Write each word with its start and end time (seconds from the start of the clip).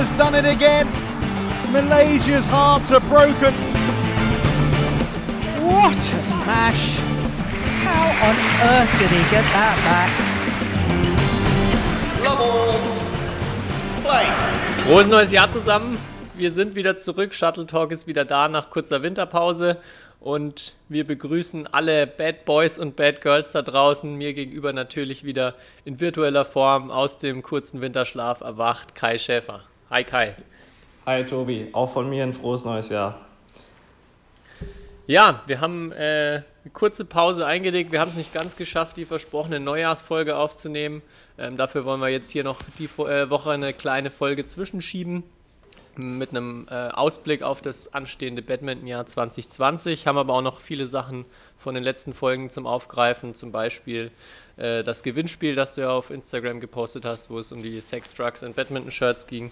has 0.00 0.10
done 0.16 0.34
it 0.34 0.46
again. 0.46 0.86
Malaysia's 1.72 2.46
hearts 2.46 2.90
are 2.90 3.00
broken. 3.00 3.52
What 5.62 5.98
a 5.98 6.24
smash! 6.24 6.96
How 7.84 8.08
on 8.28 8.36
earth 8.72 8.92
did 8.98 9.10
he 9.10 9.22
get 9.30 9.44
that 9.52 9.76
back? 9.84 10.10
Love 12.24 12.40
all. 12.40 12.80
Play. 14.00 14.26
Frohes 14.84 15.08
neues 15.08 15.32
Jahr 15.32 15.52
zusammen. 15.52 15.98
Wir 16.34 16.50
sind 16.50 16.76
wieder 16.76 16.96
zurück. 16.96 17.34
Shuttle 17.34 17.66
Talk 17.66 17.92
ist 17.92 18.06
wieder 18.06 18.24
da 18.24 18.48
nach 18.48 18.70
kurzer 18.70 19.02
Winterpause. 19.02 19.76
Und 20.18 20.72
wir 20.88 21.06
begrüßen 21.06 21.66
alle 21.66 22.06
Bad 22.06 22.46
Boys 22.46 22.78
und 22.78 22.96
Bad 22.96 23.20
Girls 23.20 23.52
da 23.52 23.60
draußen. 23.60 24.14
Mir 24.14 24.32
gegenüber 24.32 24.72
natürlich 24.72 25.24
wieder 25.24 25.56
in 25.84 26.00
virtueller 26.00 26.46
Form 26.46 26.90
aus 26.90 27.18
dem 27.18 27.42
kurzen 27.42 27.82
Winterschlaf 27.82 28.40
erwacht 28.40 28.94
Kai 28.94 29.18
Schäfer. 29.18 29.60
Hi 29.92 30.04
Kai. 30.04 30.36
Hi 31.04 31.26
Tobi, 31.26 31.66
auch 31.72 31.92
von 31.92 32.08
mir 32.08 32.22
ein 32.22 32.32
frohes 32.32 32.64
neues 32.64 32.90
Jahr. 32.90 33.26
Ja, 35.08 35.42
wir 35.48 35.60
haben 35.60 35.90
äh, 35.90 35.96
eine 36.62 36.72
kurze 36.72 37.04
Pause 37.04 37.44
eingelegt. 37.44 37.90
Wir 37.90 37.98
haben 37.98 38.10
es 38.10 38.16
nicht 38.16 38.32
ganz 38.32 38.54
geschafft, 38.54 38.98
die 38.98 39.04
versprochene 39.04 39.58
Neujahrsfolge 39.58 40.36
aufzunehmen. 40.36 41.02
Ähm, 41.38 41.56
dafür 41.56 41.84
wollen 41.84 42.00
wir 42.00 42.06
jetzt 42.06 42.30
hier 42.30 42.44
noch 42.44 42.58
die 42.78 42.84
äh, 42.84 43.30
Woche 43.30 43.50
eine 43.50 43.72
kleine 43.72 44.12
Folge 44.12 44.46
zwischenschieben 44.46 45.24
mit 45.98 46.30
einem 46.30 46.66
äh, 46.70 46.88
Ausblick 46.88 47.42
auf 47.42 47.62
das 47.62 47.94
anstehende 47.94 48.42
Badminton-Jahr 48.42 49.06
2020. 49.06 50.06
Haben 50.06 50.18
aber 50.18 50.34
auch 50.34 50.42
noch 50.42 50.60
viele 50.60 50.86
Sachen 50.86 51.24
von 51.58 51.74
den 51.74 51.84
letzten 51.84 52.14
Folgen 52.14 52.50
zum 52.50 52.66
Aufgreifen, 52.66 53.34
zum 53.34 53.52
Beispiel 53.52 54.10
äh, 54.56 54.82
das 54.82 55.02
Gewinnspiel, 55.02 55.54
das 55.54 55.74
du 55.74 55.82
ja 55.82 55.90
auf 55.90 56.10
Instagram 56.10 56.60
gepostet 56.60 57.04
hast, 57.04 57.30
wo 57.30 57.38
es 57.38 57.52
um 57.52 57.62
die 57.62 57.80
Sex, 57.80 58.14
Drugs 58.14 58.42
und 58.42 58.56
Badminton-Shirts 58.56 59.26
ging. 59.26 59.50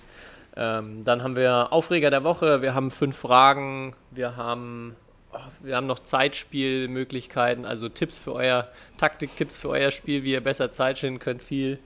Ähm, 0.57 1.05
dann 1.05 1.23
haben 1.23 1.37
wir 1.37 1.73
Aufreger 1.73 2.11
der 2.11 2.25
Woche, 2.25 2.63
wir 2.63 2.75
haben 2.75 2.91
fünf 2.91 3.17
Fragen, 3.17 3.95
wir 4.11 4.37
haben, 4.37 4.97
oh, 5.33 5.39
wir 5.63 5.77
haben 5.77 5.87
noch 5.87 6.01
Zeitspielmöglichkeiten, 6.01 7.65
also 7.65 7.89
Tipps 7.89 8.19
für 8.19 8.33
euer, 8.33 8.69
Taktiktipps 8.97 9.59
für 9.59 9.69
euer 9.69 9.91
Spiel, 9.91 10.25
wie 10.25 10.33
ihr 10.33 10.41
besser 10.43 10.71
Zeit 10.71 10.99
schinden 10.99 11.21
könnt, 11.21 11.45
viel, 11.45 11.79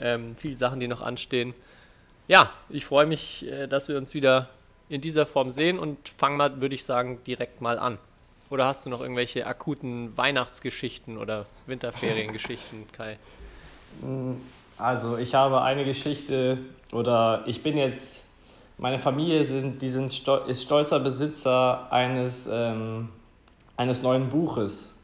ähm, 0.00 0.36
viel 0.36 0.56
Sachen, 0.56 0.80
die 0.80 0.88
noch 0.88 1.00
anstehen 1.00 1.54
ja, 2.28 2.50
ich 2.68 2.84
freue 2.84 3.06
mich, 3.06 3.46
äh, 3.50 3.66
dass 3.66 3.88
wir 3.88 3.96
uns 3.96 4.14
wieder 4.14 4.48
in 4.88 5.00
dieser 5.00 5.26
Form 5.26 5.50
sehen 5.50 5.78
und 5.78 6.08
fangen 6.08 6.36
mal, 6.36 6.60
würde 6.60 6.74
ich 6.74 6.84
sagen, 6.84 7.18
direkt 7.26 7.60
mal 7.60 7.78
an. 7.78 7.98
Oder 8.50 8.66
hast 8.66 8.86
du 8.86 8.90
noch 8.90 9.00
irgendwelche 9.00 9.46
akuten 9.46 10.16
Weihnachtsgeschichten 10.16 11.18
oder 11.18 11.46
Winterferiengeschichten, 11.66 12.86
Kai? 12.92 13.18
Mm, 14.00 14.34
also 14.78 15.18
ich 15.18 15.34
habe 15.34 15.62
eine 15.62 15.84
Geschichte 15.84 16.58
oder 16.92 17.42
ich 17.46 17.62
bin 17.62 17.76
jetzt, 17.76 18.24
meine 18.78 18.98
Familie 18.98 19.46
sind, 19.46 19.82
die 19.82 19.88
sind 19.88 20.12
ist 20.46 20.62
stolzer 20.62 21.00
Besitzer 21.00 21.92
eines, 21.92 22.48
ähm, 22.50 23.08
eines 23.76 24.02
neuen 24.02 24.28
Buches. 24.28 24.94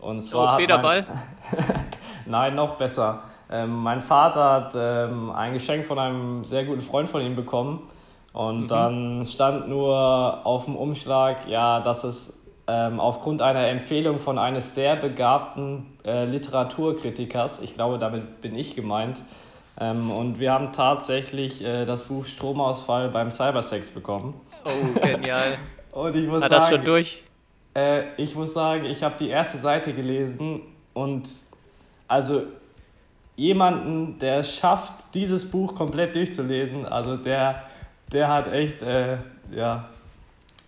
Und 0.00 0.20
zwar 0.20 0.54
oh, 0.54 0.58
Federball? 0.58 1.06
Mein, 1.52 1.84
Nein, 2.26 2.54
noch 2.56 2.74
besser. 2.74 3.22
Ähm, 3.52 3.82
mein 3.82 4.00
Vater 4.00 4.50
hat 4.50 4.72
ähm, 4.74 5.30
ein 5.30 5.52
Geschenk 5.52 5.86
von 5.86 5.98
einem 5.98 6.44
sehr 6.44 6.64
guten 6.64 6.80
Freund 6.80 7.08
von 7.08 7.20
ihm 7.20 7.36
bekommen. 7.36 7.88
Und 8.32 8.62
mhm. 8.62 8.68
dann 8.68 9.26
stand 9.26 9.68
nur 9.68 10.40
auf 10.44 10.64
dem 10.64 10.74
Umschlag, 10.74 11.46
ja, 11.46 11.80
dass 11.80 12.02
es 12.02 12.32
ähm, 12.66 12.98
aufgrund 12.98 13.42
einer 13.42 13.68
Empfehlung 13.68 14.18
von 14.18 14.38
eines 14.38 14.74
sehr 14.74 14.96
begabten 14.96 15.98
äh, 16.04 16.24
Literaturkritikers, 16.24 17.60
ich 17.60 17.74
glaube, 17.74 17.98
damit 17.98 18.40
bin 18.40 18.56
ich 18.56 18.74
gemeint, 18.74 19.20
ähm, 19.80 20.10
und 20.10 20.38
wir 20.38 20.52
haben 20.52 20.72
tatsächlich 20.72 21.64
äh, 21.64 21.84
das 21.84 22.04
Buch 22.04 22.26
Stromausfall 22.26 23.08
beim 23.08 23.30
Cybersex 23.30 23.90
bekommen. 23.90 24.34
Oh, 24.64 25.00
genial. 25.00 25.56
und 25.92 26.14
ich 26.14 26.26
muss 26.26 26.42
Hat 26.42 26.50
sagen, 26.50 26.60
das 26.60 26.70
schon 26.70 26.84
durch? 26.84 27.22
Äh, 27.74 28.02
ich 28.16 28.34
muss 28.34 28.52
sagen, 28.52 28.84
ich 28.84 29.02
habe 29.02 29.16
die 29.18 29.28
erste 29.28 29.58
Seite 29.58 29.92
gelesen 29.92 30.60
und 30.94 31.28
also 32.06 32.42
jemanden, 33.36 34.18
der 34.18 34.38
es 34.38 34.54
schafft, 34.54 34.92
dieses 35.14 35.50
Buch 35.50 35.74
komplett 35.74 36.14
durchzulesen, 36.14 36.86
also 36.86 37.16
der, 37.16 37.62
der 38.12 38.28
hat 38.28 38.52
echt, 38.52 38.82
äh, 38.82 39.16
ja, 39.50 39.88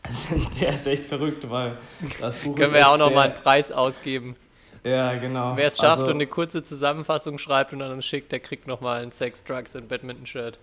der 0.60 0.70
ist 0.70 0.86
echt 0.86 1.06
verrückt, 1.06 1.48
weil 1.50 1.76
das 2.20 2.36
Buch 2.38 2.56
Können 2.56 2.72
wir 2.72 2.88
auch 2.88 2.98
noch 2.98 3.12
mal 3.12 3.30
einen 3.30 3.42
Preis 3.42 3.72
ausgeben. 3.72 4.36
Ja, 4.82 5.14
genau. 5.14 5.56
Wer 5.56 5.69
es 5.69 5.78
schafft 5.78 6.00
also, 6.00 6.10
und 6.10 6.16
eine 6.16 6.26
kurze 6.26 6.62
Zusammenfassung 6.62 7.38
schreibt 7.38 7.72
und 7.72 7.78
dann 7.78 8.02
schickt, 8.02 8.32
der 8.32 8.41
kriegt 8.41 8.66
noch 8.66 8.82
mal 8.82 9.02
ein 9.02 9.12
Sex, 9.12 9.42
Drugs 9.42 9.75
und 9.75 9.88
Badminton-Shirt. 9.88 10.58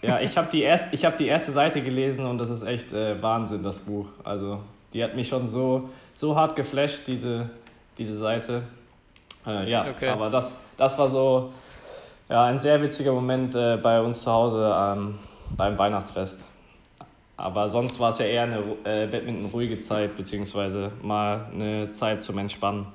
Ja, 0.00 0.18
ich 0.20 0.36
habe 0.36 0.48
die, 0.50 0.62
erst, 0.62 0.92
hab 1.04 1.18
die 1.18 1.26
erste 1.26 1.52
Seite 1.52 1.82
gelesen 1.82 2.24
und 2.24 2.38
das 2.38 2.48
ist 2.48 2.62
echt 2.62 2.92
äh, 2.92 3.20
Wahnsinn, 3.22 3.62
das 3.62 3.80
Buch. 3.80 4.06
Also, 4.24 4.60
die 4.94 5.04
hat 5.04 5.14
mich 5.14 5.28
schon 5.28 5.44
so, 5.44 5.90
so 6.14 6.34
hart 6.34 6.56
geflasht, 6.56 7.00
diese, 7.06 7.50
diese 7.98 8.16
Seite. 8.16 8.62
Äh, 9.46 9.70
ja, 9.70 9.90
okay. 9.90 10.08
aber 10.08 10.30
das, 10.30 10.54
das 10.76 10.98
war 10.98 11.08
so 11.08 11.52
ja, 12.28 12.44
ein 12.44 12.58
sehr 12.58 12.80
witziger 12.82 13.12
Moment 13.12 13.54
äh, 13.54 13.76
bei 13.76 14.00
uns 14.00 14.22
zu 14.22 14.30
Hause 14.30 14.74
ähm, 14.76 15.18
beim 15.56 15.78
Weihnachtsfest. 15.78 16.44
Aber 17.36 17.68
sonst 17.68 18.00
war 18.00 18.10
es 18.10 18.18
ja 18.18 18.26
eher 18.26 18.42
eine 18.44 18.58
äh, 18.84 19.06
Badminton-ruhige 19.06 19.76
Zeit, 19.78 20.16
beziehungsweise 20.16 20.90
mal 21.02 21.46
eine 21.52 21.86
Zeit 21.86 22.20
zum 22.20 22.38
Entspannen. 22.38 22.86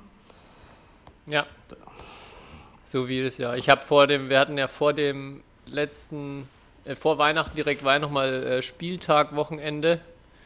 Ja. 1.26 1.46
So 2.84 3.08
wie 3.08 3.20
es 3.20 3.38
ja. 3.38 3.54
Ich 3.54 3.68
habe 3.68 3.82
vor 3.82 4.06
dem, 4.06 4.28
wir 4.28 4.38
hatten 4.38 4.58
ja 4.58 4.68
vor 4.68 4.92
dem 4.92 5.42
letzten, 5.66 6.48
äh, 6.84 6.96
vor 6.96 7.18
Weihnachten 7.18 7.54
direkt 7.54 7.84
war 7.84 7.98
nochmal 7.98 8.42
äh, 8.44 8.62
Spieltag, 8.62 9.34
Wochenende. 9.36 10.00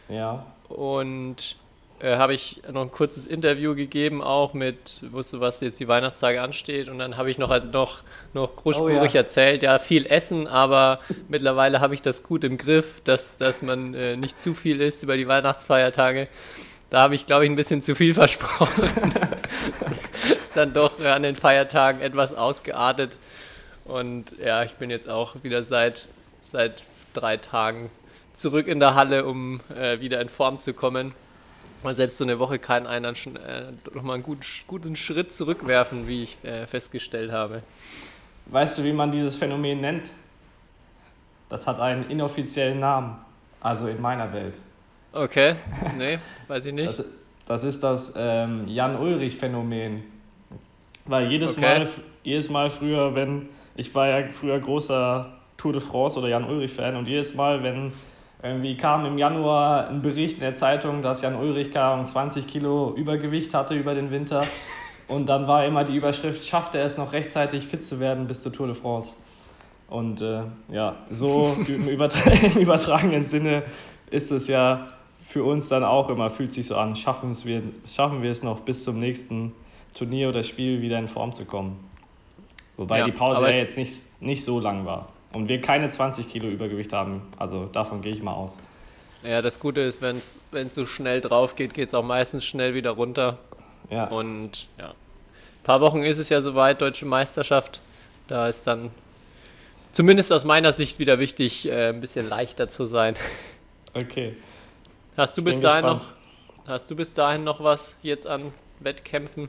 Ja. 0.09 0.45
Und 0.69 1.57
äh, 1.99 2.17
habe 2.17 2.35
ich 2.35 2.63
noch 2.71 2.83
ein 2.83 2.91
kurzes 2.91 3.25
Interview 3.25 3.75
gegeben, 3.75 4.23
auch 4.23 4.53
mit, 4.53 5.03
wusste, 5.13 5.41
was 5.41 5.61
jetzt 5.61 5.81
die 5.81 5.89
Weihnachtstage 5.89 6.43
ansteht. 6.43 6.89
Und 6.89 6.99
dann 6.99 7.17
habe 7.17 7.31
ich 7.31 7.39
noch, 7.39 7.49
halt 7.49 7.73
noch, 7.73 8.03
noch 8.35 8.55
großspurig 8.55 8.99
oh, 9.01 9.15
ja. 9.15 9.21
erzählt, 9.21 9.63
ja, 9.63 9.79
viel 9.79 10.05
Essen, 10.07 10.47
aber 10.47 11.01
mittlerweile 11.29 11.81
habe 11.81 11.95
ich 11.95 12.03
das 12.03 12.23
gut 12.23 12.45
im 12.45 12.59
Griff, 12.59 13.01
dass, 13.05 13.39
dass 13.39 13.63
man 13.63 13.95
äh, 13.95 14.17
nicht 14.17 14.41
zu 14.41 14.53
viel 14.53 14.81
isst 14.83 15.03
über 15.03 15.17
die 15.17 15.27
Weihnachtsfeiertage. 15.27 16.29
Da 16.91 17.01
habe 17.01 17.15
ich, 17.15 17.27
glaube 17.27 17.45
ich, 17.45 17.51
ein 17.51 17.57
bisschen 17.57 17.81
zu 17.81 17.95
viel 17.95 18.15
versprochen. 18.15 18.91
ist 20.29 20.55
dann 20.55 20.75
doch 20.75 21.01
an 21.01 21.23
den 21.23 21.35
Feiertagen 21.35 22.03
etwas 22.03 22.35
ausgeartet. 22.35 23.17
Und 23.85 24.35
ja, 24.45 24.63
ich 24.65 24.75
bin 24.75 24.91
jetzt 24.91 25.09
auch 25.09 25.35
wieder 25.43 25.65
seit, 25.65 26.09
seit 26.39 26.83
drei 27.15 27.39
Tagen 27.39 27.91
zurück 28.35 28.67
in 28.67 28.81
der 28.81 28.95
Halle, 28.95 29.25
um 29.25 29.61
äh, 29.75 30.01
wieder 30.01 30.21
in 30.21 30.29
Form 30.29 30.61
zu 30.61 30.75
kommen 30.75 31.15
selbst 31.85 32.19
so 32.19 32.25
eine 32.25 32.39
Woche 32.39 32.59
kann 32.59 32.87
einen 32.87 33.05
dann 33.05 33.17
schon 33.17 33.37
äh, 33.37 33.73
nochmal 33.95 34.15
einen 34.15 34.23
guten, 34.23 34.43
guten 34.67 34.97
Schritt 34.97 35.33
zurückwerfen, 35.33 36.09
wie 36.09 36.25
ich 36.25 36.45
äh, 36.45 36.67
festgestellt 36.67 37.31
habe. 37.33 37.63
Weißt 38.47 38.79
du, 38.79 38.85
wie 38.85 38.93
man 38.93 39.11
dieses 39.11 39.37
Phänomen 39.37 39.81
nennt? 39.81 40.11
Das 41.49 41.67
hat 41.67 41.79
einen 41.81 42.11
inoffiziellen 42.11 42.81
Namen, 42.81 43.19
also 43.61 43.89
in 43.89 44.01
meiner 44.01 44.33
Welt. 44.33 44.59
Okay, 45.13 45.55
nee, 45.99 46.19
weiß 46.49 46.67
ich 46.67 46.75
nicht. 46.75 46.89
Das, 46.89 47.05
das 47.47 47.65
ist 47.65 47.83
das 47.83 48.13
ähm, 48.17 48.67
Jan-Ulrich-Phänomen. 48.67 50.03
Weil 51.05 51.31
jedes, 51.31 51.53
okay. 51.57 51.79
Mal, 51.79 51.89
jedes 52.25 52.51
Mal 52.51 52.69
früher, 52.69 53.15
wenn, 53.15 53.49
ich 53.77 53.95
war 53.95 54.09
ja 54.09 54.29
früher 54.33 54.59
großer 54.59 55.33
Tour 55.57 55.73
de 55.73 55.81
France 55.81 56.19
oder 56.19 56.29
Jan-Ulrich-Fan 56.29 56.97
und 56.97 57.07
jedes 57.07 57.35
Mal, 57.35 57.63
wenn 57.63 57.93
irgendwie 58.43 58.77
kam 58.77 59.07
im 59.07 59.19
Januar 59.19 59.89
ein 59.89 60.03
Bericht 60.03 60.35
in 60.35 60.41
der 60.41 60.53
Zeitung, 60.53 61.03
dass 61.03 61.23
Jan 61.23 61.37
Ulrich 61.37 61.71
um 61.77 62.05
20 62.05 62.47
Kilo 62.47 62.93
Übergewicht 62.95 63.55
hatte 63.55 63.75
über 63.75 63.95
den 63.95 64.11
Winter. 64.11 64.45
Und 65.09 65.29
dann 65.29 65.47
war 65.47 65.65
immer 65.65 65.85
die 65.85 65.95
Überschrift, 65.95 66.45
schafft 66.45 66.75
er 66.75 66.85
es 66.85 66.99
noch 66.99 67.13
rechtzeitig 67.13 67.65
fit 67.67 67.81
zu 67.81 68.01
werden 68.01 68.27
bis 68.27 68.43
zur 68.43 68.53
Tour 68.53 68.67
de 68.67 68.75
France. 68.75 69.17
Und 69.89 70.21
äh, 70.21 70.43
ja, 70.69 70.97
so 71.11 71.57
im, 71.69 71.89
übertra 71.89 72.31
im, 72.31 72.61
übertragenen 72.61 73.23
Sinne 73.23 73.63
ist 74.11 74.33
es 74.33 74.49
ja 74.49 74.89
für 75.23 75.45
uns 75.45 75.69
dann 75.69 75.85
auch 75.85 76.09
immer, 76.09 76.29
fühlt 76.29 76.53
sich 76.53 76.67
so 76.67 76.77
an, 76.77 76.97
schaffen, 76.97 77.37
wir, 77.45 77.63
schaffen 77.87 78.23
wir 78.23 78.33
es 78.33 78.43
noch 78.43 78.61
bis 78.61 78.83
zum 78.83 78.99
nächsten 78.99 79.53
Turnier 79.95 80.29
oder 80.29 80.43
Spiel 80.43 80.83
wieder 80.83 80.99
in 80.99 81.09
Form 81.09 81.33
zu 81.33 81.45
kommen. 81.45 81.79
Wobei 82.77 82.99
ja, 82.99 83.05
die 83.05 83.13
Pause 83.13 83.45
ja 83.45 83.51
jetzt 83.51 83.77
nicht, 83.77 84.03
nicht 84.21 84.45
so 84.45 84.61
lang 84.61 84.85
war 84.87 85.09
und 85.37 85.49
wir 85.49 85.61
keine 85.61 85.89
20 85.89 86.29
Kilo 86.29 86.49
Übergewicht 86.49 86.93
haben. 86.93 87.23
Also 87.39 87.67
davon 87.67 88.01
gehe 88.01 88.13
ich 88.13 88.23
mal 88.23 88.33
aus. 88.33 88.59
Ja, 89.23 89.43
das 89.43 89.61
Gute 89.61 89.83
ist, 89.83 90.03
wenn 90.03 90.17
es 90.17 90.41
so 90.71 90.87
schnell 90.87 91.21
drauf 91.21 91.57
geht, 91.57 91.75
geht 91.75 91.89
es 91.89 91.95
auch 91.95 92.05
meistens 92.05 92.45
schnell 92.45 92.75
wieder 92.75 92.91
runter. 92.91 93.39
Ja. 93.91 94.07
Und 94.07 94.67
ja, 94.79 94.89
ein 94.89 95.65
paar 95.65 95.81
Wochen 95.81 96.03
ist 96.03 96.19
es 96.19 96.31
ja 96.31 96.41
soweit, 96.41 96.81
deutsche 96.81 97.07
Meisterschaft. 97.07 97.81
Da 98.29 98.49
ist 98.49 98.67
dann 98.67 98.91
zumindest 99.93 100.33
aus 100.33 100.45
meiner 100.45 100.73
Sicht 100.73 100.99
wieder 100.99 101.19
wichtig, 101.19 101.69
äh, 101.69 101.89
ein 101.91 102.01
bisschen 102.01 102.29
leichter 102.29 102.69
zu 102.69 102.87
sein. 102.87 103.15
Okay. 103.95 104.37
Hast 105.17 105.37
du 105.39 105.43
bis 105.43 105.61
dahin 105.61 105.87
noch, 105.87 106.07
hast 106.67 106.91
du 106.91 106.97
bis 106.97 107.13
dahin 107.15 107.45
noch 107.45 107.63
was 107.63 107.97
jetzt 108.03 108.27
an 108.27 108.53
Wettkämpfen? 108.81 109.49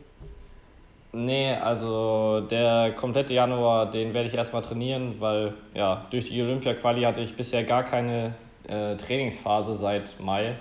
Nee, 1.14 1.54
also 1.54 2.42
der 2.42 2.92
komplette 2.92 3.34
Januar, 3.34 3.90
den 3.90 4.14
werde 4.14 4.28
ich 4.28 4.36
erstmal 4.36 4.62
trainieren, 4.62 5.16
weil 5.20 5.54
ja, 5.74 6.06
durch 6.12 6.30
die 6.30 6.42
Olympia-Quali 6.42 7.02
hatte 7.04 7.22
ich 7.22 7.36
bisher 7.36 7.64
gar 7.64 7.84
keine 7.84 8.34
äh, 8.68 8.96
Trainingsphase 8.98 9.76
seit 9.76 10.20
Mai. 10.20 10.56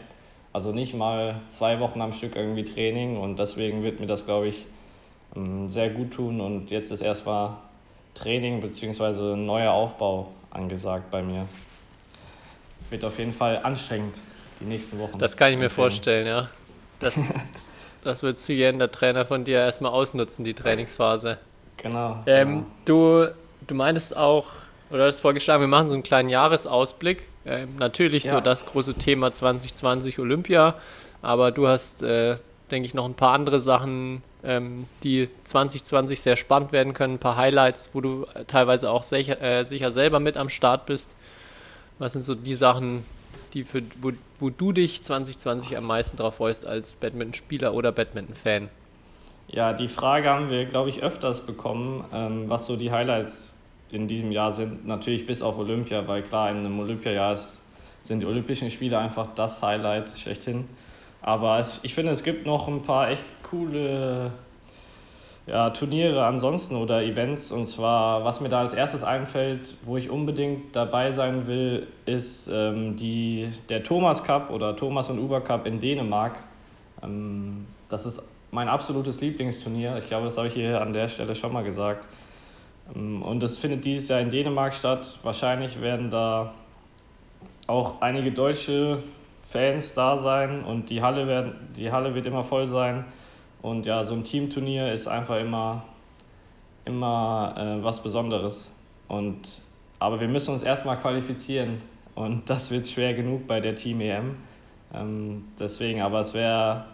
Also 0.53 0.73
nicht 0.73 0.95
mal 0.95 1.41
zwei 1.49 1.81
Wochen 1.81 2.01
am 2.01 2.13
Stück 2.13 2.37
irgendwie 2.37 2.65
Training 2.65 3.19
und 3.19 3.39
deswegen 3.39 3.83
wird 3.83 4.01
mir 4.01 4.07
das, 4.07 4.25
glaube 4.25 4.49
ich, 4.49 4.65
ähm, 5.35 5.69
sehr 5.69 5.91
gut 5.91 6.13
tun 6.13 6.41
und 6.41 6.71
jetzt 6.71 6.91
ist 6.91 7.03
erstmal 7.03 7.57
Training 8.15 8.63
bzw. 8.63 9.37
neuer 9.37 9.73
Aufbau 9.73 10.31
angesagt 10.51 11.11
bei 11.11 11.23
mir. 11.23 11.47
Wird 12.89 13.05
auf 13.05 13.19
jeden 13.19 13.33
Fall 13.33 13.61
anstrengend 13.63 14.21
die 14.61 14.65
nächsten 14.65 14.99
Wochen. 14.99 15.19
Das 15.19 15.37
kann 15.37 15.53
ich 15.53 15.59
mir 15.59 15.71
vorstellen, 15.71 16.27
ja. 16.27 16.49
Das, 17.01 17.17
das 18.07 18.23
wird 18.23 18.39
Suyen, 18.39 18.79
der 18.79 18.91
Trainer 18.91 19.27
von 19.27 19.45
dir, 19.45 19.59
erstmal 19.59 19.93
ausnutzen, 19.93 20.45
die 20.45 20.55
Trainingsphase. 20.55 21.39
Genau. 21.77 22.23
Ähm, 22.27 22.49
genau. 22.49 22.67
du, 22.85 23.35
du 23.67 23.75
meintest 23.75 24.17
auch, 24.17 24.47
oder 24.91 25.07
hast 25.07 25.21
vorgeschlagen, 25.21 25.61
wir 25.61 25.69
machen 25.69 25.89
so 25.89 25.95
einen 25.95 26.03
kleinen 26.03 26.29
Jahresausblick. 26.29 27.23
Ähm, 27.45 27.77
natürlich 27.79 28.25
Ja. 28.25 28.35
so 28.35 28.41
das 28.41 28.67
große 28.67 28.95
Thema 28.95 29.33
2020 29.33 30.19
Olympia, 30.19 30.75
aber 31.23 31.51
du 31.51 31.69
hast, 31.69 32.03
äh, 32.03 32.37
denke 32.71 32.87
ich, 32.89 32.95
noch 32.95 33.05
ein 33.05 33.15
paar 33.15 33.33
andere 33.33 33.61
Sachen, 33.61 34.23
ähm, 34.43 34.87
die 35.03 35.29
2020 35.45 36.21
sehr 36.21 36.37
spannend 36.37 36.73
werden 36.73 36.93
können, 36.93 37.15
ein 37.15 37.19
paar 37.19 37.37
Highlights, 37.37 37.91
wo 37.93 38.01
du 38.01 38.27
teilweise 38.47 38.91
auch 38.91 39.03
sicher, 39.03 39.41
äh, 39.43 39.65
sicher 39.65 39.93
selber 39.93 40.19
mit 40.21 40.37
am 40.37 40.49
Start 40.49 40.87
bist. 40.87 41.15
Was 41.99 42.13
sind 42.13 42.25
so 42.25 42.35
die 42.35 42.55
Sachen, 42.55 43.05
die 43.57 43.65
für, 43.65 43.83
wo, 44.03 44.13
wo 44.39 44.51
du 44.51 44.73
dich 44.73 45.03
2020 45.03 45.77
am 45.79 45.85
meisten 45.85 46.19
drauf 46.19 46.37
freust 46.37 46.67
als 46.67 46.95
Badminton-Spieler 46.97 47.73
oder 47.73 47.91
Badminton-Fan? 47.91 48.69
Ja, 49.49 49.73
die 49.73 49.89
Frage 49.89 50.29
haben 50.29 50.51
wir, 50.51 50.67
glaube 50.67 50.91
ich, 50.91 51.03
öfters 51.03 51.47
bekommen, 51.47 52.05
ähm, 52.13 52.49
was 52.49 52.67
so 52.67 52.77
die 52.77 52.93
Highlights 52.93 53.55
in 53.91 54.09
diesem 54.09 54.31
Jahr 54.31 54.53
sind. 54.53 54.87
Natürlich 54.87 55.27
bis 55.27 55.41
auf 55.41 55.57
Olympia, 55.57 56.07
weil 56.07 56.23
klar, 56.23 56.51
in 56.51 56.59
einem 56.59 56.79
Olympiajahr 56.79 57.33
ist, 57.33 57.61
sind 58.03 58.21
die 58.21 58.27
Olympischen 58.27 58.71
Spiele 58.71 58.99
einfach 58.99 59.29
das 59.35 59.63
Highlight 59.63 60.19
schlechthin. 60.19 60.69
Aber 61.23 61.59
es, 61.59 61.81
ich 61.83 61.95
finde, 61.95 62.13
es 62.13 62.23
gibt 62.23 62.45
noch 62.45 62.69
ein 62.69 62.83
paar 62.83 63.11
echt 63.11 63.25
coole 63.43 64.33
ja, 65.47 65.71
Turniere 65.71 66.25
ansonsten 66.25 66.77
oder 66.77 67.03
Events. 67.03 67.53
Und 67.53 67.67
zwar, 67.67 68.25
was 68.25 68.41
mir 68.41 68.49
da 68.49 68.61
als 68.61 68.75
erstes 68.75 69.05
einfällt, 69.05 69.77
wo 69.85 69.97
ich 69.97 70.11
unbedingt 70.11 70.75
dabei 70.75 71.13
sein 71.13 71.47
will, 71.47 71.87
ist 72.05 72.49
ähm, 72.53 72.97
die, 72.97 73.49
der 73.69 73.83
Thomas 73.83 74.25
Cup 74.25 74.51
oder 74.51 74.75
Thomas 74.75 75.09
und 75.09 75.19
Uber 75.19 75.41
Cup 75.41 75.67
in 75.67 75.79
Dänemark. 75.79 76.39
Ähm, 77.03 77.67
das 77.89 78.07
ist 78.07 78.23
mein 78.51 78.69
absolutes 78.69 79.21
Lieblingsturnier. 79.21 79.99
Ich 79.99 80.09
glaube, 80.09 80.25
das 80.25 80.37
habe 80.37 80.49
ich 80.49 80.55
hier 80.55 80.81
an 80.81 80.93
der 80.93 81.09
Stelle 81.09 81.35
schon 81.35 81.53
mal 81.53 81.63
gesagt. 81.63 82.09
Ähm, 82.95 83.23
Und 83.23 83.43
es 83.43 83.59
findet 83.59 83.85
dieses 83.85 84.09
Jahr 84.09 84.21
in 84.21 84.31
Dänemark 84.31 84.75
statt. 84.75 85.19
Wahrscheinlich 85.23 85.81
werden 85.81 86.11
da 86.11 86.55
auch 87.69 88.01
einige 88.01 88.33
deutsche 88.33 89.03
Fans 89.43 89.95
da 89.95 90.19
sein 90.19 90.65
und 90.65 90.91
die 90.91 91.03
Halle, 91.03 91.29
werden, 91.29 91.55
die 91.77 91.93
Halle 91.93 92.17
wird 92.17 92.27
immer 92.27 92.43
voll 92.43 92.67
sein. 92.67 93.05
Und 93.63 93.87
ja, 93.87 94.05
so 94.05 94.15
ein 94.15 94.25
Teamturnier 94.25 94.93
ist 94.93 95.09
einfach 95.09 95.41
immer, 95.41 95.85
immer 96.85 97.55
äh, 97.57 97.85
was 97.85 98.03
Besonderes. 98.03 98.71
Und, 99.09 99.63
aber 99.99 100.21
wir 100.21 100.29
müssen 100.29 100.53
uns 100.53 100.63
erstmal 100.63 100.99
qualifizieren 100.99 101.81
und 102.15 102.43
das 102.51 102.71
wird 102.71 102.89
schwer 102.89 103.15
genug 103.15 103.47
bei 103.47 103.61
der 103.61 103.75
Team 103.75 104.01
EM. 104.01 104.37
Ähm, 104.95 105.45
deswegen, 105.59 106.03
aber 106.03 106.21
es 106.21 106.35
wäre 106.35 106.87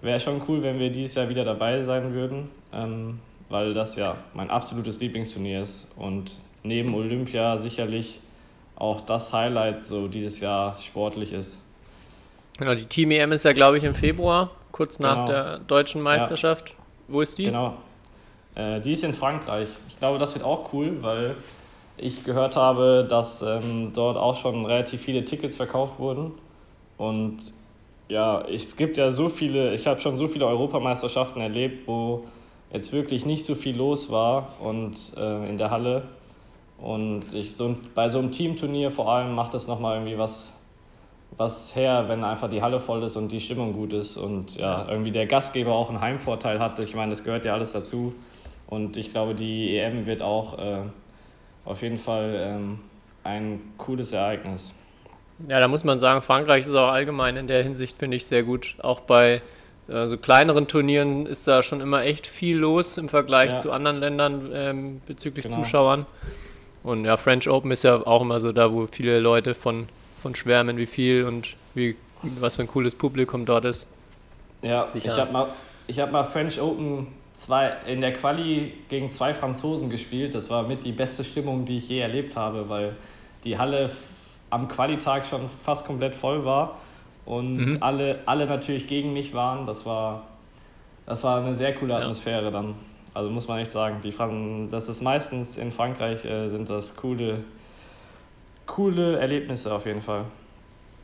wär 0.00 0.20
schon 0.20 0.40
cool, 0.48 0.62
wenn 0.62 0.78
wir 0.78 0.90
dieses 0.90 1.16
Jahr 1.16 1.28
wieder 1.28 1.44
dabei 1.44 1.82
sein 1.82 2.12
würden, 2.14 2.50
ähm, 2.72 3.18
weil 3.48 3.74
das 3.74 3.96
ja 3.96 4.16
mein 4.34 4.50
absolutes 4.50 5.00
Lieblingsturnier 5.00 5.62
ist 5.62 5.86
und 5.96 6.38
neben 6.62 6.94
Olympia 6.94 7.58
sicherlich 7.58 8.20
auch 8.76 9.02
das 9.02 9.32
Highlight 9.32 9.84
so 9.84 10.08
dieses 10.08 10.40
Jahr 10.40 10.78
sportlich 10.80 11.32
ist. 11.32 11.60
Genau, 12.58 12.74
die 12.74 12.86
Team 12.86 13.10
EM 13.10 13.32
ist 13.32 13.44
ja, 13.44 13.52
glaube 13.52 13.78
ich, 13.78 13.84
im 13.84 13.94
Februar, 13.94 14.50
kurz 14.80 14.98
nach 14.98 15.26
Genau. 15.26 15.26
der 15.26 15.58
deutschen 15.58 16.00
Meisterschaft. 16.00 16.72
Wo 17.06 17.20
ist 17.20 17.36
die? 17.36 17.44
Genau. 17.44 17.74
Äh, 18.54 18.80
die 18.80 18.92
ist 18.92 19.04
in 19.04 19.12
Frankreich. 19.12 19.68
Ich 19.88 19.98
glaube, 19.98 20.18
das 20.18 20.32
wird 20.34 20.42
auch 20.42 20.72
cool, 20.72 21.02
weil 21.02 21.36
ich 21.98 22.24
gehört 22.24 22.56
habe, 22.56 23.06
dass 23.06 23.42
ähm, 23.42 23.92
dort 23.94 24.16
auch 24.16 24.34
schon 24.36 24.64
relativ 24.64 25.02
viele 25.02 25.22
Tickets 25.22 25.56
verkauft 25.56 25.98
wurden. 25.98 26.32
Und 26.96 27.52
ja, 28.08 28.40
es 28.40 28.74
gibt 28.74 28.96
ja 28.96 29.10
so 29.10 29.28
viele, 29.28 29.74
ich 29.74 29.86
habe 29.86 30.00
schon 30.00 30.14
so 30.14 30.28
viele 30.28 30.46
Europameisterschaften 30.46 31.42
erlebt, 31.42 31.86
wo 31.86 32.24
jetzt 32.72 32.90
wirklich 32.94 33.26
nicht 33.26 33.44
so 33.44 33.54
viel 33.54 33.76
los 33.76 34.10
war 34.10 34.48
und 34.60 35.12
äh, 35.18 35.46
in 35.46 35.58
der 35.58 35.70
Halle. 35.70 36.04
Und 36.78 37.34
ich, 37.34 37.54
so, 37.54 37.76
bei 37.94 38.08
so 38.08 38.18
einem 38.18 38.32
Teamturnier 38.32 38.90
vor 38.90 39.12
allem 39.12 39.34
macht 39.34 39.52
das 39.52 39.68
nochmal 39.68 39.96
irgendwie 39.96 40.16
was, 40.16 40.54
was 41.36 41.74
her, 41.74 42.04
wenn 42.08 42.24
einfach 42.24 42.48
die 42.50 42.62
Halle 42.62 42.80
voll 42.80 43.02
ist 43.02 43.16
und 43.16 43.32
die 43.32 43.40
Stimmung 43.40 43.72
gut 43.72 43.92
ist 43.92 44.16
und 44.16 44.56
ja, 44.56 44.86
irgendwie 44.88 45.10
der 45.10 45.26
Gastgeber 45.26 45.72
auch 45.72 45.88
einen 45.88 46.00
Heimvorteil 46.00 46.58
hat. 46.58 46.78
Ich 46.84 46.94
meine, 46.94 47.10
das 47.10 47.24
gehört 47.24 47.44
ja 47.44 47.54
alles 47.54 47.72
dazu. 47.72 48.14
Und 48.66 48.96
ich 48.96 49.10
glaube, 49.10 49.34
die 49.34 49.76
EM 49.76 50.06
wird 50.06 50.22
auch 50.22 50.58
äh, 50.58 50.78
auf 51.64 51.82
jeden 51.82 51.98
Fall 51.98 52.34
ähm, 52.38 52.78
ein 53.24 53.60
cooles 53.78 54.12
Ereignis. 54.12 54.70
Ja, 55.48 55.58
da 55.58 55.68
muss 55.68 55.84
man 55.84 55.98
sagen, 55.98 56.20
Frankreich 56.22 56.66
ist 56.66 56.74
auch 56.74 56.90
allgemein 56.90 57.36
in 57.36 57.46
der 57.46 57.62
Hinsicht, 57.62 57.96
finde 57.98 58.16
ich, 58.18 58.26
sehr 58.26 58.42
gut. 58.42 58.76
Auch 58.82 59.00
bei 59.00 59.40
äh, 59.88 60.06
so 60.06 60.18
kleineren 60.18 60.66
Turnieren 60.68 61.24
ist 61.26 61.48
da 61.48 61.62
schon 61.62 61.80
immer 61.80 62.02
echt 62.02 62.26
viel 62.26 62.58
los 62.58 62.98
im 62.98 63.08
Vergleich 63.08 63.52
Ja. 63.52 63.56
zu 63.56 63.72
anderen 63.72 63.98
Ländern 63.98 64.50
ähm, 64.52 65.00
bezüglich 65.06 65.46
Genau. 65.46 65.62
Zuschauern. 65.62 66.06
Und 66.82 67.04
ja, 67.06 67.16
French 67.16 67.48
Open 67.48 67.70
ist 67.72 67.82
ja 67.82 68.06
auch 68.06 68.20
immer 68.22 68.40
so 68.40 68.52
da, 68.52 68.72
wo 68.72 68.86
viele 68.86 69.18
Leute 69.20 69.54
von, 69.54 69.88
von 70.22 70.34
schwärmen, 70.34 70.76
wie 70.76 70.86
viel 70.86 71.24
und 71.24 71.56
wie, 71.74 71.96
was 72.38 72.56
für 72.56 72.62
ein 72.62 72.68
cooles 72.68 72.94
Publikum 72.94 73.44
dort 73.46 73.64
ist. 73.64 73.86
Ja, 74.62 74.86
Sicher. 74.86 75.12
ich 75.12 75.18
habe 75.18 75.32
mal, 75.32 75.48
ich 75.86 75.98
hab 76.00 76.12
mal 76.12 76.24
French 76.24 76.60
Open 76.60 77.06
zwei, 77.32 77.72
in 77.86 78.00
der 78.00 78.12
Quali 78.12 78.74
gegen 78.88 79.08
zwei 79.08 79.32
Franzosen 79.32 79.88
gespielt. 79.90 80.34
Das 80.34 80.50
war 80.50 80.64
mit 80.68 80.84
die 80.84 80.92
beste 80.92 81.24
Stimmung, 81.24 81.64
die 81.64 81.78
ich 81.78 81.88
je 81.88 82.00
erlebt 82.00 82.36
habe, 82.36 82.68
weil 82.68 82.94
die 83.44 83.56
Halle 83.56 83.90
am 84.50 84.68
Qualitag 84.68 85.24
schon 85.24 85.48
fast 85.48 85.86
komplett 85.86 86.14
voll 86.14 86.44
war 86.44 86.78
und 87.24 87.56
Mhm. 87.56 87.76
alle, 87.80 88.18
alle 88.26 88.46
natürlich 88.46 88.86
gegen 88.86 89.12
mich 89.12 89.32
waren. 89.32 89.64
Das 89.66 89.86
war, 89.86 90.26
das 91.06 91.24
war 91.24 91.42
eine 91.44 91.54
sehr 91.56 91.74
coole 91.74 91.92
Ja. 91.94 92.00
Atmosphäre 92.00 92.50
dann. 92.50 92.74
Also 93.14 93.30
muss 93.30 93.48
man 93.48 93.58
echt 93.60 93.72
sagen, 93.72 93.96
die 94.04 94.12
Fran 94.12 94.68
das 94.70 94.88
ist 94.88 95.02
meistens 95.02 95.56
in 95.56 95.72
Frankreich 95.72 96.24
äh, 96.24 96.48
sind 96.48 96.68
das 96.70 96.94
coole, 96.96 97.42
coole 98.70 99.18
Erlebnisse 99.18 99.72
auf 99.74 99.86
jeden 99.86 100.02
Fall. 100.02 100.24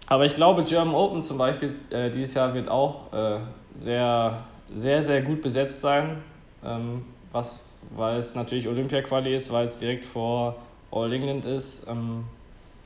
Aber 0.09 0.25
ich 0.25 0.35
glaube, 0.35 0.63
German 0.63 0.95
Open 0.95 1.21
zum 1.21 1.37
Beispiel 1.37 1.75
äh, 1.91 2.11
dieses 2.11 2.35
Jahr 2.35 2.55
wird 2.55 2.69
auch 2.69 3.13
äh, 3.13 3.39
sehr, 3.75 4.39
sehr, 4.73 5.03
sehr 5.03 5.23
gut 5.23 5.43
besetzt 5.43 5.81
sein. 5.81 6.23
Ähm, 6.65 7.05
was, 7.33 7.83
weil 7.95 8.19
es 8.19 8.35
natürlich 8.35 8.69
Olympia-Quali 8.69 9.35
ist, 9.35 9.53
weil 9.53 9.67
es 9.67 9.79
direkt 9.79 10.07
vor 10.07 10.57
All 10.91 11.13
England 11.13 11.45
ist. 11.45 11.87
Ähm, 11.89 12.25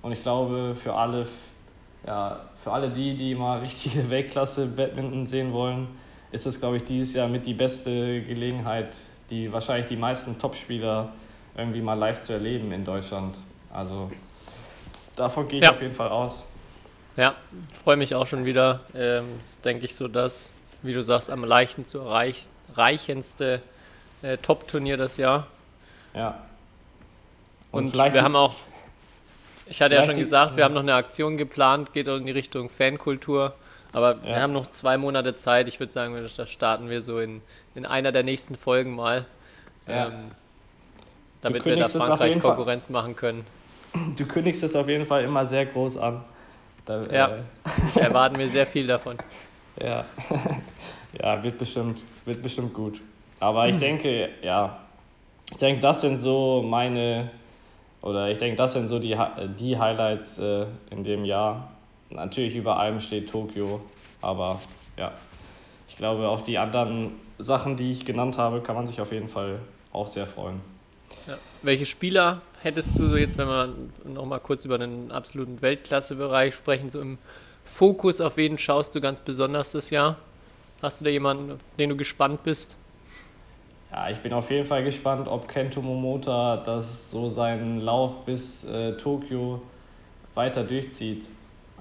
und 0.02 0.12
ich 0.12 0.22
glaube, 0.22 0.74
für 0.74 0.94
alle, 0.94 1.26
ja, 2.06 2.40
für 2.56 2.72
alle 2.72 2.88
die, 2.90 3.14
die 3.14 3.34
mal 3.34 3.58
richtige 3.60 4.08
Weltklasse-Badminton 4.08 5.26
sehen 5.26 5.52
wollen, 5.52 5.88
ist 6.32 6.46
es, 6.46 6.58
glaube 6.58 6.78
ich, 6.78 6.84
dieses 6.84 7.14
Jahr 7.14 7.28
mit 7.28 7.44
die 7.44 7.54
beste 7.54 8.22
Gelegenheit, 8.22 8.96
die 9.30 9.52
wahrscheinlich 9.52 9.86
die 9.86 9.96
meisten 9.96 10.38
Topspieler 10.38 11.10
irgendwie 11.56 11.82
mal 11.82 11.94
live 11.94 12.20
zu 12.20 12.32
erleben 12.32 12.72
in 12.72 12.84
Deutschland. 12.84 13.38
Also 13.72 14.10
davon 15.16 15.48
gehe 15.48 15.58
ich 15.58 15.64
Ja. 15.64 15.72
auf 15.72 15.82
jeden 15.82 15.94
Fall 15.94 16.08
aus. 16.08 16.44
Ja, 17.16 17.34
freue 17.84 17.96
mich 17.96 18.14
auch 18.14 18.26
schon 18.26 18.44
wieder. 18.44 18.80
Ähm, 18.94 19.24
ist, 19.42 19.64
denke 19.64 19.84
ich, 19.84 19.94
so 19.94 20.08
das, 20.08 20.52
wie 20.82 20.92
du 20.92 21.02
sagst, 21.02 21.30
am 21.30 21.44
leichten 21.44 21.84
zu 21.84 21.98
erreich 21.98 22.44
reichendste 22.74 23.60
äh, 24.22 24.36
Top-Turnier 24.38 24.96
das 24.96 25.16
Jahr. 25.16 25.46
Ja. 26.14 26.40
Und, 27.72 27.90
vielleicht 27.90 28.14
wir 28.14 28.22
haben 28.22 28.36
auch, 28.36 28.54
ich 29.66 29.80
hatte 29.82 29.94
ja 29.94 30.02
schon 30.02 30.16
gesagt, 30.16 30.56
wir 30.56 30.64
haben 30.64 30.74
noch 30.74 30.82
eine 30.82 30.94
Aktion 30.94 31.36
geplant, 31.36 31.92
geht 31.92 32.08
auch 32.08 32.16
in 32.16 32.26
die 32.26 32.32
Richtung 32.32 32.68
Fankultur. 32.70 33.54
Aber 33.92 34.22
wir 34.22 34.30
Ja. 34.30 34.40
haben 34.40 34.52
noch 34.52 34.68
zwei 34.68 34.96
Monate 34.96 35.34
Zeit. 35.34 35.66
Ich 35.66 35.80
würde 35.80 35.92
sagen, 35.92 36.14
das 36.36 36.48
starten 36.50 36.88
wir 36.90 37.02
so 37.02 37.18
in, 37.18 37.42
in 37.74 37.84
einer 37.86 38.12
der 38.12 38.22
nächsten 38.22 38.54
Folgen 38.56 38.94
mal. 38.94 39.24
Ja. 39.88 40.06
Ähm, 40.08 40.30
damit 41.42 41.64
wir 41.64 41.74
da 41.76 41.86
Frankreich 41.86 42.32
Fall- 42.34 42.40
Konkurrenz 42.40 42.88
machen 42.90 43.16
können. 43.16 43.44
Du 44.16 44.24
kündigst 44.26 44.62
es 44.62 44.76
auf 44.76 44.88
jeden 44.88 45.06
Fall 45.06 45.24
immer 45.24 45.44
sehr 45.46 45.66
groß 45.66 45.96
an. 45.96 46.22
Da, 46.86 47.02
Ja. 47.02 47.28
Äh, 47.28 47.42
Da 47.94 48.00
erwarten 48.00 48.38
wir 48.38 48.48
sehr 48.48 48.66
viel 48.66 48.86
davon. 48.86 49.16
ja. 49.82 50.04
ja, 51.20 51.42
wird 51.42 51.58
bestimmt, 51.58 52.02
wird 52.24 52.42
bestimmt 52.42 52.74
gut. 52.74 53.00
Aber 53.38 53.68
ich 53.68 53.78
denke, 53.78 54.28
ja, 54.42 54.78
ich 55.50 55.56
denke, 55.56 55.80
das 55.80 56.02
sind 56.02 56.18
so 56.18 56.62
meine, 56.62 57.30
oder 58.02 58.28
ich 58.30 58.38
denke, 58.38 58.56
das 58.56 58.74
sind 58.74 58.88
so 58.88 58.98
die, 58.98 59.16
die 59.58 59.78
Highlights 59.78 60.38
äh, 60.38 60.66
in 60.90 61.02
dem 61.02 61.24
Jahr. 61.24 61.70
Natürlich 62.10 62.54
über 62.54 62.78
allem 62.78 63.00
steht 63.00 63.30
Tokio, 63.30 63.80
aber 64.20 64.60
ja, 64.96 65.12
ich 65.88 65.96
glaube, 65.96 66.28
auf 66.28 66.44
die 66.44 66.58
anderen 66.58 67.12
Sachen, 67.38 67.76
die 67.76 67.92
ich 67.92 68.04
genannt 68.04 68.36
habe, 68.36 68.60
kann 68.60 68.74
man 68.74 68.86
sich 68.86 69.00
auf 69.00 69.12
jeden 69.12 69.28
Fall 69.28 69.60
auch 69.92 70.06
sehr 70.06 70.26
freuen. 70.26 70.60
Ja. 71.26 71.38
Welche 71.62 71.86
Spieler 71.86 72.42
hättest 72.62 72.98
du 72.98 73.16
jetzt, 73.16 73.38
wenn 73.38 73.48
wir 73.48 73.74
nochmal 74.04 74.40
kurz 74.40 74.64
über 74.64 74.78
den 74.78 75.10
absoluten 75.10 75.60
Weltklassebereich 75.62 76.54
sprechen, 76.54 76.90
so 76.90 77.00
im 77.00 77.18
Fokus 77.64 78.20
auf 78.20 78.36
wen 78.36 78.58
schaust 78.58 78.94
du 78.94 79.00
ganz 79.00 79.20
besonders 79.20 79.72
das 79.72 79.90
Jahr? 79.90 80.16
Hast 80.82 81.00
du 81.00 81.04
da 81.04 81.10
jemanden, 81.10 81.52
auf 81.52 81.58
den 81.78 81.90
du 81.90 81.96
gespannt 81.96 82.42
bist? 82.42 82.76
Ja, 83.90 84.08
ich 84.08 84.20
bin 84.20 84.32
auf 84.32 84.50
jeden 84.50 84.66
Fall 84.66 84.84
gespannt, 84.84 85.26
ob 85.28 85.48
Kento 85.48 85.82
Momota 85.82 86.58
das 86.58 87.10
so 87.10 87.28
seinen 87.28 87.80
Lauf 87.80 88.24
bis 88.24 88.64
äh, 88.64 88.96
Tokio 88.96 89.62
weiter 90.34 90.62
durchzieht. 90.62 91.28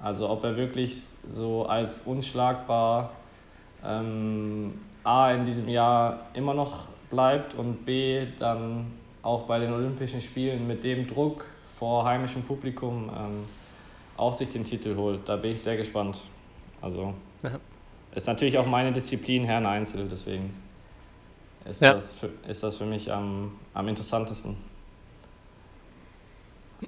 Also 0.02 0.28
ob 0.28 0.44
er 0.44 0.56
wirklich 0.56 0.96
so 1.28 1.66
als 1.66 2.00
unschlagbar 2.04 3.10
ähm, 3.84 4.80
A 5.04 5.32
in 5.32 5.44
diesem 5.44 5.68
Jahr 5.68 6.26
immer 6.34 6.54
noch 6.54 6.88
bleibt 7.10 7.54
und 7.54 7.84
B 7.84 8.26
dann 8.38 8.86
auch 9.22 9.42
bei 9.42 9.58
den 9.58 9.72
Olympischen 9.72 10.20
Spielen 10.20 10.66
mit 10.66 10.84
dem 10.84 11.06
Druck 11.06 11.44
vor 11.78 12.04
heimischem 12.04 12.42
Publikum 12.42 13.10
ähm, 13.16 13.44
auch 14.16 14.34
sich 14.34 14.48
den 14.48 14.64
Titel 14.64 14.96
holt. 14.96 15.20
Da 15.26 15.36
bin 15.36 15.52
ich 15.52 15.62
sehr 15.62 15.76
gespannt. 15.76 16.20
Also 16.80 17.14
ja. 17.42 17.58
ist 18.14 18.26
natürlich 18.26 18.58
auch 18.58 18.66
meine 18.66 18.92
Disziplin 18.92 19.44
Herren 19.44 19.66
Einzel, 19.66 20.08
deswegen 20.10 20.54
ist, 21.68 21.82
ja. 21.82 21.94
das, 21.94 22.14
für, 22.14 22.30
ist 22.48 22.62
das 22.62 22.76
für 22.76 22.86
mich 22.86 23.12
am, 23.12 23.52
am 23.74 23.88
interessantesten. 23.88 24.56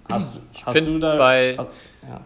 Hast, 0.08 0.38
hast 0.64 0.86
du 0.86 0.98
da. 0.98 1.16
Bei, 1.16 1.56
hast, 1.58 1.70
ja. 2.02 2.20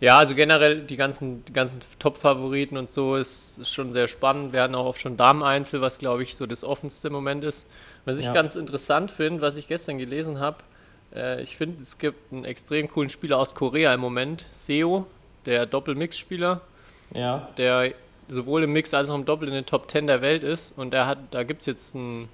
ja. 0.00 0.18
also 0.18 0.34
generell 0.34 0.82
die 0.82 0.96
ganzen, 0.96 1.44
die 1.44 1.52
ganzen 1.52 1.80
Top-Favoriten 1.98 2.78
und 2.78 2.90
so 2.90 3.16
ist, 3.16 3.58
ist 3.58 3.70
schon 3.70 3.92
sehr 3.92 4.08
spannend. 4.08 4.54
Wir 4.54 4.62
hatten 4.62 4.74
auch 4.74 4.86
oft 4.86 5.00
schon 5.00 5.18
Damen-Einzel, 5.18 5.82
was 5.82 5.98
glaube 5.98 6.22
ich 6.22 6.34
so 6.34 6.46
das 6.46 6.64
offenste 6.64 7.10
Moment 7.10 7.44
ist. 7.44 7.68
Was 8.04 8.18
ich 8.18 8.26
ja. 8.26 8.32
ganz 8.32 8.56
interessant 8.56 9.10
finde, 9.10 9.40
was 9.40 9.56
ich 9.56 9.68
gestern 9.68 9.98
gelesen 9.98 10.40
habe, 10.40 10.58
äh, 11.14 11.42
ich 11.42 11.56
finde, 11.56 11.82
es 11.82 11.98
gibt 11.98 12.32
einen 12.32 12.44
extrem 12.44 12.88
coolen 12.88 13.08
Spieler 13.08 13.38
aus 13.38 13.54
Korea 13.54 13.94
im 13.94 14.00
Moment, 14.00 14.46
Seo, 14.50 15.06
der 15.46 15.66
Doppel-Mix-Spieler. 15.66 16.60
Ja. 17.14 17.48
Der 17.56 17.92
sowohl 18.28 18.64
im 18.64 18.72
Mix 18.72 18.94
als 18.94 19.10
auch 19.10 19.14
im 19.14 19.24
Doppel 19.24 19.48
in 19.48 19.54
den 19.54 19.66
Top 19.66 19.90
10 19.90 20.06
der 20.06 20.22
Welt 20.22 20.42
ist. 20.42 20.76
Und 20.78 20.92
der 20.92 21.06
hat, 21.06 21.18
da 21.30 21.42
gibt 21.42 21.60
es 21.60 21.66
jetzt 21.66 21.94
einen, 21.94 22.28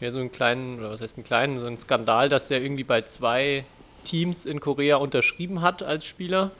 ja, 0.00 0.10
so 0.10 0.18
einen 0.18 0.32
kleinen, 0.32 0.80
oder 0.80 0.90
was 0.90 1.00
heißt 1.00 1.16
einen 1.16 1.24
kleinen, 1.24 1.60
so 1.60 1.66
einen 1.66 1.78
Skandal, 1.78 2.28
dass 2.28 2.50
er 2.50 2.60
irgendwie 2.60 2.84
bei 2.84 3.02
zwei 3.02 3.64
Teams 4.04 4.46
in 4.46 4.60
Korea 4.60 4.96
unterschrieben 4.96 5.62
hat 5.62 5.82
als 5.82 6.04
Spieler. 6.06 6.50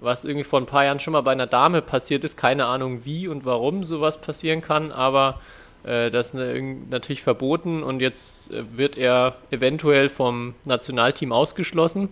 Was 0.00 0.24
irgendwie 0.24 0.44
vor 0.44 0.60
ein 0.60 0.66
paar 0.66 0.84
Jahren 0.84 0.98
schon 0.98 1.12
mal 1.12 1.20
bei 1.20 1.32
einer 1.32 1.46
Dame 1.46 1.82
passiert 1.82 2.24
ist. 2.24 2.36
Keine 2.36 2.66
Ahnung 2.66 3.04
wie 3.04 3.28
und 3.28 3.44
warum 3.44 3.84
sowas 3.84 4.20
passieren 4.20 4.62
kann, 4.62 4.92
aber 4.92 5.40
das 6.10 6.34
ist 6.34 6.60
natürlich 6.90 7.22
verboten 7.22 7.82
und 7.82 8.00
jetzt 8.00 8.52
äh, 8.52 8.64
wird 8.76 8.98
er 8.98 9.36
eventuell 9.50 10.08
vom 10.08 10.54
Nationalteam 10.64 11.32
ausgeschlossen. 11.32 12.08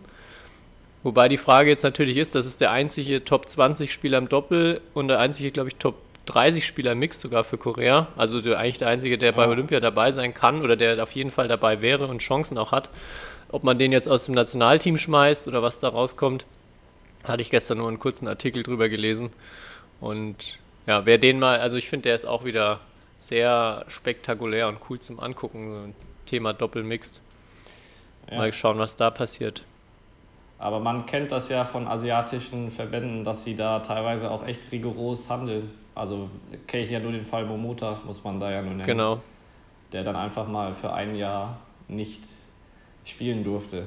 Wobei 1.03 1.29
die 1.29 1.37
Frage 1.37 1.71
jetzt 1.71 1.85
natürlich 1.85 2.17
ist, 2.17 2.35
das 2.35 2.47
ist 2.47 2.61
der 2.61 2.71
einzige 2.71 3.25
Top 3.25 3.49
20 3.49 3.93
Spieler 3.93 4.19
im 4.19 4.29
Doppel 4.29 4.81
und 4.95 5.09
der 5.09 5.21
einzige, 5.21 5.51
glaube 5.51 5.69
ich, 5.69 5.77
Top 5.77 5.97
30 6.27 6.67
Spieler 6.67 6.93
im 6.93 6.99
Mix 6.99 7.21
sogar 7.21 7.45
für 7.45 7.57
Korea. 7.57 8.09
Also 8.17 8.41
der, 8.41 8.59
eigentlich 8.59 8.79
der 8.79 8.89
einzige, 8.89 9.17
der 9.17 9.33
bei 9.33 9.47
Olympia 9.49 9.81
dabei 9.81 10.13
sein 10.13 10.35
kann 10.35 10.63
oder 10.63 10.77
der 10.77 11.03
auf 11.03 11.13
jeden 11.13 11.31
Fall 11.31 11.49
dabei 11.49 11.81
wäre 11.81 12.07
und 12.07 12.19
Chancen 12.19 12.59
auch 12.59 12.73
hat. 12.73 12.91
Ob 13.51 13.65
man 13.65 13.79
den 13.79 13.93
jetzt 13.93 14.09
aus 14.09 14.27
dem 14.27 14.35
Nationalteam 14.35 14.99
schmeißt 14.99 15.49
oder 15.49 15.63
was 15.63 15.79
da 15.79 15.89
rauskommt, 15.89 16.45
hatte 17.25 17.43
ich 17.43 17.51
gestern 17.51 17.79
nur 17.79 17.89
einen 17.89 17.99
kurzen 17.99 18.29
Artikel 18.29 18.63
drüber 18.63 18.89
gelesen. 18.89 19.31
Und 20.01 20.59
ja, 20.87 21.07
wer 21.07 21.19
den 21.19 21.39
mal, 21.39 21.61
also 21.61 21.77
ich 21.77 21.89
finde, 21.89 22.05
der 22.05 22.15
ist 22.15 22.27
auch 22.27 22.45
wieder 22.45 22.81
sehr 23.19 23.85
spektakulär 23.89 24.69
und 24.69 24.79
cool 24.89 24.99
zum 24.99 25.21
Angucken. 25.21 25.73
So 25.73 25.79
ein 25.79 25.95
Thema 26.27 26.53
Doppelmixed. 26.53 27.21
Ja. 28.31 28.39
Mal 28.39 28.53
schauen, 28.53 28.79
was 28.79 28.97
da 28.97 29.11
passiert. 29.11 29.65
Aber 30.59 30.81
man 30.81 31.07
kennt 31.07 31.31
das 31.31 31.49
ja 31.49 31.65
von 31.65 31.87
asiatischen 31.87 32.71
Verbänden, 32.71 33.23
dass 33.23 33.45
sie 33.45 33.55
da 33.55 33.79
teilweise 33.81 34.31
auch 34.31 34.47
echt 34.47 34.73
rigoros 34.73 35.31
handeln. 35.31 35.71
Also 35.95 36.29
kenne 36.67 36.85
ich 36.85 36.91
ja 36.91 37.01
nur 37.01 37.13
den 37.13 37.25
Fall 37.25 37.45
Momota, 37.45 37.97
muss 38.07 38.23
man 38.23 38.41
da 38.41 38.51
ja 38.51 38.63
nur 38.63 38.73
nennen. 38.73 38.87
Genau. 38.87 39.21
Der 39.93 40.03
dann 40.03 40.17
einfach 40.17 40.49
mal 40.49 40.75
für 40.75 40.93
ein 40.93 41.15
Jahr 41.15 41.59
nicht 41.87 42.23
spielen 43.05 43.45
durfte. 43.45 43.87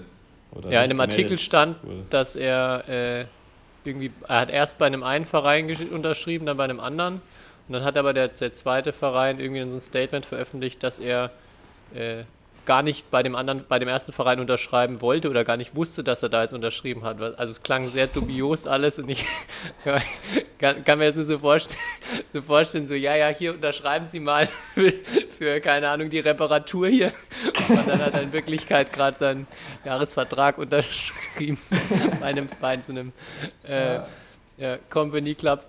ja, 0.70 0.82
in 0.82 0.90
dem 0.90 1.00
Artikel 1.00 1.38
stand, 1.38 1.84
wurde. 1.84 2.06
dass 2.10 2.36
er 2.36 2.90
äh, 2.90 3.26
irgendwie, 3.84 4.12
er 4.28 4.42
hat 4.42 4.50
erst 4.50 4.78
bei 4.78 4.88
einem 4.88 5.04
einen 5.04 5.26
Verein 5.26 5.74
unterschrieben, 5.92 6.46
dann 6.46 6.58
bei 6.58 6.64
einem 6.64 6.80
anderen. 6.80 7.22
Und 7.68 7.74
dann 7.74 7.84
hat 7.84 7.98
aber 7.98 8.14
der, 8.14 8.30
der 8.30 8.54
zweite 8.54 8.94
Verein 8.94 9.40
irgendwie 9.40 9.62
so 9.62 9.76
ein 9.76 9.82
Statement 9.82 10.26
veröffentlicht, 10.26 10.84
dass 10.84 11.00
er 11.00 11.32
äh, 11.94 12.24
gar 12.66 12.84
nicht 12.84 13.10
bei 13.10 13.24
dem 13.24 13.36
anderen, 13.36 13.66
bei 13.68 13.80
dem 13.80 13.88
ersten 13.88 14.12
Verein 14.12 14.40
unterschreiben 14.40 15.02
wollte 15.02 15.30
oder 15.30 15.44
gar 15.44 15.58
nicht 15.58 15.76
wusste, 15.76 16.04
dass 16.04 16.22
er 16.22 16.30
da 16.30 16.44
jetzt 16.44 16.54
unterschrieben 16.54 17.04
hat. 17.04 17.20
Also 17.22 17.52
es 17.52 17.64
klang 17.64 17.88
sehr 17.88 18.08
dubios 18.08 18.68
alles 18.68 19.00
und 19.00 19.10
ich 19.10 19.26
kann, 20.60 20.84
kann, 20.84 21.00
mir 21.00 21.06
jetzt 21.06 21.16
nur 21.16 21.26
so 21.26 21.40
vorstellen, 21.40 21.80
so 22.34 22.42
vorstellen, 22.42 22.86
so 22.86 22.94
ja, 22.94 23.16
ja, 23.16 23.30
hier 23.30 23.54
unterschreiben 23.54 24.06
Sie 24.06 24.20
mal 24.20 24.48
für, 24.74 24.92
für 25.38 25.60
keine 25.60 25.90
Ahnung, 25.90 26.10
die 26.10 26.20
Reparatur 26.20 26.88
hier. 26.88 27.12
Und 27.68 27.88
dann 27.88 28.00
hat 28.00 28.14
er 28.14 28.22
in 28.22 28.34
Wirklichkeit 28.34 28.94
gerade 28.94 29.18
seinen 29.18 29.48
Jahresvertrag 29.84 30.58
unterschrieben 30.58 31.58
bei 32.20 32.28
einem, 32.28 32.48
bei 32.60 32.78
so 32.78 32.92
einem 32.92 33.12
äh, 33.68 34.00
ja, 34.58 34.78
Company 34.90 35.34
Club. 35.34 35.66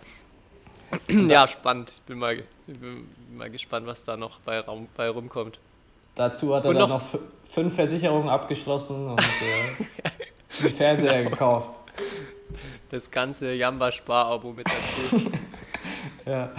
Ja, 1.09 1.47
spannend. 1.47 1.91
Ich 1.91 2.03
bin 2.03 2.19
mal, 2.19 2.37
ich 2.67 2.79
bin 2.79 3.09
mal 3.37 3.51
gespannt, 3.51 3.87
was 3.87 4.05
da 4.05 4.17
noch 4.17 4.39
bei, 4.41 4.61
Raum, 4.61 4.89
bei 4.97 5.09
rumkommt. 5.09 5.59
Dazu 6.15 6.55
hat 6.55 6.65
er 6.65 6.71
und 6.71 6.77
dann 6.77 6.89
noch, 6.89 7.13
noch 7.13 7.21
fünf 7.49 7.75
Versicherungen 7.75 8.29
abgeschlossen 8.29 9.09
und 9.09 9.21
äh, 9.21 10.65
einen 10.65 10.75
Fernseher 10.75 11.25
gekauft. 11.31 11.71
Das 12.91 13.11
ganze 13.11 13.55
Jamba-Spar-Abo 13.55 14.53
mit 14.53 14.67
dazu. 14.67 15.31
ja. 16.27 16.51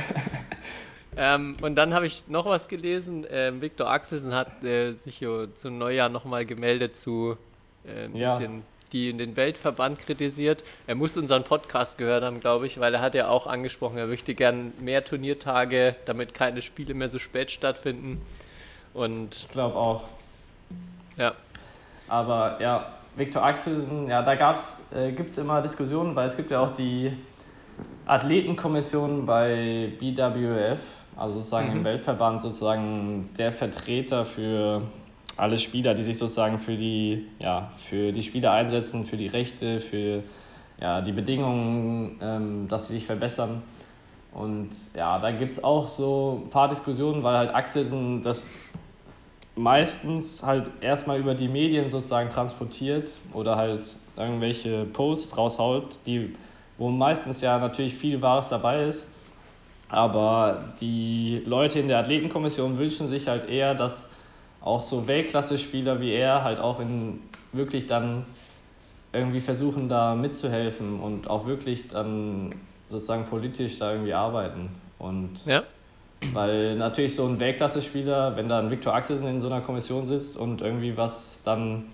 Ähm, 1.15 1.55
und 1.61 1.75
dann 1.75 1.93
habe 1.93 2.07
ich 2.07 2.27
noch 2.27 2.47
was 2.47 2.67
gelesen. 2.67 3.27
Ähm, 3.29 3.61
Viktor 3.61 3.89
Axelsen 3.89 4.33
hat 4.33 4.63
äh, 4.63 4.93
sich 4.93 5.23
zum 5.55 5.77
Neujahr 5.77 6.09
nochmal 6.09 6.45
gemeldet 6.45 6.97
zu 6.97 7.37
äh, 7.85 8.05
ein 8.05 8.15
ja. 8.15 8.35
bisschen 8.35 8.63
die 8.93 9.09
in 9.09 9.17
den 9.17 9.35
Weltverband 9.35 9.99
kritisiert. 9.99 10.63
Er 10.87 10.95
muss 10.95 11.17
unseren 11.17 11.43
Podcast 11.43 11.97
gehört 11.97 12.23
haben, 12.23 12.39
glaube 12.39 12.67
ich, 12.67 12.79
weil 12.79 12.93
er 12.93 13.01
hat 13.01 13.15
ja 13.15 13.27
auch 13.27 13.47
angesprochen, 13.47 13.97
er 13.97 14.07
möchte 14.07 14.35
gern 14.35 14.71
mehr 14.79 15.03
Turniertage, 15.03 15.95
damit 16.05 16.33
keine 16.33 16.61
Spiele 16.61 16.93
mehr 16.93 17.09
so 17.09 17.19
spät 17.19 17.51
stattfinden. 17.51 18.21
Und 18.93 19.35
ich 19.35 19.49
glaube 19.49 19.75
auch. 19.75 20.03
Ja. 21.17 21.33
Aber 22.07 22.61
ja, 22.61 22.93
Viktor 23.15 23.43
Axelsen, 23.43 24.07
ja, 24.07 24.21
da 24.21 24.33
äh, 24.33 25.11
gibt 25.11 25.29
es 25.29 25.37
immer 25.37 25.61
Diskussionen, 25.61 26.15
weil 26.15 26.27
es 26.27 26.37
gibt 26.37 26.51
ja 26.51 26.59
auch 26.59 26.73
die 26.73 27.11
Athletenkommission 28.05 29.25
bei 29.25 29.91
BWF, 29.99 30.79
also 31.15 31.37
sozusagen 31.37 31.69
mhm. 31.69 31.77
im 31.77 31.83
Weltverband 31.83 32.41
sozusagen 32.41 33.29
der 33.37 33.51
Vertreter 33.51 34.25
für 34.25 34.81
alle 35.37 35.57
Spieler, 35.57 35.93
die 35.93 36.03
sich 36.03 36.17
sozusagen 36.17 36.59
für 36.59 36.75
die, 36.75 37.27
ja, 37.39 37.71
für 37.75 38.11
die 38.11 38.21
Spieler 38.21 38.51
einsetzen, 38.51 39.05
für 39.05 39.17
die 39.17 39.27
Rechte, 39.27 39.79
für 39.79 40.23
ja, 40.79 41.01
die 41.01 41.11
Bedingungen, 41.11 42.19
ähm, 42.21 42.67
dass 42.67 42.87
sie 42.87 42.95
sich 42.95 43.05
verbessern. 43.05 43.61
Und 44.33 44.69
ja, 44.95 45.19
da 45.19 45.31
gibt 45.31 45.51
es 45.51 45.63
auch 45.63 45.87
so 45.87 46.41
ein 46.43 46.49
paar 46.49 46.67
Diskussionen, 46.67 47.23
weil 47.23 47.37
halt 47.37 47.55
Axelsen 47.55 48.21
das 48.21 48.55
meistens 49.55 50.41
halt 50.43 50.69
erstmal 50.81 51.19
über 51.19 51.35
die 51.35 51.47
Medien 51.47 51.89
sozusagen 51.89 52.29
transportiert 52.29 53.11
oder 53.33 53.55
halt 53.55 53.95
irgendwelche 54.17 54.85
Posts 54.85 55.37
raushaut, 55.37 55.99
die, 56.05 56.35
wo 56.77 56.89
meistens 56.89 57.41
ja 57.41 57.59
natürlich 57.59 57.93
viel 57.93 58.21
Wahres 58.21 58.49
dabei 58.49 58.85
ist. 58.85 59.05
Aber 59.89 60.73
die 60.81 61.43
Leute 61.45 61.79
in 61.79 61.87
der 61.87 61.99
Athletenkommission 61.99 62.79
wünschen 62.79 63.07
sich 63.07 63.27
halt 63.27 63.47
eher, 63.47 63.75
dass 63.75 64.05
auch 64.63 64.81
so 64.81 65.07
Weltklasse-Spieler 65.07 65.99
wie 65.99 66.11
er 66.11 66.43
halt 66.43 66.59
auch 66.59 66.79
in 66.79 67.19
wirklich 67.51 67.85
dann 67.85 68.25
irgendwie 69.11 69.41
versuchen, 69.41 69.87
da 69.87 70.15
mitzuhelfen 70.15 70.99
und 70.99 71.29
auch 71.29 71.45
wirklich 71.45 71.87
dann 71.87 72.55
sozusagen 72.89 73.25
politisch 73.25 73.77
da 73.79 73.91
irgendwie 73.91 74.13
arbeiten. 74.13 74.69
Und 74.97 75.45
ja. 75.45 75.63
Weil 76.31 76.75
natürlich 76.77 77.15
so 77.15 77.25
ein 77.25 77.39
Weltklasse-Spieler, 77.39 78.37
wenn 78.37 78.47
da 78.47 78.59
ein 78.59 78.71
Viktor 78.71 78.95
Axelsen 78.95 79.27
in 79.27 79.41
so 79.41 79.47
einer 79.47 79.59
Kommission 79.59 80.05
sitzt 80.05 80.37
und 80.37 80.61
irgendwie 80.61 80.95
was 80.95 81.41
dann 81.43 81.85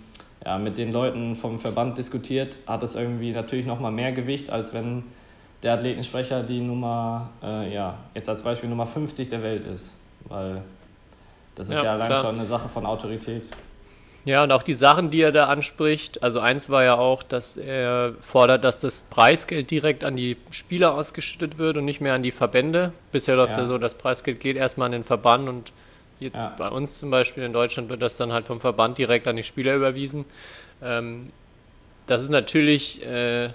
ja, 0.46 0.60
mit 0.60 0.78
den 0.78 0.92
Leuten 0.92 1.36
vom 1.36 1.58
Verband 1.58 1.98
diskutiert, 1.98 2.60
hat 2.68 2.84
es 2.84 2.94
irgendwie 2.94 3.32
natürlich 3.32 3.66
nochmal 3.66 3.92
mehr 3.92 4.12
Gewicht, 4.12 4.52
als 4.52 4.74
wenn 4.74 5.04
der 5.64 5.74
Athletensprecher 5.74 6.44
die 6.44 6.62
Nummer, 6.62 7.32
äh, 7.44 7.74
ja, 7.74 7.98
jetzt 8.14 8.30
als 8.30 8.44
Beispiel 8.44 8.70
Nummer 8.70 8.86
50 8.86 9.30
der 9.30 9.42
Welt 9.42 9.66
ist. 9.66 9.96
Weil 10.26 10.62
das 11.60 11.68
ist 11.68 11.74
ja, 11.76 11.84
ja 11.84 11.94
allein 11.96 12.08
klar. 12.08 12.22
schon 12.22 12.36
eine 12.36 12.48
Sache 12.48 12.70
von 12.70 12.86
Autorität. 12.86 13.50
Ja, 14.24 14.44
und 14.44 14.52
auch 14.54 14.64
die 14.64 14.74
Sachen, 14.74 15.10
die 15.10 15.20
er 15.20 15.34
da 15.34 15.48
anspricht. 15.48 16.24
Also 16.24 16.40
eins 16.40 16.70
war 16.70 16.86
ja 16.86 16.96
auch, 16.96 17.22
dass 17.22 17.58
er 17.58 18.14
fordert, 18.22 18.64
dass 18.64 18.80
das 18.80 19.04
Preisgeld 19.10 19.70
direkt 19.70 20.06
an 20.06 20.16
die 20.16 20.38
Spieler 20.52 20.94
ausgeschüttet 20.94 21.58
wird 21.58 21.76
und 21.76 21.84
nicht 21.84 22.00
mehr 22.00 22.14
an 22.14 22.24
die 22.24 22.32
Verbände. 22.32 22.94
Bisher 23.12 23.36
läuft 23.36 23.52
es 23.52 23.58
ja. 23.58 23.64
ja 23.64 23.68
so, 23.68 23.78
das 23.78 23.96
Preisgeld 23.96 24.40
geht 24.40 24.56
erstmal 24.56 24.86
an 24.86 24.94
den 24.94 25.04
Verband 25.04 25.50
und 25.50 25.74
jetzt 26.22 26.38
ja. 26.38 26.56
bei 26.58 26.70
uns 26.70 26.98
zum 26.98 27.12
Beispiel 27.12 27.44
in 27.44 27.52
Deutschland 27.52 27.90
wird 27.90 28.02
das 28.02 28.16
dann 28.16 28.32
halt 28.32 28.46
vom 28.46 28.62
Verband 28.62 28.98
direkt 28.98 29.28
an 29.28 29.36
die 29.36 29.44
Spieler 29.44 29.76
überwiesen. 29.76 30.24
Ähm, 30.82 31.34
das 32.08 32.24
ist 32.24 32.30
natürlich 32.30 33.06
äh, 33.06 33.50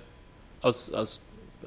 aus, 0.60 0.92
aus 0.92 1.22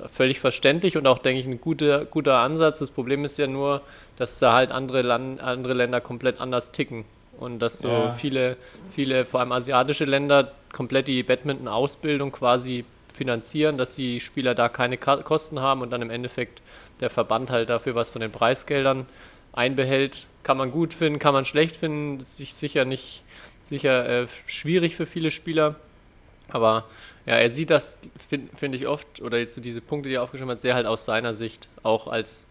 völlig 0.09 0.39
verständlich 0.39 0.97
und 0.97 1.07
auch, 1.07 1.19
denke 1.19 1.41
ich, 1.41 1.47
ein 1.47 1.61
guter, 1.61 2.05
guter 2.05 2.39
Ansatz. 2.39 2.79
Das 2.79 2.89
Problem 2.89 3.25
ist 3.25 3.37
ja 3.37 3.47
nur, 3.47 3.81
dass 4.17 4.39
da 4.39 4.53
halt 4.53 4.71
andere, 4.71 5.01
Land, 5.01 5.41
andere 5.41 5.73
Länder 5.73 6.01
komplett 6.01 6.39
anders 6.39 6.71
ticken. 6.71 7.05
Und 7.39 7.59
dass 7.59 7.79
so 7.79 7.89
ja. 7.89 8.11
viele, 8.11 8.57
viele, 8.91 9.25
vor 9.25 9.39
allem 9.41 9.51
asiatische 9.51 10.05
Länder, 10.05 10.51
komplett 10.71 11.07
die 11.07 11.21
Badminton-Ausbildung 11.23 12.31
quasi 12.31 12.83
finanzieren, 13.13 13.77
dass 13.77 13.95
die 13.95 14.19
Spieler 14.19 14.55
da 14.55 14.69
keine 14.69 14.97
Kosten 14.97 15.59
haben 15.59 15.81
und 15.81 15.91
dann 15.91 16.01
im 16.01 16.09
Endeffekt 16.09 16.61
der 16.99 17.09
Verband 17.09 17.51
halt 17.51 17.69
dafür 17.69 17.95
was 17.95 18.09
von 18.09 18.21
den 18.21 18.31
Preisgeldern 18.31 19.05
einbehält. 19.53 20.25
Kann 20.43 20.57
man 20.57 20.71
gut 20.71 20.93
finden, 20.93 21.19
kann 21.19 21.33
man 21.33 21.45
schlecht 21.45 21.75
finden, 21.75 22.19
ist 22.19 22.37
sicher 22.37 22.85
nicht 22.85 23.23
sicher 23.67 24.07
äh, 24.07 24.27
schwierig 24.45 24.95
für 24.95 25.05
viele 25.05 25.31
Spieler. 25.31 25.75
Aber 26.49 26.85
ja, 27.25 27.35
er 27.35 27.49
sieht 27.49 27.69
das, 27.69 27.99
finde 28.29 28.55
find 28.55 28.75
ich 28.75 28.87
oft, 28.87 29.21
oder 29.21 29.37
jetzt 29.37 29.55
so 29.55 29.61
diese 29.61 29.81
Punkte, 29.81 30.09
die 30.09 30.15
er 30.15 30.23
aufgeschrieben 30.23 30.51
hat, 30.51 30.61
sehr 30.61 30.75
halt 30.75 30.85
aus 30.85 31.05
seiner 31.05 31.33
Sicht, 31.33 31.67
auch 31.83 32.07
als 32.07 32.45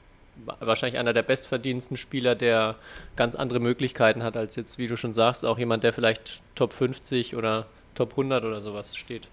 wahrscheinlich 0.61 0.99
einer 0.99 1.13
der 1.13 1.23
bestverdiensten 1.23 1.97
Spieler, 1.97 2.35
der 2.35 2.77
ganz 3.17 3.35
andere 3.35 3.61
Möglichkeiten 3.61 4.23
hat, 4.23 4.37
als 4.37 4.57
jetzt, 4.57 4.79
wie 4.79 4.87
du 4.87 4.97
schon 4.97 5.15
sagst, 5.15 5.45
auch 5.45 5.59
jemand, 5.59 5.83
der 5.83 5.93
vielleicht 5.93 6.43
Top 6.55 6.73
50 6.73 7.37
oder 7.37 7.67
Top 7.95 8.11
100 8.11 8.45
oder 8.45 8.61
sowas 8.61 8.97
steht. 8.97 9.29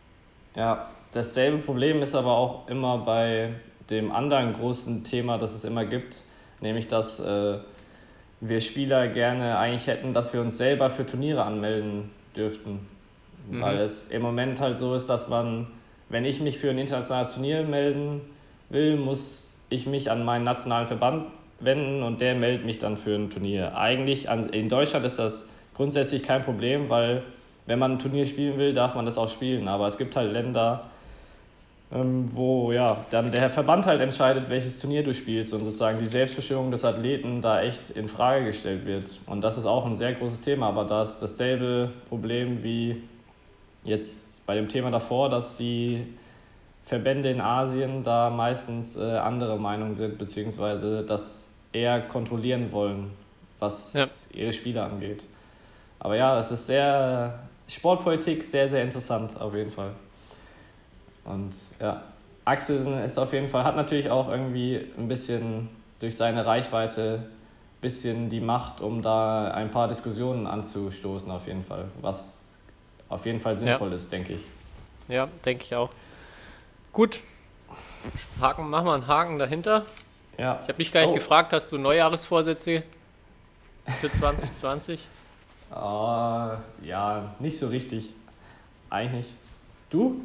Ja, 0.56 0.90
dasselbe 1.12 1.58
Problem 1.58 2.02
ist 2.02 2.16
aber 2.16 2.32
auch 2.32 2.70
immer 2.70 3.00
bei 3.00 3.50
dem 3.90 4.12
anderen 4.12 4.54
großen 4.54 5.04
Thema, 5.04 5.38
das 5.38 5.54
es 5.54 5.66
immer 5.66 5.84
gibt, 5.86 6.22
nämlich 6.62 6.88
dass 6.88 7.20
äh, 7.20 7.58
wir 8.40 8.62
Spieler 8.62 9.08
gerne 9.08 9.58
eigentlich 9.58 9.88
hätten, 9.88 10.14
dass 10.14 10.34
wir 10.34 10.42
uns 10.42 10.58
selber 10.58 10.90
für 10.90 11.06
Turniere 11.06 11.44
anmelden 11.44 12.12
dürften. 12.36 12.88
Mhm. 13.50 13.62
Weil 13.62 13.78
es 13.80 14.10
im 14.10 14.22
Moment 14.22 14.62
halt 14.62 14.78
so 14.78 14.96
ist, 14.96 15.08
dass 15.08 15.30
man, 15.30 15.68
wenn 16.10 16.26
ich 16.26 16.42
mich 16.42 16.58
für 16.58 16.70
ein 16.70 16.78
internationales 16.78 17.34
Turnier 17.34 17.64
melden 17.64 18.22
will, 18.70 18.98
muss 18.98 19.58
ich 19.70 19.88
mich 19.88 20.12
an 20.12 20.24
meinen 20.24 20.44
nationalen 20.44 20.88
Verband 20.88 21.26
wenden 21.60 22.04
und 22.04 22.22
der 22.22 22.36
meldet 22.36 22.66
mich 22.66 22.80
dann 22.80 22.98
für 22.98 23.16
ein 23.16 23.30
Turnier. 23.30 23.78
Eigentlich 23.78 24.28
in 24.52 24.70
Deutschland 24.70 25.06
ist 25.06 25.20
das 25.20 25.46
grundsätzlich 25.76 26.24
kein 26.24 26.44
Problem, 26.44 26.90
weil 26.90 27.24
wenn 27.66 27.80
man 27.80 27.94
ein 27.94 28.00
Turnier 28.00 28.26
spielen 28.26 28.58
will, 28.58 28.74
darf 28.74 28.96
man 28.96 29.06
das 29.06 29.18
auch 29.18 29.30
spielen. 29.30 29.68
Aber 29.68 29.88
es 29.88 29.98
gibt 29.98 30.16
halt 30.16 30.32
Länder, 30.32 30.84
ähm, 31.94 32.30
wo 32.32 32.72
ja 32.72 32.98
dann 33.12 33.32
der 33.32 33.50
Verband 33.50 33.86
halt 33.86 34.02
entscheidet, 34.02 34.50
welches 34.50 34.80
Turnier 34.80 35.04
du 35.04 35.14
spielst 35.14 35.54
und 35.54 35.64
sozusagen 35.64 36.00
die 36.00 36.06
Selbstbestimmung 36.06 36.72
des 36.72 36.84
Athleten 36.84 37.42
da 37.42 37.62
echt 37.62 37.92
in 37.92 38.08
Frage 38.08 38.46
gestellt 38.46 38.86
wird. 38.86 39.20
Und 39.28 39.44
das 39.44 39.58
ist 39.58 39.66
auch 39.66 39.86
ein 39.86 39.94
sehr 39.94 40.14
großes 40.14 40.42
Thema, 40.42 40.68
aber 40.68 40.86
da 40.86 41.04
ist 41.04 41.20
dasselbe 41.20 41.92
Problem 42.10 42.64
wie 42.64 43.02
jetzt 43.84 44.46
bei 44.46 44.56
dem 44.56 44.68
Thema 44.68 44.92
davor, 44.92 45.30
dass 45.30 45.58
die 45.58 46.06
Verbände 46.86 47.30
in 47.30 47.42
Asien 47.42 48.04
da 48.04 48.30
meistens 48.30 48.96
äh, 48.98 49.02
andere 49.02 49.58
Meinungen 49.58 49.96
sind, 49.96 50.18
beziehungsweise 50.18 51.04
das 51.04 51.46
eher 51.72 52.02
kontrollieren 52.02 52.72
wollen, 52.72 53.12
was 53.60 53.94
ja. 53.94 54.08
ihre 54.32 54.54
Spiele 54.54 54.84
angeht. 54.84 55.26
Aber 56.00 56.18
ja, 56.18 56.36
das 56.36 56.52
ist 56.52 56.66
sehr 56.66 57.40
Sportpolitik, 57.68 58.44
sehr, 58.44 58.70
sehr 58.70 58.84
interessant 58.84 59.40
auf 59.40 59.56
jeden 59.56 59.72
Fall. 59.72 59.92
Und 61.24 61.56
ja, 61.80 62.04
Axel 62.46 62.86
ist 63.06 63.18
auf 63.18 63.32
jeden 63.32 63.48
Fall, 63.48 63.64
hat 63.64 63.78
natürlich 63.78 64.10
auch 64.10 64.30
irgendwie 64.30 64.82
ein 64.98 65.08
bisschen 65.08 65.70
durch 66.00 66.18
seine 66.18 66.46
Reichweite 66.46 67.24
ein 67.24 67.82
bisschen 67.82 68.30
die 68.30 68.42
Macht, 68.42 68.82
um 68.82 69.02
da 69.02 69.52
ein 69.52 69.72
paar 69.72 69.88
Diskussionen 69.88 70.46
anzustoßen, 70.46 71.32
auf 71.32 71.48
jeden 71.48 71.64
Fall. 71.64 71.86
Was 72.02 72.43
auf 73.10 73.26
jeden 73.26 73.40
Fall 73.40 73.56
sinnvoll 73.56 73.90
ja. 73.90 73.96
ist, 73.96 74.12
denke 74.12 74.34
ich. 74.34 74.46
Ja, 75.08 75.28
denke 75.46 75.64
ich 75.66 75.76
auch. 75.76 75.90
Gut. 76.92 77.22
Haken, 78.42 78.70
machen 78.70 78.86
wir 78.86 78.94
einen 78.94 79.08
Haken 79.08 79.40
dahinter. 79.40 79.86
Ja. 80.38 80.60
Ich 80.64 80.70
habe 80.70 80.74
dich 80.74 80.92
gar 80.92 81.02
nicht 81.02 81.12
oh. 81.12 81.16
gefragt, 81.16 81.54
hast 81.54 81.72
du 81.72 81.78
Neujahresvorsätze 81.78 82.84
für 84.02 84.12
2020? 84.12 85.00
uh, 85.72 85.76
ah, 85.76 86.62
ja, 86.82 87.36
nicht 87.40 87.58
so 87.58 87.68
richtig. 87.68 88.14
Eigentlich. 88.90 89.28
Du? 89.90 90.22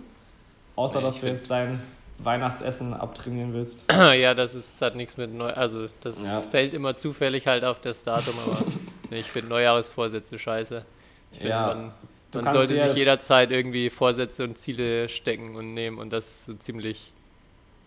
Außer, 0.77 1.01
nee, 1.01 1.07
dass 1.07 1.21
du 1.21 1.27
jetzt 1.27 1.51
dein 1.51 1.81
Weihnachtsessen 2.19 2.95
abtrainieren 2.95 3.53
willst. 3.53 3.85
ja, 3.91 4.35
das 4.35 4.55
ist 4.55 4.81
hat 4.83 4.97
nichts 4.97 5.17
mit 5.17 5.33
neu, 5.33 5.51
also 5.51 5.89
das 6.01 6.25
ja. 6.25 6.41
fällt 6.41 6.75
immer 6.75 6.97
zufällig 6.97 7.47
halt 7.47 7.65
auf 7.65 7.81
das 7.81 8.03
Datum, 8.03 8.35
aber 8.45 8.59
nee, 9.11 9.21
ich 9.21 9.31
finde 9.31 9.51
Neujahresvorsätze 9.51 10.39
scheiße. 10.39 10.85
Ich 11.33 11.39
finde, 11.39 11.51
ja. 11.51 11.67
man, 11.67 11.93
man 12.35 12.53
sollte 12.53 12.75
sich 12.75 12.97
jederzeit 12.97 13.51
irgendwie 13.51 13.91
Vorsätze 13.91 14.45
und 14.45 14.59
Ziele 14.59 15.09
stecken 15.09 15.57
und 15.57 15.75
nehmen 15.75 15.99
und 15.99 16.11
das 16.11 16.27
ist 16.27 16.47
so 16.47 16.55
ziemlich, 16.55 17.13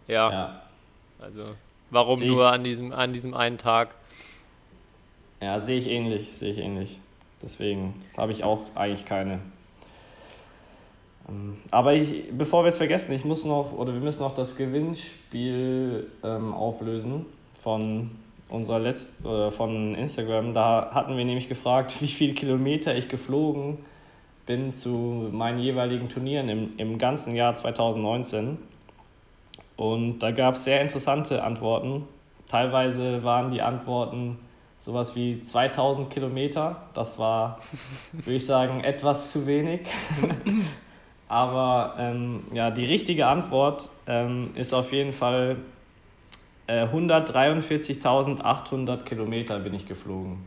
ja. 0.07 0.31
ja. 0.31 0.61
Also, 1.19 1.55
warum 1.91 2.25
nur 2.25 2.51
an 2.51 2.63
diesem, 2.63 2.91
an 2.91 3.13
diesem 3.13 3.33
einen 3.33 3.57
Tag? 3.57 3.89
Ja, 5.41 5.59
sehe 5.59 5.77
ich 5.77 5.87
ähnlich, 5.87 6.35
sehe 6.35 6.51
ich 6.51 6.57
ähnlich. 6.57 6.99
Deswegen 7.41 7.95
habe 8.17 8.31
ich 8.31 8.43
auch 8.43 8.63
eigentlich 8.75 9.05
keine. 9.05 9.39
Ähm, 11.29 11.57
aber 11.69 11.93
ich, 11.93 12.25
bevor 12.31 12.63
wir 12.63 12.69
es 12.69 12.77
vergessen, 12.77 13.13
ich 13.13 13.25
muss 13.25 13.45
noch, 13.45 13.73
oder 13.73 13.93
wir 13.93 14.01
müssen 14.01 14.23
noch 14.23 14.33
das 14.33 14.55
Gewinnspiel 14.55 16.07
ähm, 16.23 16.53
auflösen 16.53 17.25
von 17.59 18.11
unserer 18.49 18.79
letzten, 18.79 19.27
äh, 19.27 19.51
von 19.51 19.95
Instagram. 19.95 20.53
Da 20.53 20.91
hatten 20.93 21.17
wir 21.17 21.25
nämlich 21.25 21.47
gefragt, 21.47 21.95
wie 22.01 22.07
viele 22.07 22.33
Kilometer 22.33 22.95
ich 22.95 23.07
geflogen 23.07 23.79
bin 24.45 24.73
zu 24.73 25.29
meinen 25.31 25.59
jeweiligen 25.59 26.09
Turnieren 26.09 26.49
im, 26.49 26.73
im 26.77 26.97
ganzen 26.97 27.35
Jahr 27.35 27.53
2019. 27.53 28.57
Und 29.77 30.19
da 30.19 30.31
gab 30.31 30.55
es 30.55 30.63
sehr 30.63 30.81
interessante 30.81 31.43
Antworten. 31.43 32.07
Teilweise 32.47 33.23
waren 33.23 33.49
die 33.49 33.61
Antworten 33.61 34.37
sowas 34.79 35.15
wie 35.15 35.39
2000 35.39 36.09
Kilometer. 36.09 36.83
Das 36.93 37.17
war, 37.17 37.59
würde 38.11 38.35
ich 38.35 38.45
sagen, 38.45 38.83
etwas 38.83 39.31
zu 39.31 39.47
wenig. 39.47 39.87
Aber 41.27 41.95
ähm, 41.97 42.43
ja, 42.53 42.71
die 42.71 42.85
richtige 42.85 43.27
Antwort 43.27 43.89
ähm, 44.05 44.51
ist 44.55 44.73
auf 44.73 44.91
jeden 44.91 45.13
Fall 45.13 45.55
äh, 46.67 46.85
143.800 46.87 49.03
Kilometer 49.03 49.59
bin 49.59 49.73
ich 49.73 49.87
geflogen. 49.87 50.45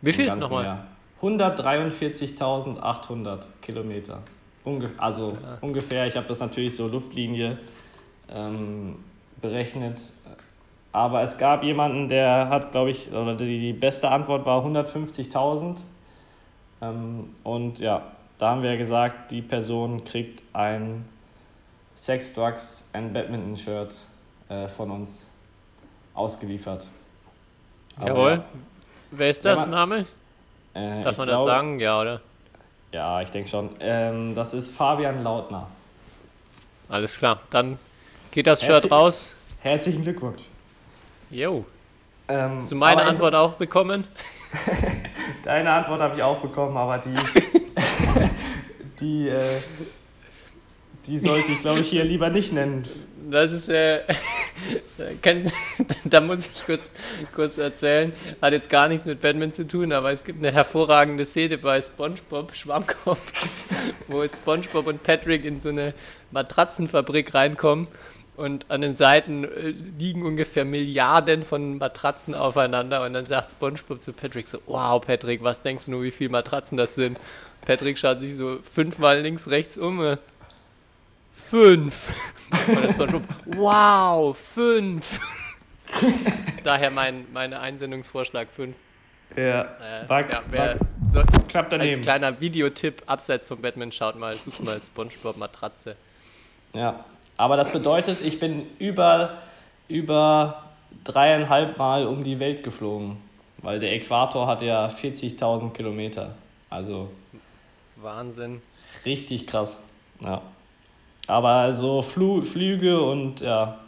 Wie 0.00 0.12
viel 0.12 0.34
nochmal? 0.34 0.86
143.800 1.22 3.46
Kilometer. 3.60 4.22
Unge 4.64 4.90
also 4.98 5.32
ja. 5.32 5.58
ungefähr, 5.60 6.06
ich 6.06 6.16
habe 6.16 6.28
das 6.28 6.40
natürlich 6.40 6.74
so 6.76 6.88
Luftlinie 6.88 7.58
ähm, 8.30 8.96
berechnet. 9.40 10.12
Aber 10.92 11.22
es 11.22 11.38
gab 11.38 11.64
jemanden, 11.64 12.08
der 12.08 12.48
hat, 12.48 12.72
glaube 12.72 12.90
ich, 12.90 13.12
oder 13.12 13.34
die, 13.34 13.58
die 13.58 13.72
beste 13.72 14.10
Antwort 14.10 14.44
war 14.46 14.64
150.000. 14.64 15.76
Ähm, 16.80 17.30
und 17.44 17.80
ja, 17.80 18.02
da 18.38 18.50
haben 18.50 18.62
wir 18.62 18.76
gesagt, 18.76 19.30
die 19.30 19.42
Person 19.42 20.04
kriegt 20.04 20.42
ein 20.52 21.04
Sex, 21.94 22.32
Drugs 22.32 22.84
and 22.92 23.12
Badminton 23.12 23.56
Shirt 23.56 23.94
äh, 24.48 24.68
von 24.68 24.90
uns 24.90 25.26
ausgeliefert. 26.14 26.86
Aber 27.96 28.08
Jawohl. 28.08 28.30
Ja, 28.30 28.44
Wer 29.10 29.30
ist 29.30 29.44
das? 29.44 29.60
Man, 29.60 29.70
Name? 29.70 30.06
Äh, 30.74 31.02
Darf 31.02 31.16
man 31.16 31.26
glaub, 31.26 31.38
das 31.38 31.44
sagen? 31.44 31.80
Ja, 31.80 32.00
oder? 32.00 32.20
Ja, 32.92 33.20
ich 33.20 33.30
denke 33.30 33.48
schon. 33.48 33.70
Ähm, 33.80 34.34
das 34.34 34.54
ist 34.54 34.74
Fabian 34.74 35.22
Lautner. 35.22 35.68
Alles 36.88 37.18
klar. 37.18 37.40
Dann 37.50 37.78
geht 38.30 38.46
das 38.46 38.62
Herzlich, 38.62 38.82
Shirt 38.82 38.92
raus. 38.92 39.34
Herzlichen 39.60 40.02
Glückwunsch. 40.02 40.42
Jo. 41.30 41.64
Ähm, 42.28 42.56
Hast 42.56 42.70
du 42.70 42.76
meine 42.76 43.02
Antwort 43.02 43.34
auch 43.34 43.54
bekommen? 43.54 44.04
Deine 45.44 45.70
Antwort 45.70 46.00
habe 46.00 46.16
ich 46.16 46.22
auch 46.22 46.38
bekommen, 46.38 46.76
aber 46.76 46.98
die, 46.98 47.14
die, 49.00 49.28
äh, 49.28 49.60
die 51.06 51.18
sollte 51.18 51.52
ich, 51.52 51.60
glaube 51.60 51.80
ich, 51.80 51.88
hier 51.90 52.04
lieber 52.04 52.30
nicht 52.30 52.52
nennen. 52.52 52.86
Das 53.30 53.52
ist, 53.52 53.68
äh, 53.68 54.02
da 56.04 56.20
muss 56.20 56.46
ich 56.46 56.64
kurz, 56.64 56.90
kurz 57.34 57.58
erzählen. 57.58 58.12
Hat 58.40 58.52
jetzt 58.52 58.70
gar 58.70 58.88
nichts 58.88 59.04
mit 59.06 59.20
Batman 59.20 59.52
zu 59.52 59.66
tun, 59.66 59.92
aber 59.92 60.12
es 60.12 60.24
gibt 60.24 60.38
eine 60.38 60.52
hervorragende 60.52 61.26
Szene 61.26 61.58
bei 61.58 61.80
SpongeBob 61.82 62.54
Schwammkopf, 62.54 63.48
wo 64.08 64.24
Spongebob 64.26 64.86
und 64.86 65.02
Patrick 65.02 65.44
in 65.44 65.60
so 65.60 65.68
eine 65.68 65.94
Matratzenfabrik 66.30 67.34
reinkommen 67.34 67.88
und 68.36 68.70
an 68.70 68.80
den 68.80 68.96
Seiten 68.96 69.44
äh, 69.44 69.74
liegen 69.98 70.24
ungefähr 70.24 70.64
Milliarden 70.64 71.42
von 71.42 71.76
Matratzen 71.78 72.34
aufeinander 72.34 73.04
und 73.04 73.12
dann 73.12 73.26
sagt 73.26 73.50
SpongeBob 73.50 74.00
zu 74.00 74.12
Patrick 74.12 74.48
so, 74.48 74.58
wow 74.66 75.04
Patrick, 75.04 75.42
was 75.42 75.60
denkst 75.60 75.86
du 75.86 75.90
nur, 75.90 76.02
wie 76.02 76.12
viele 76.12 76.30
Matratzen 76.30 76.78
das 76.78 76.94
sind? 76.94 77.18
Patrick 77.66 77.98
schaut 77.98 78.20
sich 78.20 78.36
so 78.36 78.58
fünfmal 78.72 79.20
links, 79.20 79.48
rechts 79.48 79.76
um. 79.76 80.16
Fünf. 81.46 82.12
Wow, 83.46 84.36
fünf. 84.36 85.20
Daher 86.64 86.90
mein, 86.90 87.26
mein 87.32 87.52
Einsendungsvorschlag 87.54 88.48
fünf. 88.54 88.76
Ja, 89.36 89.62
Äh, 89.62 90.08
war, 90.08 90.20
ja, 90.22 90.36
war 90.36 90.42
wer 90.50 90.76
so, 91.12 91.20
knapp 91.48 91.64
als 91.66 91.70
daneben. 91.70 92.02
kleiner 92.02 92.40
Videotipp 92.40 93.02
abseits 93.06 93.46
von 93.46 93.60
Batman 93.60 93.92
schaut 93.92 94.16
mal, 94.18 94.34
sucht 94.34 94.62
mal 94.64 94.80
SpongeBob 94.82 95.36
Matratze. 95.36 95.96
Ja, 96.72 97.04
aber 97.36 97.56
das 97.56 97.72
bedeutet, 97.72 98.20
ich 98.22 98.38
bin 98.38 98.66
über, 98.78 99.38
über 99.88 100.64
dreieinhalb 101.04 101.76
Mal 101.78 102.06
um 102.06 102.24
die 102.24 102.40
Welt 102.40 102.62
geflogen, 102.64 103.16
weil 103.58 103.78
der 103.78 103.92
Äquator 103.94 104.46
hat 104.46 104.62
ja 104.62 104.86
40.000 104.86 105.72
Kilometer. 105.72 106.34
Also 106.70 107.10
Wahnsinn. 107.96 108.60
richtig 109.04 109.46
krass. 109.46 109.78
Ja. 110.20 110.42
Aber 111.28 111.74
so 111.74 112.02
Flu 112.02 112.42
Flüge 112.42 113.00
und 113.00 113.40
ja, 113.40 113.78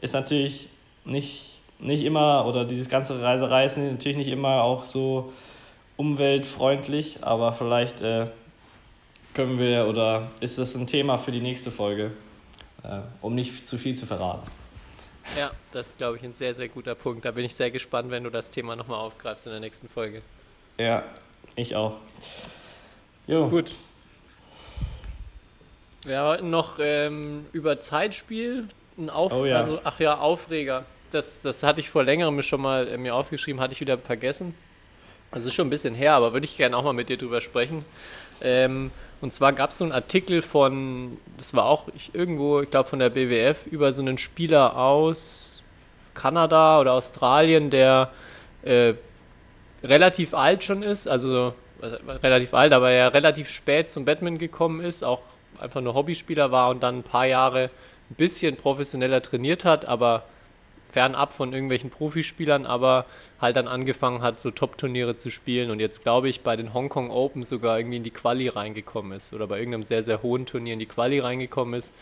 ist 0.00 0.14
natürlich 0.14 0.68
nicht, 1.04 1.60
nicht 1.78 2.02
immer, 2.02 2.46
oder 2.46 2.64
dieses 2.64 2.88
ganze 2.88 3.22
Reiserei 3.22 3.66
ist 3.66 3.76
natürlich 3.76 4.16
nicht 4.16 4.28
immer 4.28 4.62
auch 4.62 4.84
so 4.84 5.32
umweltfreundlich, 5.96 7.18
aber 7.22 7.52
vielleicht 7.52 8.00
äh, 8.00 8.28
können 9.34 9.60
wir 9.60 9.86
oder 9.86 10.30
ist 10.40 10.58
das 10.58 10.74
ein 10.74 10.86
Thema 10.86 11.18
für 11.18 11.30
die 11.30 11.40
nächste 11.40 11.70
Folge, 11.70 12.12
äh, 12.82 13.00
um 13.20 13.34
nicht 13.34 13.66
zu 13.66 13.76
viel 13.76 13.94
zu 13.94 14.06
verraten. 14.06 14.50
Ja, 15.36 15.50
das 15.72 15.88
ist, 15.88 15.98
glaube 15.98 16.16
ich, 16.16 16.22
ein 16.22 16.32
sehr, 16.32 16.54
sehr 16.54 16.68
guter 16.68 16.94
Punkt. 16.94 17.24
Da 17.26 17.32
bin 17.32 17.44
ich 17.44 17.54
sehr 17.54 17.70
gespannt, 17.70 18.10
wenn 18.10 18.24
du 18.24 18.30
das 18.30 18.48
Thema 18.48 18.76
nochmal 18.76 18.98
aufgreifst 18.98 19.44
in 19.44 19.52
der 19.52 19.60
nächsten 19.60 19.88
Folge. 19.90 20.22
Ja, 20.78 21.04
ich 21.54 21.76
auch. 21.76 21.98
Jo, 23.26 23.46
Gut. 23.50 23.72
Wir 26.04 26.22
wollten 26.22 26.50
noch 26.50 26.78
ähm, 26.80 27.46
über 27.52 27.80
Zeitspiel, 27.80 28.68
ein 28.96 29.10
Auf 29.10 29.32
Oh 29.32 29.44
ja. 29.44 29.60
also, 29.60 29.80
ach 29.84 29.98
ja, 30.00 30.18
Aufreger. 30.18 30.84
Das, 31.10 31.42
das 31.42 31.62
hatte 31.62 31.80
ich 31.80 31.90
vor 31.90 32.04
längerem 32.04 32.40
schon 32.42 32.60
mal 32.60 32.88
äh, 32.88 32.98
mir 32.98 33.14
aufgeschrieben, 33.14 33.60
hatte 33.60 33.72
ich 33.72 33.80
wieder 33.80 33.98
vergessen. 33.98 34.54
Das 35.30 35.44
ist 35.44 35.54
schon 35.54 35.66
ein 35.66 35.70
bisschen 35.70 35.94
her, 35.94 36.14
aber 36.14 36.32
würde 36.32 36.44
ich 36.44 36.56
gerne 36.56 36.76
auch 36.76 36.84
mal 36.84 36.92
mit 36.92 37.08
dir 37.08 37.18
drüber 37.18 37.40
sprechen. 37.40 37.84
Ähm, 38.40 38.90
und 39.20 39.32
zwar 39.32 39.52
gab 39.52 39.70
es 39.70 39.78
so 39.78 39.84
einen 39.84 39.92
Artikel 39.92 40.42
von, 40.42 41.18
das 41.36 41.54
war 41.54 41.64
auch 41.64 41.88
ich, 41.94 42.14
irgendwo, 42.14 42.60
ich 42.60 42.70
glaube 42.70 42.88
von 42.88 43.00
der 43.00 43.10
BWF, 43.10 43.66
über 43.66 43.92
so 43.92 44.00
einen 44.00 44.16
Spieler 44.16 44.76
aus 44.76 45.62
Kanada 46.14 46.80
oder 46.80 46.92
Australien, 46.92 47.70
der 47.70 48.12
äh, 48.62 48.94
relativ 49.82 50.34
alt 50.34 50.64
schon 50.64 50.82
ist, 50.82 51.08
also 51.08 51.54
äh, 51.82 51.86
relativ 52.10 52.54
alt, 52.54 52.72
aber 52.72 52.90
ja 52.92 53.08
relativ 53.08 53.48
spät 53.48 53.90
zum 53.90 54.04
Batman 54.04 54.38
gekommen 54.38 54.80
ist, 54.80 55.02
auch 55.04 55.22
einfach 55.60 55.80
nur 55.80 55.94
Hobbyspieler 55.94 56.50
war 56.50 56.70
und 56.70 56.82
dann 56.82 56.98
ein 56.98 57.02
paar 57.02 57.26
Jahre 57.26 57.70
ein 58.10 58.14
bisschen 58.16 58.56
professioneller 58.56 59.22
trainiert 59.22 59.64
hat, 59.64 59.84
aber 59.84 60.24
fernab 60.90 61.34
von 61.34 61.52
irgendwelchen 61.52 61.90
Profispielern, 61.90 62.66
aber 62.66 63.06
halt 63.40 63.56
dann 63.56 63.68
angefangen 63.68 64.22
hat, 64.22 64.40
so 64.40 64.50
Top-Turniere 64.50 65.16
zu 65.16 65.30
spielen 65.30 65.70
und 65.70 65.80
jetzt 65.80 66.02
glaube 66.02 66.28
ich 66.28 66.40
bei 66.40 66.56
den 66.56 66.72
Hongkong 66.74 67.10
Open 67.10 67.44
sogar 67.44 67.78
irgendwie 67.78 67.98
in 67.98 68.04
die 68.04 68.10
Quali 68.10 68.48
reingekommen 68.48 69.12
ist 69.12 69.32
oder 69.32 69.46
bei 69.46 69.58
irgendeinem 69.58 69.84
sehr, 69.84 70.02
sehr 70.02 70.22
hohen 70.22 70.46
Turnier 70.46 70.72
in 70.72 70.78
die 70.78 70.86
Quali 70.86 71.18
reingekommen 71.18 71.74
ist. 71.74 71.92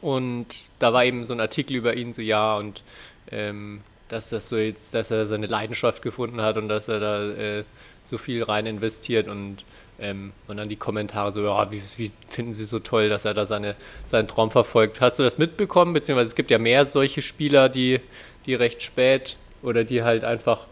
Und 0.00 0.46
da 0.78 0.92
war 0.92 1.04
eben 1.04 1.24
so 1.24 1.34
ein 1.34 1.40
Artikel 1.40 1.76
über 1.76 1.94
ihn, 1.94 2.12
so 2.12 2.22
ja, 2.22 2.56
und 2.56 2.82
ähm, 3.30 3.82
dass 4.08 4.30
das 4.30 4.48
so 4.48 4.56
jetzt, 4.56 4.94
dass 4.94 5.10
er 5.10 5.26
seine 5.26 5.46
Leidenschaft 5.46 6.02
gefunden 6.02 6.40
hat 6.40 6.56
und 6.56 6.68
dass 6.68 6.88
er 6.88 7.00
da 7.00 7.30
äh, 7.32 7.64
so 8.02 8.18
viel 8.18 8.42
rein 8.42 8.66
investiert 8.66 9.28
und 9.28 9.64
ähm, 9.98 10.32
und 10.48 10.56
dann 10.56 10.68
die 10.68 10.76
Kommentare 10.76 11.32
so, 11.32 11.44
ja, 11.44 11.70
wie, 11.70 11.82
wie 11.96 12.10
finden 12.28 12.52
Sie 12.52 12.64
so 12.64 12.78
toll, 12.78 13.08
dass 13.08 13.24
er 13.24 13.34
da 13.34 13.46
seine, 13.46 13.76
seinen 14.04 14.28
Traum 14.28 14.50
verfolgt. 14.50 15.00
Hast 15.00 15.18
du 15.18 15.22
das 15.22 15.38
mitbekommen? 15.38 15.92
Beziehungsweise 15.92 16.28
es 16.28 16.34
gibt 16.34 16.50
ja 16.50 16.58
mehr 16.58 16.84
solche 16.84 17.22
Spieler, 17.22 17.68
die, 17.68 18.00
die 18.46 18.54
recht 18.54 18.82
spät 18.82 19.36
oder 19.62 19.84
die 19.84 20.02
halt 20.02 20.24
einfach 20.24 20.66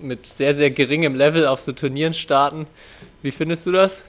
mit 0.00 0.26
sehr, 0.26 0.54
sehr 0.54 0.70
geringem 0.70 1.14
Level 1.14 1.46
auf 1.46 1.60
so 1.60 1.72
Turnieren 1.72 2.14
starten. 2.14 2.66
Wie 3.22 3.30
findest 3.30 3.66
du 3.66 3.72
das? 3.72 4.04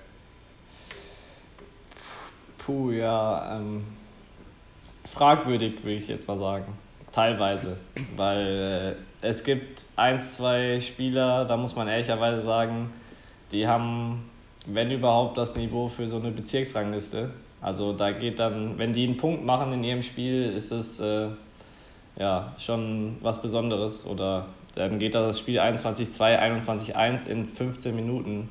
Puh, 2.57 2.91
ja, 2.91 3.57
ähm, 3.57 3.83
fragwürdig 5.05 5.83
würde 5.83 5.97
ich 5.97 6.07
jetzt 6.07 6.27
mal 6.27 6.39
sagen. 6.39 6.65
Teilweise. 7.11 7.77
Weil 8.15 8.95
äh, 9.21 9.27
es 9.27 9.43
gibt 9.43 9.85
ein, 9.95 10.17
zwei 10.17 10.79
Spieler, 10.79 11.45
da 11.45 11.57
muss 11.57 11.75
man 11.75 11.87
ehrlicherweise 11.87 12.41
sagen, 12.41 12.89
die 13.53 13.67
haben, 13.67 14.29
wenn 14.65 14.91
überhaupt, 14.91 15.37
das 15.37 15.55
Niveau 15.55 15.87
für 15.87 16.07
so 16.07 16.17
eine 16.17 16.31
Bezirksrangliste. 16.31 17.29
Also 17.61 17.93
da 17.93 18.11
geht 18.11 18.39
dann, 18.39 18.77
wenn 18.77 18.91
die 18.91 19.05
einen 19.05 19.17
Punkt 19.17 19.45
machen 19.45 19.71
in 19.73 19.83
ihrem 19.83 20.01
Spiel, 20.01 20.51
ist 20.51 20.71
es 20.71 20.99
äh, 20.99 21.27
ja 22.17 22.53
schon 22.57 23.17
was 23.21 23.41
Besonderes. 23.41 24.05
Oder 24.05 24.47
dann 24.75 24.99
geht 24.99 25.15
da 25.15 25.25
das 25.25 25.39
Spiel 25.39 25.59
21-2, 25.59 26.39
21-1 26.39 27.27
in 27.29 27.47
15 27.47 27.95
Minuten 27.95 28.49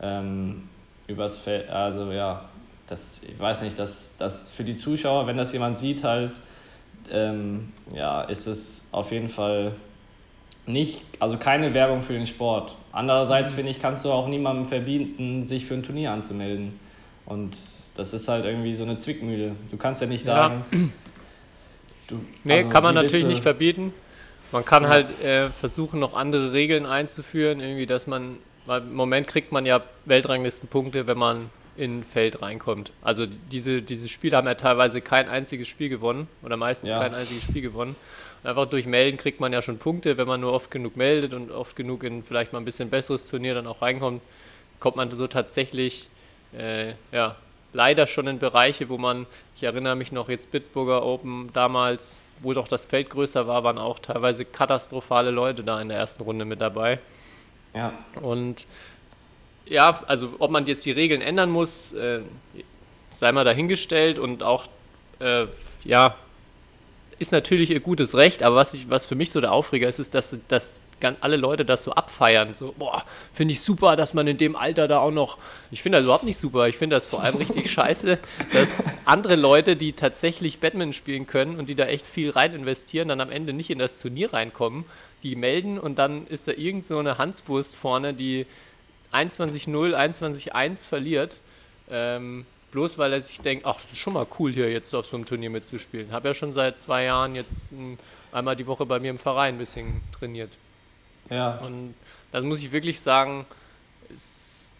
ähm, 0.00 0.68
übers 1.06 1.38
Feld. 1.38 1.70
Also 1.70 2.12
ja, 2.12 2.44
das, 2.88 3.22
ich 3.26 3.38
weiß 3.38 3.62
nicht, 3.62 3.78
dass 3.78 4.16
das 4.18 4.50
für 4.50 4.64
die 4.64 4.74
Zuschauer, 4.74 5.26
wenn 5.26 5.36
das 5.36 5.52
jemand 5.52 5.78
sieht, 5.78 6.04
halt, 6.04 6.40
ähm, 7.10 7.72
ja, 7.94 8.22
ist 8.22 8.46
es 8.46 8.82
auf 8.92 9.12
jeden 9.12 9.28
Fall 9.28 9.72
nicht, 10.66 11.02
also 11.18 11.38
keine 11.38 11.74
Werbung 11.74 12.02
für 12.02 12.12
den 12.12 12.26
Sport. 12.26 12.76
Andererseits 12.92 13.52
finde 13.52 13.70
ich, 13.70 13.80
kannst 13.80 14.04
du 14.04 14.10
auch 14.12 14.28
niemandem 14.28 14.64
verbieten, 14.64 15.42
sich 15.42 15.66
für 15.66 15.74
ein 15.74 15.82
Turnier 15.82 16.12
anzumelden. 16.12 16.78
Und 17.26 17.56
das 17.94 18.12
ist 18.12 18.28
halt 18.28 18.44
irgendwie 18.44 18.74
so 18.74 18.84
eine 18.84 18.94
Zwickmühle. 18.96 19.56
Du 19.70 19.76
kannst 19.76 20.00
ja 20.00 20.06
nicht 20.06 20.24
Ja. 20.24 20.34
sagen. 20.34 20.64
Du, 22.08 22.20
Nee, 22.44 22.58
also 22.58 22.68
kann 22.68 22.82
man 22.82 22.94
natürlich 22.94 23.24
nicht 23.26 23.42
verbieten. 23.42 23.94
Man 24.50 24.64
kann 24.64 24.82
Ja. 24.82 24.88
halt 24.90 25.20
äh, 25.22 25.48
versuchen, 25.50 26.00
noch 26.00 26.14
andere 26.14 26.52
Regeln 26.52 26.84
einzuführen, 26.84 27.60
irgendwie, 27.60 27.86
dass 27.86 28.06
man, 28.06 28.38
weil 28.66 28.82
im 28.82 28.94
Moment 28.94 29.28
kriegt 29.28 29.52
man 29.52 29.64
ja 29.64 29.82
Weltranglistenpunkte, 30.04 31.06
wenn 31.06 31.16
man 31.16 31.48
in 31.76 32.00
ein 32.00 32.04
Feld 32.04 32.42
reinkommt. 32.42 32.92
Also 33.02 33.24
diese, 33.50 33.80
diese 33.80 34.08
Spiele 34.08 34.36
haben 34.36 34.46
ja 34.46 34.54
teilweise 34.56 35.00
kein 35.00 35.28
einziges 35.28 35.68
Spiel 35.68 35.88
gewonnen 35.88 36.26
oder 36.42 36.56
meistens 36.58 36.90
Ja. 36.90 36.98
kein 36.98 37.14
einziges 37.14 37.44
Spiel 37.44 37.62
gewonnen. 37.62 37.96
Einfach 38.44 38.66
durch 38.66 38.86
Melden 38.86 39.18
kriegt 39.18 39.40
man 39.40 39.52
ja 39.52 39.62
schon 39.62 39.78
Punkte, 39.78 40.16
wenn 40.16 40.26
man 40.26 40.40
nur 40.40 40.52
oft 40.52 40.70
genug 40.70 40.96
meldet 40.96 41.32
und 41.32 41.50
oft 41.52 41.76
genug 41.76 42.02
in 42.02 42.24
vielleicht 42.24 42.52
mal 42.52 42.58
ein 42.58 42.64
bisschen 42.64 42.90
besseres 42.90 43.28
Turnier 43.28 43.54
dann 43.54 43.66
auch 43.66 43.82
reinkommt, 43.82 44.20
kommt 44.80 44.96
man 44.96 45.14
so 45.16 45.28
tatsächlich 45.28 46.08
äh, 46.56 46.94
ja, 47.12 47.36
leider 47.72 48.06
schon 48.06 48.26
in 48.26 48.38
Bereiche, 48.38 48.88
wo 48.88 48.98
man, 48.98 49.26
ich 49.56 49.62
erinnere 49.62 49.94
mich 49.94 50.12
noch 50.12 50.28
jetzt 50.28 50.50
Bitburger 50.50 51.04
Open 51.04 51.50
damals, 51.52 52.20
wo 52.40 52.52
doch 52.52 52.68
das 52.68 52.86
Feld 52.86 53.10
größer 53.10 53.46
war, 53.46 53.62
waren 53.64 53.78
auch 53.78 54.00
teilweise 54.00 54.44
katastrophale 54.44 55.30
Leute 55.30 55.62
da 55.62 55.80
in 55.80 55.88
der 55.88 55.98
ersten 55.98 56.22
Runde 56.24 56.44
mit 56.44 56.60
dabei. 56.60 56.98
Ja, 57.74 57.92
Und 58.20 58.66
ja, 59.66 60.02
also 60.06 60.34
ob 60.38 60.50
man 60.50 60.66
jetzt 60.66 60.84
die 60.84 60.90
Regeln 60.90 61.22
ändern 61.22 61.50
muss, 61.50 61.92
äh, 61.94 62.20
sei 63.10 63.32
mal 63.32 63.44
dahingestellt 63.44 64.18
und 64.18 64.42
auch, 64.42 64.66
äh, 65.20 65.46
ja, 65.84 66.16
ist 67.22 67.32
natürlich 67.32 67.70
ihr 67.70 67.80
gutes 67.80 68.14
Recht, 68.14 68.42
aber 68.42 68.56
was, 68.56 68.74
ich, 68.74 68.90
was 68.90 69.06
für 69.06 69.14
mich 69.14 69.30
so 69.30 69.40
der 69.40 69.52
Aufreger 69.52 69.88
ist, 69.88 69.98
ist, 69.98 70.14
dass, 70.14 70.36
dass 70.48 70.82
alle 71.20 71.36
Leute 71.36 71.64
das 71.64 71.84
so 71.84 71.92
abfeiern. 71.92 72.54
So, 72.54 72.74
boah, 72.78 73.04
finde 73.32 73.52
ich 73.52 73.60
super, 73.60 73.96
dass 73.96 74.12
man 74.12 74.26
in 74.26 74.38
dem 74.38 74.56
Alter 74.56 74.88
da 74.88 74.98
auch 74.98 75.10
noch. 75.10 75.38
Ich 75.70 75.82
finde 75.82 75.98
das 75.98 76.04
überhaupt 76.04 76.24
nicht 76.24 76.38
super. 76.38 76.68
Ich 76.68 76.76
finde 76.76 76.96
das 76.96 77.06
vor 77.06 77.22
allem 77.22 77.36
richtig 77.36 77.70
scheiße, 77.72 78.18
dass 78.52 78.84
andere 79.04 79.36
Leute, 79.36 79.76
die 79.76 79.94
tatsächlich 79.94 80.60
Batman 80.60 80.92
spielen 80.92 81.26
können 81.26 81.58
und 81.58 81.68
die 81.68 81.74
da 81.74 81.86
echt 81.86 82.06
viel 82.06 82.30
rein 82.30 82.54
investieren, 82.54 83.08
dann 83.08 83.20
am 83.20 83.30
Ende 83.30 83.52
nicht 83.52 83.70
in 83.70 83.78
das 83.78 84.00
Turnier 84.00 84.32
reinkommen, 84.32 84.84
die 85.22 85.36
melden 85.36 85.78
und 85.78 85.98
dann 85.98 86.26
ist 86.26 86.48
da 86.48 86.52
irgend 86.52 86.84
so 86.84 86.98
eine 86.98 87.18
Hanswurst 87.18 87.76
vorne, 87.76 88.12
die 88.14 88.46
21-0, 89.12 89.94
21-1 89.94 90.88
verliert. 90.88 91.36
Ähm, 91.90 92.46
bloß 92.72 92.98
weil 92.98 93.12
er 93.12 93.22
sich 93.22 93.40
denkt, 93.40 93.64
ach, 93.64 93.80
das 93.80 93.92
ist 93.92 93.98
schon 93.98 94.14
mal 94.14 94.26
cool 94.38 94.52
hier 94.52 94.70
jetzt 94.70 94.92
auf 94.94 95.06
so 95.06 95.16
einem 95.16 95.26
Turnier 95.26 95.50
mitzuspielen. 95.50 96.10
Habe 96.10 96.28
ja 96.28 96.34
schon 96.34 96.52
seit 96.52 96.80
zwei 96.80 97.04
Jahren 97.04 97.34
jetzt 97.34 97.70
einmal 98.32 98.56
die 98.56 98.66
Woche 98.66 98.84
bei 98.84 98.98
mir 98.98 99.10
im 99.10 99.18
Verein 99.18 99.54
ein 99.54 99.58
bisschen 99.58 100.00
trainiert. 100.18 100.50
ja. 101.30 101.58
Und 101.58 101.94
das 102.32 102.44
muss 102.44 102.62
ich 102.62 102.72
wirklich 102.72 103.00
sagen, 103.00 103.44
ist, 104.08 104.74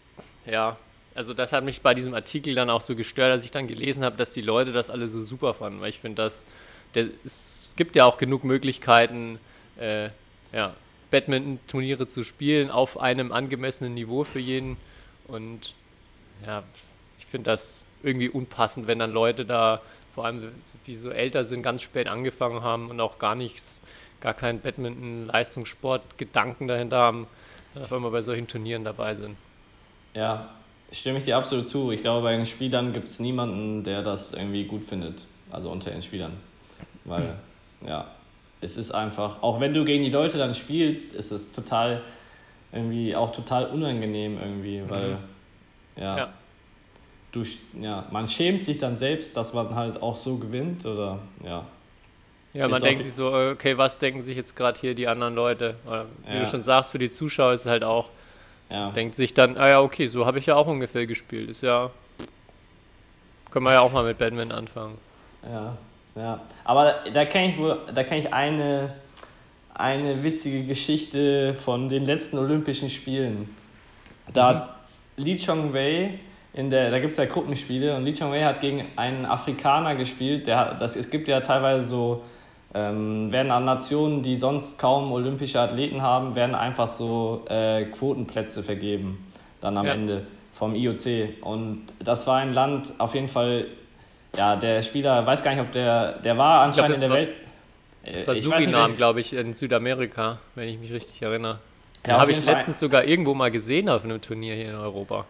ja, 0.45 0.75
also 1.15 1.33
das 1.33 1.53
hat 1.53 1.63
mich 1.63 1.81
bei 1.81 1.93
diesem 1.93 2.15
Artikel 2.15 2.55
dann 2.55 2.69
auch 2.69 2.81
so 2.81 2.95
gestört, 2.95 3.31
als 3.31 3.45
ich 3.45 3.51
dann 3.51 3.67
gelesen 3.67 4.03
habe, 4.03 4.17
dass 4.17 4.31
die 4.31 4.41
Leute 4.41 4.71
das 4.71 4.89
alle 4.89 5.07
so 5.07 5.23
super 5.23 5.53
fanden, 5.53 5.79
weil 5.79 5.89
ich 5.89 5.99
finde, 5.99 6.23
dass 6.23 6.43
der, 6.95 7.07
es, 7.23 7.73
gibt 7.75 7.95
ja 7.95 8.05
auch 8.05 8.17
genug 8.17 8.43
Möglichkeiten, 8.43 9.39
äh, 9.79 10.09
ja, 10.51 10.75
Badminton-Turniere 11.11 12.07
zu 12.07 12.23
spielen 12.23 12.71
auf 12.71 12.99
einem 12.99 13.31
angemessenen 13.31 13.93
Niveau 13.93 14.23
für 14.23 14.39
jeden 14.39 14.77
und 15.27 15.75
ja, 16.45 16.63
finde 17.33 17.49
das 17.49 17.87
irgendwie 18.03 18.29
unpassend, 18.29 18.85
wenn 18.85 18.99
dann 18.99 19.11
Leute 19.11 19.43
da 19.43 19.81
vor 20.13 20.25
allem 20.25 20.51
die 20.85 20.95
so 20.95 21.09
älter 21.09 21.45
sind, 21.45 21.63
ganz 21.63 21.81
spät 21.81 22.07
angefangen 22.07 22.61
haben 22.61 22.91
und 22.91 23.01
auch 23.01 23.17
gar 23.17 23.33
nichts, 23.33 23.81
gar 24.21 24.35
keinen 24.35 24.59
Badminton-Leistungssport-Gedanken 24.59 26.67
dahinter 26.67 26.97
haben, 26.97 27.25
auf 27.73 27.91
einmal 27.91 28.11
bei 28.11 28.21
solchen 28.21 28.47
Turnieren 28.47 28.83
dabei 28.83 29.15
sind. 29.15 29.35
Ja, 30.13 30.51
stimme 30.91 31.17
ich 31.17 31.23
dir 31.23 31.37
absolut 31.37 31.65
zu. 31.65 31.91
Ich 31.91 32.01
glaube, 32.01 32.21
bei 32.21 32.35
den 32.35 32.45
Spielern 32.45 32.93
gibt 32.93 33.07
es 33.07 33.19
niemanden, 33.19 33.83
der 33.83 34.03
das 34.03 34.31
irgendwie 34.31 34.65
gut 34.65 34.83
findet. 34.83 35.25
Also 35.49 35.71
unter 35.71 35.89
den 35.89 36.03
Spielern. 36.03 36.33
Weil, 37.05 37.33
ja, 37.87 38.11
es 38.61 38.77
ist 38.77 38.91
einfach, 38.91 39.41
auch 39.41 39.59
wenn 39.59 39.73
du 39.73 39.85
gegen 39.85 40.03
die 40.03 40.11
Leute 40.11 40.37
dann 40.37 40.53
spielst, 40.53 41.15
ist 41.15 41.31
es 41.31 41.51
total, 41.51 42.03
irgendwie 42.71 43.15
auch 43.15 43.31
total 43.31 43.65
unangenehm 43.65 44.37
irgendwie, 44.39 44.83
weil, 44.87 45.09
mhm. 45.09 45.17
ja, 45.95 46.17
ja. 46.17 46.33
Du, 47.33 47.43
ja, 47.81 48.05
man 48.11 48.27
schämt 48.27 48.63
sich 48.63 48.77
dann 48.77 48.95
selbst, 48.95 49.35
dass 49.35 49.53
man 49.53 49.73
halt 49.73 50.01
auch 50.03 50.15
so 50.15 50.37
gewinnt 50.37 50.85
oder, 50.85 51.17
ja. 51.43 51.65
Ja, 52.53 52.67
man 52.67 52.79
denkt 52.79 53.01
sich 53.01 53.13
so, 53.13 53.33
okay, 53.33 53.75
was 53.75 53.97
denken 53.97 54.21
sich 54.21 54.37
jetzt 54.37 54.55
gerade 54.55 54.79
hier 54.79 54.93
die 54.93 55.07
anderen 55.07 55.33
Leute? 55.33 55.75
Oder, 55.87 56.05
wie 56.27 56.35
ja. 56.35 56.39
du 56.41 56.45
schon 56.45 56.61
sagst, 56.61 56.91
für 56.91 56.99
die 56.99 57.09
Zuschauer 57.09 57.53
ist 57.53 57.61
es 57.61 57.65
halt 57.65 57.83
auch, 57.83 58.09
ja. 58.69 58.91
denkt 58.91 59.15
sich 59.15 59.33
dann, 59.33 59.57
ah 59.57 59.67
ja, 59.67 59.81
okay, 59.81 60.05
so 60.05 60.27
habe 60.27 60.37
ich 60.37 60.45
ja 60.45 60.55
auch 60.55 60.67
ungefähr 60.67 61.07
gespielt. 61.07 61.49
Ist 61.49 61.63
ja, 61.63 61.89
können 63.49 63.65
wir 63.65 63.73
ja 63.73 63.81
auch 63.81 63.91
mal 63.91 64.03
mit 64.03 64.19
Batman 64.19 64.51
anfangen. 64.51 64.99
Ja, 65.43 65.75
ja. 66.15 66.39
Aber 66.63 66.95
da 67.11 67.25
kenne 67.25 67.49
ich 67.49 67.57
wohl, 67.57 67.79
da 67.91 68.03
kenne 68.03 68.19
ich 68.21 68.31
eine, 68.31 68.93
eine 69.73 70.23
witzige 70.23 70.63
Geschichte 70.65 71.55
von 71.55 71.89
den 71.89 72.05
letzten 72.05 72.37
Olympischen 72.37 72.91
Spielen. 72.91 73.55
Da 74.31 74.75
mhm. 75.17 75.23
Li 75.23 75.37
Chongwei 75.43 76.19
in 76.53 76.69
der, 76.69 76.91
da 76.91 76.99
gibt 76.99 77.13
es 77.13 77.17
ja 77.17 77.25
Gruppenspiele 77.25 77.95
und 77.95 78.05
Li 78.05 78.13
Chongwei 78.13 78.43
hat 78.43 78.61
gegen 78.61 78.85
einen 78.95 79.25
Afrikaner 79.25 79.95
gespielt. 79.95 80.47
Der, 80.47 80.75
das, 80.75 80.95
es 80.95 81.09
gibt 81.09 81.27
ja 81.27 81.41
teilweise 81.41 81.83
so, 81.83 82.23
ähm, 82.75 83.31
werden 83.31 83.51
an 83.51 83.63
Nationen, 83.63 84.21
die 84.21 84.35
sonst 84.35 84.79
kaum 84.79 85.11
olympische 85.11 85.59
Athleten 85.59 86.01
haben, 86.01 86.35
werden 86.35 86.55
einfach 86.55 86.87
so 86.87 87.45
äh, 87.49 87.85
Quotenplätze 87.85 88.63
vergeben, 88.63 89.31
dann 89.61 89.77
am 89.77 89.85
ja. 89.85 89.93
Ende 89.93 90.27
vom 90.51 90.75
IOC. 90.75 91.41
Und 91.41 91.85
das 91.99 92.27
war 92.27 92.37
ein 92.37 92.53
Land 92.53 92.93
auf 92.99 93.15
jeden 93.15 93.27
Fall 93.27 93.65
ja, 94.35 94.55
der 94.55 94.81
Spieler, 94.81 95.25
weiß 95.25 95.43
gar 95.43 95.51
nicht, 95.51 95.61
ob 95.61 95.71
der, 95.71 96.13
der 96.19 96.37
war 96.37 96.61
anscheinend 96.61 96.97
glaub, 96.97 97.01
in 97.01 97.01
der 97.01 97.09
war, 97.09 97.17
Welt. 97.17 97.35
Das 98.11 98.27
war 98.27 98.35
Surinam, 98.35 98.95
glaube 98.95 99.21
ich, 99.21 99.33
in 99.33 99.53
Südamerika, 99.53 100.39
wenn 100.55 100.67
ich 100.67 100.79
mich 100.79 100.91
richtig 100.91 101.21
erinnere. 101.21 101.59
Ja, 102.05 102.19
habe 102.19 102.31
ich 102.31 102.43
letztens 102.43 102.79
sogar 102.79 103.05
irgendwo 103.05 103.33
mal 103.33 103.49
gesehen 103.49 103.87
auf 103.87 104.03
einem 104.03 104.21
Turnier 104.21 104.55
hier 104.55 104.69
in 104.69 104.75
Europa. 104.75 105.25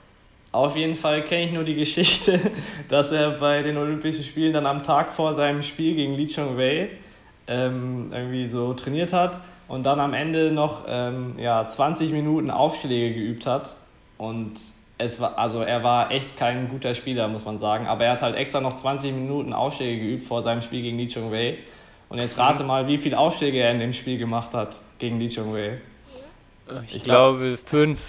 Auf 0.54 0.76
jeden 0.76 0.96
Fall 0.96 1.24
kenne 1.24 1.46
ich 1.46 1.52
nur 1.52 1.64
die 1.64 1.74
Geschichte, 1.74 2.40
dass 2.88 3.12
er 3.12 3.32
bei 3.32 3.64
den 3.64 3.76
Olympischen 3.76 4.24
Spielen 4.24 4.54
dann 4.54 4.68
am 4.68 4.84
Tag 4.84 5.12
vor 5.12 5.34
seinem 5.34 5.64
Spiel 5.64 5.96
gegen 5.96 6.14
Li 6.14 6.28
Chongwei 6.28 6.90
ähm, 7.48 8.12
irgendwie 8.14 8.48
so 8.48 8.76
trainiert 8.76 9.14
hat 9.14 9.42
und 9.68 9.84
dann 9.84 10.00
am 10.00 10.14
Ende 10.14 10.52
noch 10.52 10.86
ähm, 10.88 11.40
ja, 11.40 11.66
20 11.66 12.12
Minuten 12.12 12.52
Aufschläge 12.52 13.16
geübt 13.16 13.48
hat. 13.48 13.76
Und 14.20 14.52
es 15.00 15.20
war, 15.20 15.40
also 15.40 15.62
er 15.62 15.84
war 15.84 16.12
echt 16.12 16.38
kein 16.38 16.70
guter 16.70 16.94
Spieler, 16.94 17.28
muss 17.28 17.46
man 17.46 17.58
sagen. 17.58 17.88
Aber 17.88 18.06
er 18.06 18.12
hat 18.12 18.22
halt 18.22 18.36
extra 18.36 18.62
noch 18.62 18.74
20 18.74 19.12
Minuten 19.12 19.54
Aufschläge 19.54 20.00
geübt 20.00 20.28
vor 20.28 20.44
seinem 20.44 20.62
Spiel 20.62 20.84
gegen 20.84 21.00
Li 21.00 21.08
Chongwei. 21.08 21.58
Und 22.10 22.20
jetzt 22.20 22.38
rate 22.38 22.64
mal, 22.64 22.88
wie 22.88 23.00
viele 23.00 23.18
Aufschläge 23.18 23.58
er 23.58 23.72
in 23.72 23.80
dem 23.80 23.94
Spiel 23.94 24.20
gemacht 24.20 24.54
hat 24.54 24.80
gegen 25.00 25.20
Li 25.20 25.30
Chongwei. 25.30 25.82
Ich, 26.86 26.98
ich 26.98 27.04
glaube 27.04 27.58
fünf. 27.58 28.00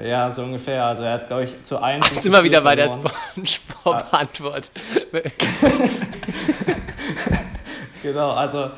Ja, 0.00 0.30
so 0.30 0.42
ungefähr. 0.42 0.84
Also 0.84 1.02
er 1.02 1.14
hat, 1.14 1.26
glaube 1.26 1.44
ich, 1.44 1.62
zu 1.62 1.82
eins. 1.82 2.08
Sind 2.22 2.32
wir 2.32 2.42
wieder 2.42 2.62
bei 2.62 2.74
der 2.74 2.88
Spongebob-Antwort. 2.88 4.70
genau, 8.02 8.32
also 8.32 8.70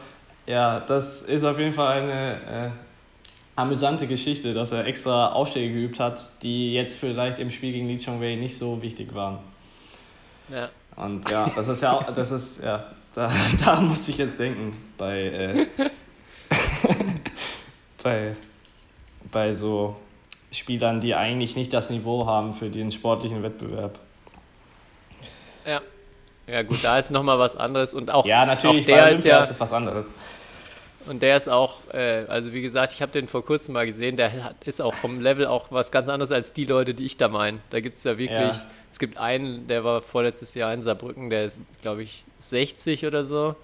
ja, 0.46 0.80
das 0.80 1.22
ist 1.22 1.44
auf 1.44 1.58
jeden 1.58 1.72
Fall 1.72 2.02
eine 2.02 2.66
äh, 2.66 2.70
amüsante 3.56 4.06
Geschichte, 4.06 4.52
dass 4.52 4.72
er 4.72 4.86
extra 4.86 5.32
Aufschläge 5.32 5.72
geübt 5.72 6.00
hat, 6.00 6.42
die 6.42 6.74
jetzt 6.74 6.98
vielleicht 6.98 7.38
im 7.38 7.50
Spiel 7.50 7.72
gegen 7.72 7.88
Li 7.88 7.98
Chongwei 7.98 8.36
nicht 8.36 8.56
so 8.56 8.82
wichtig 8.82 9.14
waren. 9.14 9.38
Ja. 10.52 10.68
Und 10.96 11.28
ja, 11.30 11.50
das 11.54 11.68
ist 11.68 11.82
ja, 11.82 12.00
das 12.14 12.30
ist, 12.30 12.62
ja, 12.62 12.84
da, 13.14 13.30
da 13.64 13.80
muss 13.80 14.06
ich 14.08 14.18
jetzt 14.18 14.38
denken, 14.38 14.76
bei, 14.98 15.22
äh, 15.22 15.66
bei, 18.02 18.36
bei 19.32 19.54
so 19.54 19.96
Spielern, 20.54 21.00
die 21.00 21.14
eigentlich 21.14 21.56
nicht 21.56 21.72
das 21.72 21.90
Niveau 21.90 22.26
haben 22.26 22.54
für 22.54 22.70
den 22.70 22.90
sportlichen 22.90 23.42
Wettbewerb. 23.42 23.98
Ja. 25.66 25.80
Ja, 26.46 26.62
gut, 26.62 26.84
da 26.84 26.98
ist 26.98 27.10
nochmal 27.10 27.38
was 27.38 27.56
anderes 27.56 27.94
und 27.94 28.10
auch, 28.10 28.26
ja, 28.26 28.44
natürlich, 28.44 28.84
auch 28.84 28.96
der 28.96 29.10
ist 29.10 29.24
ja. 29.24 29.40
Ist 29.40 29.58
was 29.58 29.72
anderes. 29.72 30.10
Und 31.06 31.22
der 31.22 31.36
ist 31.36 31.48
auch, 31.48 31.76
äh, 31.92 32.24
also 32.28 32.52
wie 32.52 32.62
gesagt, 32.62 32.92
ich 32.92 33.02
habe 33.02 33.12
den 33.12 33.28
vor 33.28 33.44
kurzem 33.44 33.74
mal 33.74 33.86
gesehen, 33.86 34.16
der 34.16 34.44
hat, 34.44 34.56
ist 34.64 34.80
auch 34.80 34.94
vom 34.94 35.20
Level 35.20 35.46
auch 35.46 35.66
was 35.70 35.92
ganz 35.92 36.08
anderes 36.08 36.32
als 36.32 36.52
die 36.52 36.64
Leute, 36.64 36.94
die 36.94 37.04
ich 37.04 37.16
da 37.16 37.28
meine. 37.28 37.60
Da 37.70 37.80
gibt 37.80 37.96
es 37.96 38.04
ja 38.04 38.16
wirklich, 38.16 38.38
ja. 38.38 38.66
es 38.90 38.98
gibt 38.98 39.18
einen, 39.18 39.66
der 39.68 39.84
war 39.84 40.00
vorletztes 40.00 40.54
Jahr 40.54 40.72
in 40.72 40.82
Saarbrücken, 40.82 41.28
der 41.28 41.46
ist, 41.46 41.58
glaube 41.82 42.02
ich, 42.02 42.24
60 42.38 43.06
oder 43.06 43.24
so. 43.24 43.54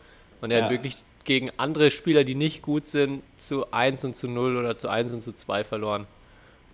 Und 0.43 0.51
er 0.51 0.59
ja. 0.59 0.65
hat 0.65 0.71
wirklich 0.71 0.97
gegen 1.25 1.51
andere 1.57 1.91
Spieler, 1.91 2.25
die 2.25 2.35
nicht 2.35 2.63
gut 2.63 2.87
sind, 2.87 3.23
zu 3.39 3.73
1 3.73 4.05
und 4.05 4.17
zu 4.17 4.29
0 4.29 4.57
oder 4.57 4.77
zu 4.77 4.89
1 4.89 5.13
und 5.13 5.23
zu 5.23 5.33
2 5.33 5.65
verloren. 5.65 6.07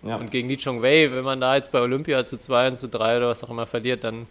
Ja. 0.07 0.15
Und 0.15 0.31
gegen 0.31 0.47
Li 0.47 0.57
Chongwei, 0.57 1.11
wenn 1.11 1.23
man 1.23 1.41
da 1.41 1.55
jetzt 1.55 1.71
bei 1.71 1.81
Olympia 1.81 2.25
zu 2.25 2.37
2 2.37 2.69
und 2.69 2.77
zu 2.77 2.87
3 2.87 3.17
oder 3.17 3.27
was 3.27 3.43
auch 3.43 3.49
immer 3.49 3.65
verliert, 3.65 4.03
dann 4.03 4.27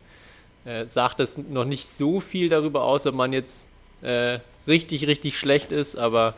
äh, 0.64 0.86
sagt 0.86 1.20
das 1.20 1.36
noch 1.38 1.64
nicht 1.64 1.88
so 1.88 2.20
viel 2.20 2.48
darüber 2.48 2.84
aus, 2.84 3.06
ob 3.06 3.14
man 3.14 3.32
jetzt 3.32 3.70
äh, 4.02 4.38
richtig, 4.66 5.06
richtig 5.06 5.38
schlecht 5.38 5.72
ist, 5.72 5.96
aber 5.96 6.34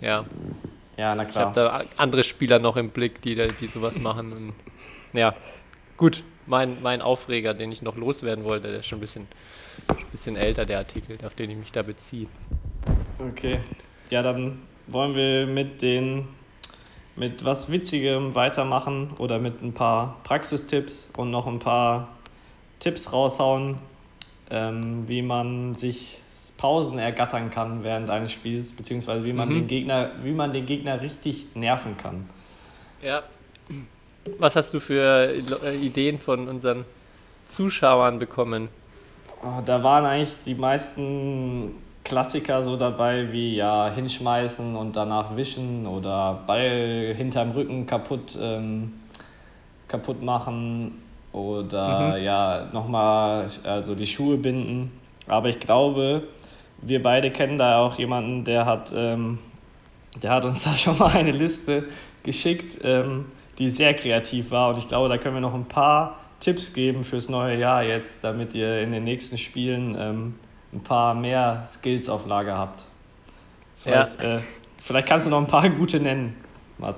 ja. 0.00 0.24
Ja, 0.96 1.14
na 1.14 1.24
klar. 1.24 1.28
Ich 1.28 1.36
habe 1.36 1.54
da 1.54 1.84
andere 1.96 2.24
Spieler 2.24 2.58
noch 2.58 2.76
im 2.76 2.90
Blick, 2.90 3.22
die, 3.22 3.36
die 3.60 3.66
sowas 3.66 3.98
machen. 3.98 4.32
Und, 4.32 4.52
ja, 5.12 5.34
gut. 5.96 6.22
Mein, 6.48 6.80
mein 6.80 7.02
Aufreger, 7.02 7.54
den 7.54 7.72
ich 7.72 7.82
noch 7.82 7.96
loswerden 7.96 8.44
wollte, 8.44 8.68
der 8.68 8.78
ist 8.78 8.86
schon 8.86 8.98
ein 8.98 9.00
bisschen, 9.00 9.26
ein 9.88 9.96
bisschen 10.12 10.36
älter, 10.36 10.64
der 10.64 10.78
Artikel, 10.78 11.18
auf 11.26 11.34
den 11.34 11.50
ich 11.50 11.56
mich 11.56 11.72
da 11.72 11.82
beziehe. 11.82 12.28
Okay. 13.18 13.58
Ja, 14.10 14.22
dann 14.22 14.62
wollen 14.86 15.16
wir 15.16 15.48
mit 15.48 15.82
den 15.82 16.28
mit 17.16 17.44
was 17.44 17.70
Witzigem 17.72 18.34
weitermachen 18.34 19.10
oder 19.18 19.38
mit 19.38 19.62
ein 19.62 19.72
paar 19.72 20.16
Praxistipps 20.22 21.08
und 21.16 21.30
noch 21.30 21.46
ein 21.46 21.58
paar 21.58 22.08
Tipps 22.78 23.12
raushauen, 23.12 23.78
ähm, 24.50 25.08
wie 25.08 25.22
man 25.22 25.74
sich 25.76 26.20
Pausen 26.58 26.98
ergattern 26.98 27.50
kann 27.50 27.84
während 27.84 28.10
eines 28.10 28.32
Spiels, 28.32 28.72
beziehungsweise 28.72 29.24
wie 29.24 29.32
man, 29.32 29.48
mhm. 29.48 29.54
den, 29.54 29.66
Gegner, 29.66 30.10
wie 30.22 30.32
man 30.32 30.52
den 30.52 30.66
Gegner 30.66 31.00
richtig 31.00 31.46
nerven 31.54 31.96
kann. 31.96 32.28
Ja. 33.02 33.22
Was 34.38 34.56
hast 34.56 34.74
du 34.74 34.80
für 34.80 35.34
Ideen 35.80 36.18
von 36.18 36.48
unseren 36.48 36.84
Zuschauern 37.48 38.18
bekommen? 38.18 38.68
Oh, 39.42 39.60
da 39.64 39.82
waren 39.82 40.04
eigentlich 40.04 40.36
die 40.44 40.54
meisten 40.54 41.74
Klassiker 42.06 42.62
so 42.62 42.76
dabei 42.76 43.32
wie 43.32 43.56
ja 43.56 43.90
hinschmeißen 43.90 44.76
und 44.76 44.94
danach 44.94 45.36
wischen 45.36 45.88
oder 45.88 46.38
Ball 46.46 47.12
hinterm 47.16 47.50
Rücken 47.50 47.84
kaputt, 47.84 48.38
ähm, 48.40 48.92
kaputt 49.88 50.22
machen 50.22 51.02
oder 51.32 52.16
mhm. 52.16 52.22
ja 52.22 52.68
nochmal 52.72 53.48
also 53.64 53.96
die 53.96 54.06
Schuhe 54.06 54.36
binden. 54.36 54.92
Aber 55.26 55.48
ich 55.48 55.58
glaube, 55.58 56.22
wir 56.80 57.02
beide 57.02 57.32
kennen 57.32 57.58
da 57.58 57.80
auch 57.80 57.98
jemanden, 57.98 58.44
der 58.44 58.66
hat, 58.66 58.92
ähm, 58.94 59.40
der 60.22 60.30
hat 60.30 60.44
uns 60.44 60.62
da 60.64 60.76
schon 60.76 60.96
mal 60.98 61.10
eine 61.10 61.32
Liste 61.32 61.86
geschickt, 62.22 62.78
ähm, 62.84 63.24
die 63.58 63.68
sehr 63.68 63.94
kreativ 63.94 64.52
war. 64.52 64.72
Und 64.72 64.78
ich 64.78 64.86
glaube, 64.86 65.08
da 65.08 65.18
können 65.18 65.34
wir 65.34 65.40
noch 65.40 65.54
ein 65.54 65.66
paar 65.66 66.20
Tipps 66.38 66.72
geben 66.72 67.02
fürs 67.02 67.28
neue 67.28 67.58
Jahr 67.58 67.82
jetzt, 67.82 68.22
damit 68.22 68.54
ihr 68.54 68.80
in 68.82 68.92
den 68.92 69.02
nächsten 69.02 69.38
Spielen 69.38 69.96
ähm, 69.98 70.34
ein 70.76 70.82
paar 70.82 71.14
mehr 71.14 71.64
Skills 71.66 72.08
auf 72.08 72.26
Lager 72.26 72.56
habt. 72.56 72.84
Vielleicht, 73.76 74.22
ja. 74.22 74.36
äh, 74.36 74.40
vielleicht 74.78 75.08
kannst 75.08 75.26
du 75.26 75.30
noch 75.30 75.38
ein 75.38 75.46
paar 75.46 75.68
gute 75.68 76.00
nennen. 76.00 76.36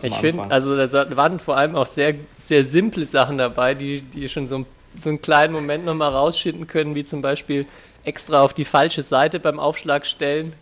ich 0.03 0.14
finde, 0.14 0.51
also 0.51 0.77
da 0.77 1.17
waren 1.17 1.38
vor 1.38 1.57
allem 1.57 1.77
auch 1.77 1.87
sehr, 1.87 2.14
sehr 2.37 2.64
simple 2.64 3.07
Sachen 3.07 3.38
dabei, 3.38 3.75
die, 3.75 4.03
die 4.03 4.29
schon 4.29 4.47
so, 4.49 4.64
so 4.99 5.09
einen 5.09 5.23
kleinen 5.23 5.53
Moment 5.53 5.85
nochmal 5.85 6.11
rausschinden 6.11 6.67
können, 6.67 6.95
wie 6.95 7.05
zum 7.05 7.23
Beispiel 7.23 7.67
extra 8.05 8.43
auf 8.43 8.53
die 8.55 8.64
falsche 8.64 9.03
Seite 9.03 9.38
beim 9.41 9.61
Aufschlag 9.61 10.07
stellen. 10.07 10.53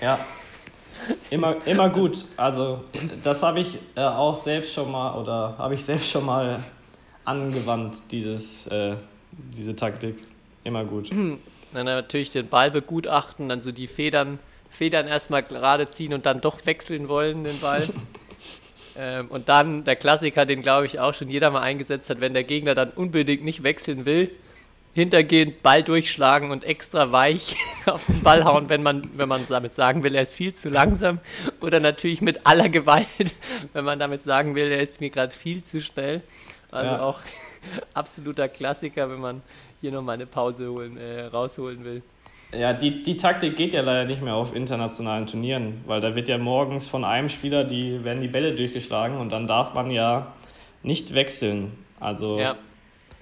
Ja. 0.00 0.18
Immer, 1.30 1.56
immer 1.64 1.88
gut. 1.88 2.26
Also 2.36 2.84
das 3.22 3.42
habe 3.42 3.60
ich 3.60 3.78
äh, 3.96 4.02
auch 4.02 4.36
selbst 4.36 4.74
schon 4.74 4.92
mal 4.92 5.14
oder 5.14 5.54
habe 5.56 5.74
ich 5.74 5.84
selbst 5.84 6.10
schon 6.10 6.26
mal 6.26 6.62
angewandt, 7.24 7.96
dieses, 8.10 8.66
äh, 8.66 8.96
diese 9.32 9.74
Taktik. 9.74 10.16
Immer 10.62 10.84
gut. 10.84 11.10
Dann 11.72 11.86
natürlich 11.86 12.32
den 12.32 12.48
Ball 12.48 12.70
begutachten, 12.70 13.48
dann 13.48 13.62
so 13.62 13.72
die 13.72 13.86
Federn, 13.86 14.38
Federn 14.70 15.06
erstmal 15.06 15.42
gerade 15.42 15.88
ziehen 15.88 16.14
und 16.14 16.26
dann 16.26 16.40
doch 16.40 16.64
wechseln 16.66 17.08
wollen, 17.08 17.44
den 17.44 17.58
Ball. 17.60 17.88
ähm, 18.96 19.28
und 19.28 19.48
dann 19.48 19.84
der 19.84 19.96
Klassiker, 19.96 20.46
den 20.46 20.62
glaube 20.62 20.86
ich 20.86 20.98
auch 20.98 21.14
schon 21.14 21.30
jeder 21.30 21.50
mal 21.50 21.62
eingesetzt 21.62 22.10
hat, 22.10 22.20
wenn 22.20 22.34
der 22.34 22.44
Gegner 22.44 22.74
dann 22.74 22.90
unbedingt 22.90 23.44
nicht 23.44 23.62
wechseln 23.62 24.04
will, 24.04 24.30
hintergehend 24.92 25.62
Ball 25.62 25.82
durchschlagen 25.82 26.50
und 26.50 26.64
extra 26.64 27.12
weich 27.12 27.56
auf 27.86 28.04
den 28.06 28.22
Ball 28.22 28.44
hauen, 28.44 28.68
wenn 28.68 28.82
man, 28.82 29.08
wenn 29.16 29.28
man 29.28 29.46
damit 29.48 29.74
sagen 29.74 30.02
will, 30.02 30.14
er 30.14 30.22
ist 30.22 30.34
viel 30.34 30.52
zu 30.52 30.68
langsam. 30.68 31.20
Oder 31.60 31.78
natürlich 31.80 32.20
mit 32.20 32.46
aller 32.46 32.68
Gewalt, 32.68 33.34
wenn 33.72 33.84
man 33.84 33.98
damit 33.98 34.22
sagen 34.22 34.54
will, 34.54 34.72
er 34.72 34.80
ist 34.80 35.00
mir 35.00 35.10
gerade 35.10 35.32
viel 35.32 35.62
zu 35.62 35.80
schnell. 35.80 36.22
Also 36.70 36.94
Ja. 36.94 37.02
auch 37.02 37.20
absoluter 37.94 38.48
Klassiker, 38.48 39.10
wenn 39.10 39.20
man 39.20 39.42
hier 39.80 39.92
nochmal 39.92 40.14
eine 40.14 40.26
Pause 40.26 40.70
holen, 40.70 40.96
äh, 40.96 41.26
rausholen 41.26 41.84
will. 41.84 42.02
Ja, 42.52 42.72
die, 42.72 43.02
die 43.02 43.16
Taktik 43.16 43.56
geht 43.56 43.72
ja 43.72 43.80
leider 43.80 44.06
nicht 44.06 44.22
mehr 44.22 44.34
auf 44.34 44.54
internationalen 44.54 45.26
Turnieren, 45.26 45.82
weil 45.86 46.00
da 46.00 46.16
wird 46.16 46.28
ja 46.28 46.36
morgens 46.36 46.88
von 46.88 47.04
einem 47.04 47.28
Spieler, 47.28 47.62
die 47.62 48.02
werden 48.02 48.20
die 48.20 48.28
Bälle 48.28 48.54
durchgeschlagen 48.54 49.18
und 49.18 49.30
dann 49.30 49.46
darf 49.46 49.72
man 49.74 49.90
ja 49.90 50.32
nicht 50.82 51.14
wechseln. 51.14 51.72
Also 52.00 52.40
Ja, 52.40 52.56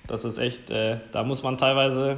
das 0.06 0.24
ist 0.24 0.38
echt, 0.38 0.70
äh, 0.70 0.98
da 1.12 1.22
muss 1.22 1.42
man 1.42 1.58
teilweise, 1.58 2.16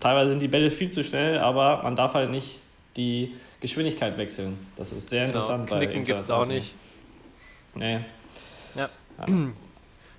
teilweise 0.00 0.30
sind 0.30 0.42
die 0.42 0.48
Bälle 0.48 0.70
viel 0.70 0.90
zu 0.90 1.04
schnell, 1.04 1.38
aber 1.38 1.82
man 1.84 1.94
darf 1.94 2.14
halt 2.14 2.30
nicht 2.30 2.58
die 2.96 3.34
Geschwindigkeit 3.60 4.18
wechseln. 4.18 4.58
Das 4.74 4.90
ist 4.90 5.08
sehr 5.08 5.26
genau. 5.26 5.38
interessant 5.38 5.70
bei 5.70 5.86
Knicken 5.86 6.04
gibt 6.04 6.18
es 6.18 6.30
auch 6.30 6.46
nicht. 6.46 6.74
Nee. 7.74 8.00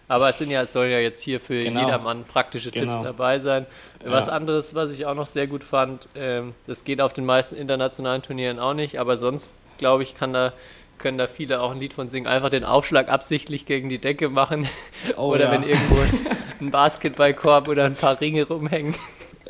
Aber 0.09 0.27
es 0.29 0.37
sind 0.39 0.49
ja, 0.51 0.63
es 0.63 0.73
soll 0.73 0.87
ja 0.87 0.99
jetzt 0.99 1.21
hier 1.21 1.39
für 1.39 1.63
Genau. 1.63 1.79
jedermann 1.81 2.25
praktische 2.25 2.71
Genau. 2.71 2.91
Tipps 2.93 3.03
dabei 3.05 3.39
sein. 3.39 3.65
Was 4.03 4.27
Ja. 4.27 4.33
anderes, 4.33 4.75
was 4.75 4.91
ich 4.91 5.05
auch 5.05 5.13
noch 5.15 5.27
sehr 5.27 5.47
gut 5.47 5.63
fand, 5.63 6.07
ähm, 6.15 6.53
das 6.67 6.83
geht 6.83 6.99
auf 6.99 7.13
den 7.13 7.25
meisten 7.25 7.55
internationalen 7.55 8.21
Turnieren 8.21 8.59
auch 8.59 8.73
nicht, 8.73 8.99
aber 8.99 9.15
sonst 9.17 9.53
glaube 9.77 10.03
ich, 10.03 10.15
kann 10.15 10.33
da, 10.33 10.51
können 10.97 11.17
da 11.17 11.27
viele 11.27 11.61
auch 11.61 11.71
ein 11.71 11.79
Lied 11.79 11.93
von 11.93 12.09
singen. 12.09 12.27
Einfach 12.27 12.49
den 12.49 12.65
Aufschlag 12.65 13.07
absichtlich 13.07 13.65
gegen 13.65 13.87
die 13.87 13.99
Decke 13.99 14.27
machen. 14.29 14.67
Oh, 15.15 15.27
oder 15.33 15.45
ja. 15.45 15.51
wenn 15.51 15.63
irgendwo 15.63 15.95
ein 16.59 16.71
Basketballkorb 16.71 17.67
oder 17.69 17.85
ein 17.85 17.95
paar 17.95 18.19
Ringe 18.19 18.45
rumhängen. 18.47 18.95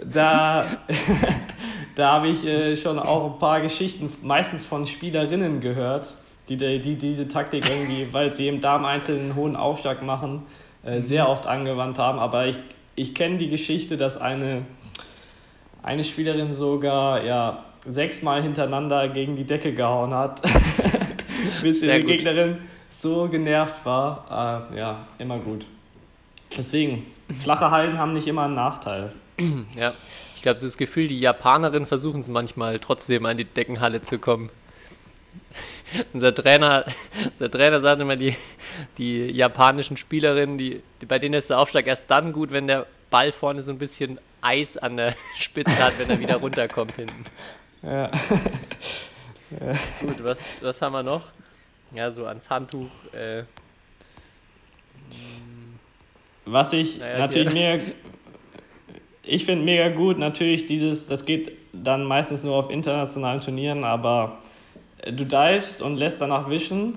Da, 0.04 0.66
da 1.96 2.12
habe 2.14 2.28
ich 2.28 2.46
äh, 2.46 2.76
schon 2.76 3.00
auch 3.00 3.34
ein 3.34 3.40
paar 3.40 3.62
Geschichten, 3.62 4.10
meistens 4.22 4.66
von 4.66 4.86
Spielerinnen 4.86 5.60
gehört, 5.62 6.14
die, 6.50 6.58
die, 6.58 6.80
die 6.80 6.96
diese 6.96 7.28
Taktik 7.28 7.70
irgendwie, 7.70 8.08
weil 8.12 8.32
sie 8.32 8.48
im 8.48 8.62
Darm 8.62 8.86
einzeln 8.86 9.20
einen 9.22 9.36
hohen 9.36 9.56
Aufschlag 9.56 10.02
machen, 10.04 10.44
äh, 10.84 11.02
sehr 11.02 11.30
oft 11.30 11.46
angewandt 11.46 12.00
haben. 12.00 12.20
Aber 12.20 12.48
ich, 12.48 12.58
ich 12.96 13.16
kenne 13.16 13.38
die 13.38 13.50
Geschichte, 13.50 13.98
dass 13.98 14.18
eine, 14.18 14.64
eine 15.84 16.04
Spielerin 16.04 16.54
sogar 16.54 17.24
ja, 17.24 17.64
sechsmal 17.86 18.42
hintereinander 18.42 19.10
gegen 19.10 19.36
die 19.36 19.46
Decke 19.46 19.74
gehauen 19.74 20.14
hat, 20.14 20.42
bis 21.62 21.84
ihre 21.84 22.00
gut. 22.00 22.08
Gegnerin 22.08 22.58
so 22.90 23.28
genervt 23.28 23.86
war. 23.86 24.72
Äh, 24.74 24.78
ja, 24.80 25.08
immer 25.20 25.38
gut. 25.38 25.66
Deswegen, 26.58 27.06
flache 27.36 27.70
Hallen 27.70 27.98
haben 28.00 28.14
nicht 28.14 28.28
immer 28.28 28.44
einen 28.44 28.56
Nachteil. 28.56 29.14
Ja, 29.78 29.94
ich 30.36 30.42
glaube, 30.42 30.60
das 30.60 30.78
Gefühl, 30.78 31.08
die 31.08 31.20
Japanerinnen 31.20 31.86
versuchen 31.86 32.22
es 32.22 32.28
manchmal 32.28 32.80
trotzdem 32.80 33.26
an 33.26 33.38
die 33.38 33.46
Deckenhalle 33.46 34.02
zu 34.02 34.20
kommen. 34.20 34.50
Unser 36.14 36.34
Trainer, 36.36 36.86
unser 37.34 37.50
Trainer 37.50 37.82
sagt 37.82 38.02
immer, 38.02 38.16
die, 38.16 38.36
die 38.98 39.26
japanischen 39.32 39.98
Spielerinnen, 39.98 40.58
die, 40.58 40.82
die, 41.02 41.06
bei 41.06 41.18
denen 41.18 41.34
ist 41.34 41.50
der 41.50 41.58
Aufschlag 41.58 41.88
erst 41.88 42.12
dann 42.12 42.32
gut, 42.32 42.52
wenn 42.52 42.68
der 42.68 42.86
Ball 43.10 43.32
vorne 43.32 43.64
so 43.64 43.72
ein 43.72 43.80
bisschen 43.80 44.20
Eis 44.42 44.78
an 44.78 44.98
der 44.98 45.16
Spitze 45.40 45.84
hat, 45.84 45.98
wenn 45.98 46.10
er 46.10 46.20
wieder 46.20 46.36
runterkommt 46.38 46.96
hinten. 46.96 47.26
Ja. 47.82 48.12
Gut, 50.02 50.24
was, 50.24 50.42
was 50.62 50.80
haben 50.82 50.92
wir 50.92 51.02
noch? 51.02 51.30
Ja, 51.92 52.12
so 52.12 52.26
ans 52.26 52.50
Handtuch. 52.50 52.92
Äh, 53.14 53.44
Was 56.46 56.74
ich 56.74 57.00
Naja, 57.00 57.18
natürlich 57.20 57.54
mega. 57.54 57.84
Ich 59.24 59.46
finde 59.46 59.66
mega 59.66 59.90
gut, 59.90 60.18
natürlich 60.18 60.66
dieses, 60.66 61.08
das 61.08 61.26
geht 61.26 61.52
dann 61.72 62.04
meistens 62.04 62.44
nur 62.44 62.56
auf 62.56 62.70
internationalen 62.70 63.42
Turnieren, 63.42 63.84
aber 63.84 64.40
du 65.06 65.26
divest 65.26 65.82
und 65.82 65.98
lässt 65.98 66.22
danach 66.22 66.50
wischen 66.50 66.96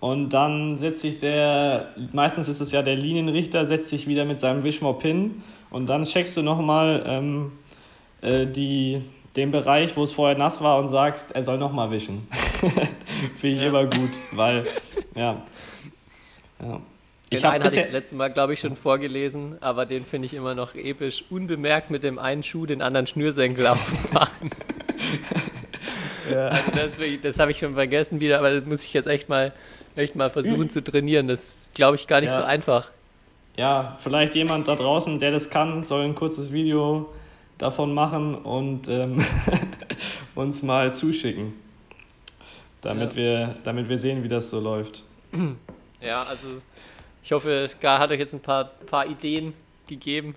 und 0.00 0.30
dann 0.30 0.78
setzt 0.78 1.00
sich 1.00 1.18
der, 1.18 1.94
meistens 2.12 2.48
ist 2.48 2.60
es 2.60 2.72
ja 2.72 2.82
der 2.82 2.96
Linienrichter, 2.96 3.66
setzt 3.66 3.88
sich 3.88 4.06
wieder 4.06 4.24
mit 4.24 4.38
seinem 4.38 4.64
Wischmopp 4.64 5.02
hin 5.02 5.42
und 5.70 5.86
dann 5.86 6.04
checkst 6.04 6.36
du 6.36 6.42
nochmal 6.42 7.02
ähm, 7.06 7.52
äh, 8.22 8.46
die, 8.46 9.02
den 9.36 9.50
Bereich, 9.50 9.96
wo 9.96 10.02
es 10.02 10.12
vorher 10.12 10.36
nass 10.36 10.62
war 10.62 10.78
und 10.78 10.86
sagst, 10.86 11.32
er 11.32 11.42
soll 11.42 11.58
nochmal 11.58 11.90
wischen. 11.90 12.26
finde 13.38 13.56
ich 13.56 13.62
Ja. 13.62 13.68
immer 13.68 13.84
gut, 13.84 14.10
weil, 14.32 14.66
ja. 15.14 15.42
ja. 16.62 16.80
Ich 17.32 17.44
habe 17.44 17.54
einen 17.54 17.64
hatte 17.64 17.76
ich 17.76 17.82
bisher, 17.82 17.82
das 17.84 17.92
letzte 17.92 18.16
Mal, 18.16 18.28
glaube 18.32 18.54
ich, 18.54 18.60
schon 18.60 18.74
vorgelesen, 18.74 19.56
aber 19.62 19.86
den 19.86 20.04
finde 20.04 20.26
ich 20.26 20.34
immer 20.34 20.54
noch 20.56 20.74
episch. 20.74 21.24
Unbemerkt 21.30 21.90
mit 21.90 22.02
dem 22.02 22.18
einen 22.18 22.42
Schuh 22.42 22.66
den 22.66 22.82
anderen 22.82 23.06
Schnürsenkel 23.06 23.66
aufmachen. 23.68 24.50
Also 26.36 26.70
das, 26.72 26.98
das 27.22 27.38
habe 27.38 27.50
ich 27.50 27.58
schon 27.58 27.74
vergessen 27.74 28.20
wieder, 28.20 28.38
aber 28.38 28.52
das 28.60 28.64
muss 28.66 28.84
ich 28.84 28.92
jetzt 28.92 29.06
echt 29.06 29.28
mal, 29.28 29.52
echt 29.96 30.16
mal 30.16 30.30
versuchen 30.30 30.70
zu 30.70 30.82
trainieren. 30.82 31.28
Das 31.28 31.44
ist, 31.44 31.74
glaube 31.74 31.96
ich, 31.96 32.06
gar 32.06 32.20
nicht 32.20 32.30
Ja. 32.30 32.36
so 32.40 32.44
einfach. 32.44 32.90
ja, 33.56 33.96
vielleicht 34.00 34.34
jemand 34.34 34.68
da 34.68 34.74
draußen, 34.76 35.18
der 35.18 35.30
das 35.32 35.50
kann, 35.50 35.82
soll 35.82 36.04
ein 36.04 36.14
kurzes 36.14 36.52
Video 36.52 37.12
davon 37.58 37.92
machen 37.92 38.34
und 38.36 38.88
ähm, 38.88 39.22
uns 40.34 40.62
mal 40.62 40.92
zuschicken, 40.92 41.52
damit, 42.80 43.10
Ja. 43.12 43.16
wir, 43.16 43.54
damit 43.64 43.88
wir 43.88 43.98
sehen, 43.98 44.22
wie 44.24 44.28
das 44.28 44.50
so 44.50 44.60
läuft. 44.60 45.02
Ja, 46.00 46.22
also 46.22 46.46
ich 47.22 47.32
hoffe, 47.32 47.68
Gar 47.80 47.98
hat 47.98 48.10
euch 48.10 48.18
jetzt 48.18 48.32
ein 48.32 48.40
paar, 48.40 48.64
paar 48.86 49.06
Ideen 49.06 49.52
gegeben, 49.86 50.34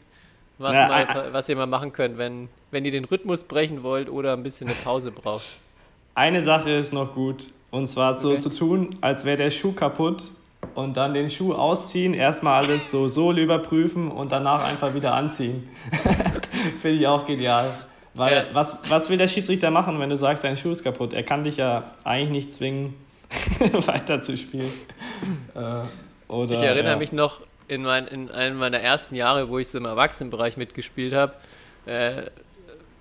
was, 0.58 0.74
Ja, 0.74 0.88
mal, 0.88 1.06
ein- 1.08 1.34
was 1.34 1.48
ihr 1.50 1.56
mal 1.56 1.66
machen 1.66 1.94
könnt, 1.94 2.18
wenn, 2.18 2.50
wenn 2.72 2.84
ihr 2.86 2.92
den 2.92 3.06
Rhythmus 3.06 3.46
brechen 3.46 3.84
wollt 3.84 4.10
oder 4.10 4.34
ein 4.34 4.44
bisschen 4.44 4.68
eine 4.68 4.76
Pause 4.76 5.12
braucht. 5.12 5.58
Eine 6.16 6.42
Sache 6.42 6.70
ist 6.72 6.94
noch 6.94 7.14
gut, 7.16 7.48
und 7.72 7.86
zwar 7.88 8.14
so 8.14 8.30
Okay. 8.32 8.40
zu 8.40 8.50
tun, 8.50 8.90
als 9.02 9.26
wäre 9.26 9.38
der 9.38 9.50
Schuh 9.50 9.72
kaputt 9.74 10.30
und 10.76 10.96
dann 10.98 11.14
den 11.14 11.30
Schuh 11.30 11.54
ausziehen, 11.54 12.14
erstmal 12.14 12.64
alles 12.64 12.92
so 12.92 13.10
Sohle 13.10 13.42
überprüfen 13.42 14.12
und 14.12 14.32
danach 14.32 14.64
einfach 14.68 14.94
wieder 14.94 15.14
anziehen. 15.16 15.68
Finde 16.82 16.98
ich 17.00 17.08
auch 17.08 17.26
genial. 17.26 17.72
Weil 18.14 18.34
Ja. 18.36 18.44
was, 18.54 18.78
was 18.90 19.10
will 19.10 19.18
der 19.18 19.28
Schiedsrichter 19.28 19.72
machen, 19.72 20.00
wenn 20.00 20.10
du 20.10 20.18
sagst, 20.18 20.44
dein 20.44 20.56
Schuh 20.56 20.70
ist 20.72 20.84
kaputt? 20.84 21.14
Er 21.14 21.24
kann 21.24 21.44
dich 21.44 21.58
ja 21.58 21.84
eigentlich 22.04 22.30
nicht 22.46 22.52
zwingen, 22.52 22.94
weiterzuspielen. 23.72 24.72
Äh, 25.56 26.32
oder, 26.32 26.54
Ich 26.54 26.62
erinnere 26.62 26.94
ja. 26.94 26.98
mich 27.00 27.12
noch 27.12 27.42
in, 27.68 27.82
mein, 27.84 28.06
in 28.08 28.30
einem 28.30 28.58
meiner 28.60 28.80
ersten 28.80 29.16
Jahre, 29.16 29.50
wo 29.50 29.58
ich 29.58 29.68
so 29.70 29.80
im 29.80 29.86
Erwachsenenbereich 29.86 30.58
mitgespielt 30.58 31.14
habe, 31.14 31.34
äh, 31.88 32.24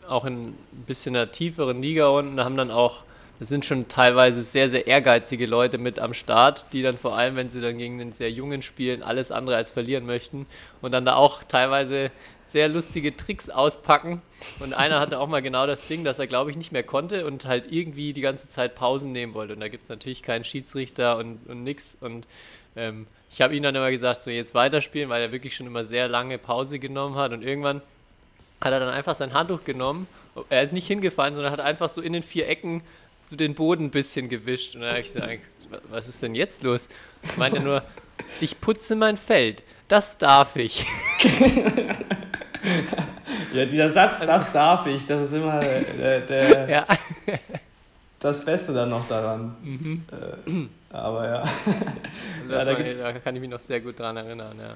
auch 0.08 0.24
in 0.24 0.48
ein 0.48 0.84
bisschen 0.86 1.16
einer 1.16 1.30
tieferen 1.30 1.80
Liga 1.82 2.08
unten, 2.08 2.40
haben 2.40 2.56
dann 2.56 2.70
auch, 2.70 3.00
das 3.40 3.48
sind 3.48 3.64
schon 3.64 3.88
teilweise 3.88 4.42
sehr, 4.42 4.68
sehr 4.68 4.86
ehrgeizige 4.86 5.46
Leute 5.46 5.78
mit 5.78 5.98
am 5.98 6.14
Start, 6.14 6.72
die 6.72 6.82
dann 6.82 6.98
vor 6.98 7.16
allem, 7.16 7.36
wenn 7.36 7.50
sie 7.50 7.60
dann 7.60 7.78
gegen 7.78 7.98
den 7.98 8.12
sehr 8.12 8.30
Jungen 8.30 8.62
spielen, 8.62 9.02
alles 9.02 9.32
andere 9.32 9.56
als 9.56 9.70
verlieren 9.70 10.06
möchten 10.06 10.46
und 10.80 10.92
dann 10.92 11.04
da 11.04 11.16
auch 11.16 11.42
teilweise 11.44 12.10
sehr 12.44 12.68
lustige 12.68 13.16
Tricks 13.16 13.48
auspacken. 13.48 14.20
Und 14.60 14.74
einer 14.74 15.00
hatte 15.00 15.18
auch 15.18 15.26
mal 15.26 15.42
genau 15.42 15.66
das 15.66 15.88
Ding, 15.88 16.04
dass 16.04 16.18
er, 16.18 16.26
glaube 16.26 16.50
ich, 16.50 16.56
nicht 16.56 16.70
mehr 16.70 16.82
konnte 16.82 17.26
und 17.26 17.46
halt 17.46 17.72
irgendwie 17.72 18.12
die 18.12 18.20
ganze 18.20 18.48
Zeit 18.48 18.74
Pausen 18.74 19.10
nehmen 19.10 19.34
wollte. 19.34 19.54
Und 19.54 19.60
da 19.60 19.68
gibt 19.68 19.84
es 19.84 19.88
natürlich 19.88 20.22
keinen 20.22 20.44
Schiedsrichter 20.44 21.16
und, 21.16 21.48
und 21.48 21.64
nix. 21.64 21.96
Und 22.00 22.26
ähm, 22.76 23.06
ich 23.30 23.40
habe 23.40 23.56
ihm 23.56 23.62
dann 23.62 23.74
immer 23.74 23.90
gesagt, 23.90 24.22
so 24.22 24.30
jetzt 24.30 24.54
weiterspielen, 24.54 25.08
weil 25.08 25.22
er 25.22 25.32
wirklich 25.32 25.56
schon 25.56 25.66
immer 25.66 25.86
sehr 25.86 26.08
lange 26.08 26.36
Pause 26.36 26.78
genommen 26.78 27.16
hat. 27.16 27.32
Und 27.32 27.42
irgendwann 27.42 27.80
hat 28.62 28.72
er 28.72 28.80
dann 28.80 28.88
einfach 28.88 29.14
sein 29.14 29.34
Handtuch 29.34 29.64
genommen. 29.64 30.06
Er 30.48 30.62
ist 30.62 30.72
nicht 30.72 30.86
hingefallen, 30.86 31.34
sondern 31.34 31.52
hat 31.52 31.60
einfach 31.60 31.90
so 31.90 32.00
in 32.00 32.12
den 32.12 32.22
vier 32.22 32.48
Ecken 32.48 32.82
so 33.20 33.36
den 33.36 33.54
Boden 33.54 33.86
ein 33.86 33.90
bisschen 33.90 34.28
gewischt. 34.28 34.74
Und 34.74 34.82
da 34.82 34.88
habe 34.90 35.00
ich 35.00 35.12
gesagt, 35.12 35.40
was 35.90 36.08
ist 36.08 36.22
denn 36.22 36.34
jetzt 36.34 36.62
los? 36.62 36.88
Ich 37.22 37.36
meinte 37.36 37.60
nur, 37.60 37.84
ich 38.40 38.60
putze 38.60 38.96
mein 38.96 39.16
Feld. 39.16 39.62
Das 39.88 40.16
darf 40.18 40.56
ich. 40.56 40.86
Ja, 43.52 43.66
dieser 43.66 43.90
Satz, 43.90 44.20
das 44.20 44.52
darf 44.52 44.86
ich, 44.86 45.04
das 45.06 45.28
ist 45.28 45.34
immer 45.34 45.60
der, 45.60 46.20
der, 46.20 46.68
Ja. 46.70 46.86
das 48.18 48.44
Beste 48.44 48.72
dann 48.72 48.88
noch 48.88 49.06
daran. 49.08 49.56
Mhm. 49.62 50.04
Äh, 50.10 50.94
aber 50.94 51.26
ja. 51.28 51.42
Das 52.48 52.64
da 52.64 52.72
war, 52.72 53.12
da 53.12 53.18
kann 53.18 53.34
ich 53.34 53.40
mich 53.42 53.50
noch 53.50 53.58
sehr 53.58 53.80
gut 53.80 53.98
dran 53.98 54.16
erinnern, 54.16 54.58
ja. 54.58 54.74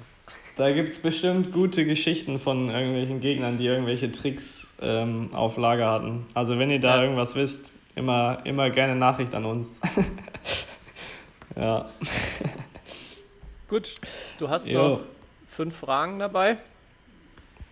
Da 0.57 0.73
gibt 0.73 0.89
es 0.89 0.99
bestimmt 1.01 1.53
gute 1.53 1.85
Geschichten 1.85 2.39
von 2.39 2.71
irgendwelchen 2.71 3.21
Gegnern, 3.21 3.59
die 3.59 3.67
irgendwelche 3.67 4.11
Tricks 4.11 4.69
ähm, 4.81 5.29
auf 5.35 5.59
Lager 5.59 5.91
hatten. 5.91 6.25
Also 6.33 6.59
wenn 6.59 6.71
ihr 6.71 6.81
da 6.81 6.97
Ja. 6.97 7.03
irgendwas 7.03 7.35
wisst, 7.37 7.75
immer, 7.95 8.39
immer 8.45 8.71
gerne 8.71 8.97
Nachricht 8.97 9.35
an 9.35 9.45
uns. 9.45 9.81
ja. 11.57 11.87
Gut, 13.69 13.93
du 14.39 14.49
hast 14.49 14.67
Jo. 14.67 14.89
noch 14.89 15.01
fünf 15.51 15.77
Fragen 15.77 16.19
dabei. 16.19 16.57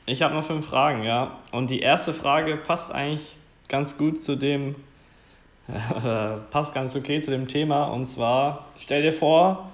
Ich 0.05 0.21
habe 0.21 0.35
noch 0.35 0.45
fünf 0.45 0.67
Fragen, 0.67 1.05
ja. 1.05 1.39
Und 1.53 1.71
die 1.71 1.81
erste 1.81 2.13
Frage 2.13 2.57
passt 2.57 2.93
eigentlich 2.93 3.37
ganz 3.69 3.97
gut 3.97 4.19
zu 4.19 4.37
dem, 4.37 4.75
äh, 5.69 6.37
passt 6.51 6.75
ganz 6.75 6.95
okay 6.95 7.19
zu 7.21 7.31
dem 7.31 7.49
Thema. 7.49 7.85
Und 7.85 8.05
zwar, 8.05 8.67
stell 8.77 9.01
dir 9.01 9.13
vor, 9.13 9.71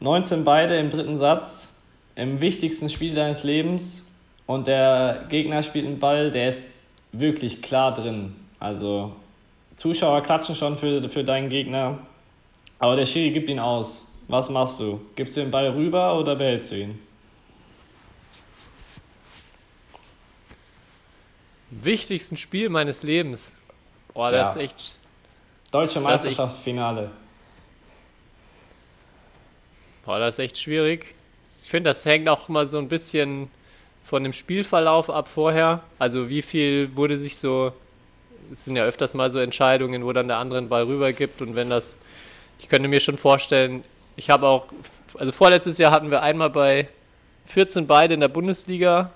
19 0.00 0.44
beide 0.44 0.76
im 0.76 0.90
dritten 0.90 1.14
Satz, 1.14 1.70
im 2.16 2.40
wichtigsten 2.40 2.88
Spiel 2.88 3.14
deines 3.14 3.42
Lebens 3.42 4.04
und 4.46 4.66
der 4.66 5.24
Gegner 5.28 5.62
spielt 5.62 5.86
einen 5.86 5.98
Ball, 5.98 6.30
der 6.30 6.48
ist 6.48 6.74
wirklich 7.12 7.62
klar 7.62 7.92
drin. 7.94 8.34
Also 8.60 9.14
Zuschauer 9.76 10.22
klatschen 10.22 10.54
schon 10.54 10.78
für, 10.78 11.08
für 11.08 11.24
deinen 11.24 11.48
Gegner, 11.48 11.98
aber 12.78 12.96
der 12.96 13.04
Schiri 13.04 13.30
gibt 13.30 13.48
ihn 13.48 13.58
aus. 13.58 14.06
Was 14.28 14.48
machst 14.48 14.80
du? 14.80 15.00
Gibst 15.16 15.36
du 15.36 15.40
den 15.40 15.50
Ball 15.50 15.68
rüber 15.70 16.18
oder 16.18 16.34
behältst 16.36 16.70
du 16.70 16.76
ihn? 16.76 16.98
Wichtigsten 21.70 22.36
Spiel 22.36 22.68
meines 22.68 23.02
Lebens. 23.02 23.52
Boah, 24.12 24.30
das 24.30 24.54
Ja. 24.54 24.60
ist 24.60 24.70
echt. 24.72 24.96
Deutsche 25.70 26.00
Meisterschaftsfinale. 26.00 27.10
Boah, 30.04 30.18
das 30.20 30.36
ist 30.36 30.38
echt 30.38 30.58
schwierig. 30.58 31.14
Finde, 31.74 31.90
das 31.90 32.04
hängt 32.04 32.28
auch 32.28 32.48
immer 32.48 32.66
so 32.66 32.78
ein 32.78 32.86
bisschen 32.86 33.50
von 34.04 34.22
dem 34.22 34.32
Spielverlauf 34.32 35.10
ab 35.10 35.26
vorher. 35.26 35.82
Also 35.98 36.28
wie 36.28 36.40
viel 36.40 36.94
wurde 36.94 37.18
sich 37.18 37.36
so, 37.36 37.72
es 38.52 38.64
sind 38.64 38.76
ja 38.76 38.84
öfters 38.84 39.12
mal 39.12 39.28
so 39.28 39.40
Entscheidungen, 39.40 40.04
wo 40.04 40.12
dann 40.12 40.28
der 40.28 40.36
andere 40.36 40.58
einen 40.58 40.68
Ball 40.68 40.84
rübergibt 40.84 41.42
und 41.42 41.56
wenn 41.56 41.70
das, 41.70 41.98
ich 42.60 42.68
könnte 42.68 42.88
mir 42.88 43.00
schon 43.00 43.18
vorstellen, 43.18 43.82
ich 44.14 44.30
habe 44.30 44.46
auch, 44.46 44.66
also 45.18 45.32
vorletztes 45.32 45.78
Jahr 45.78 45.90
hatten 45.90 46.12
wir 46.12 46.22
einmal 46.22 46.50
bei 46.50 46.86
14 47.46 47.88
beide 47.88 48.14
in 48.14 48.20
der 48.20 48.28
Bundesliga, 48.28 49.10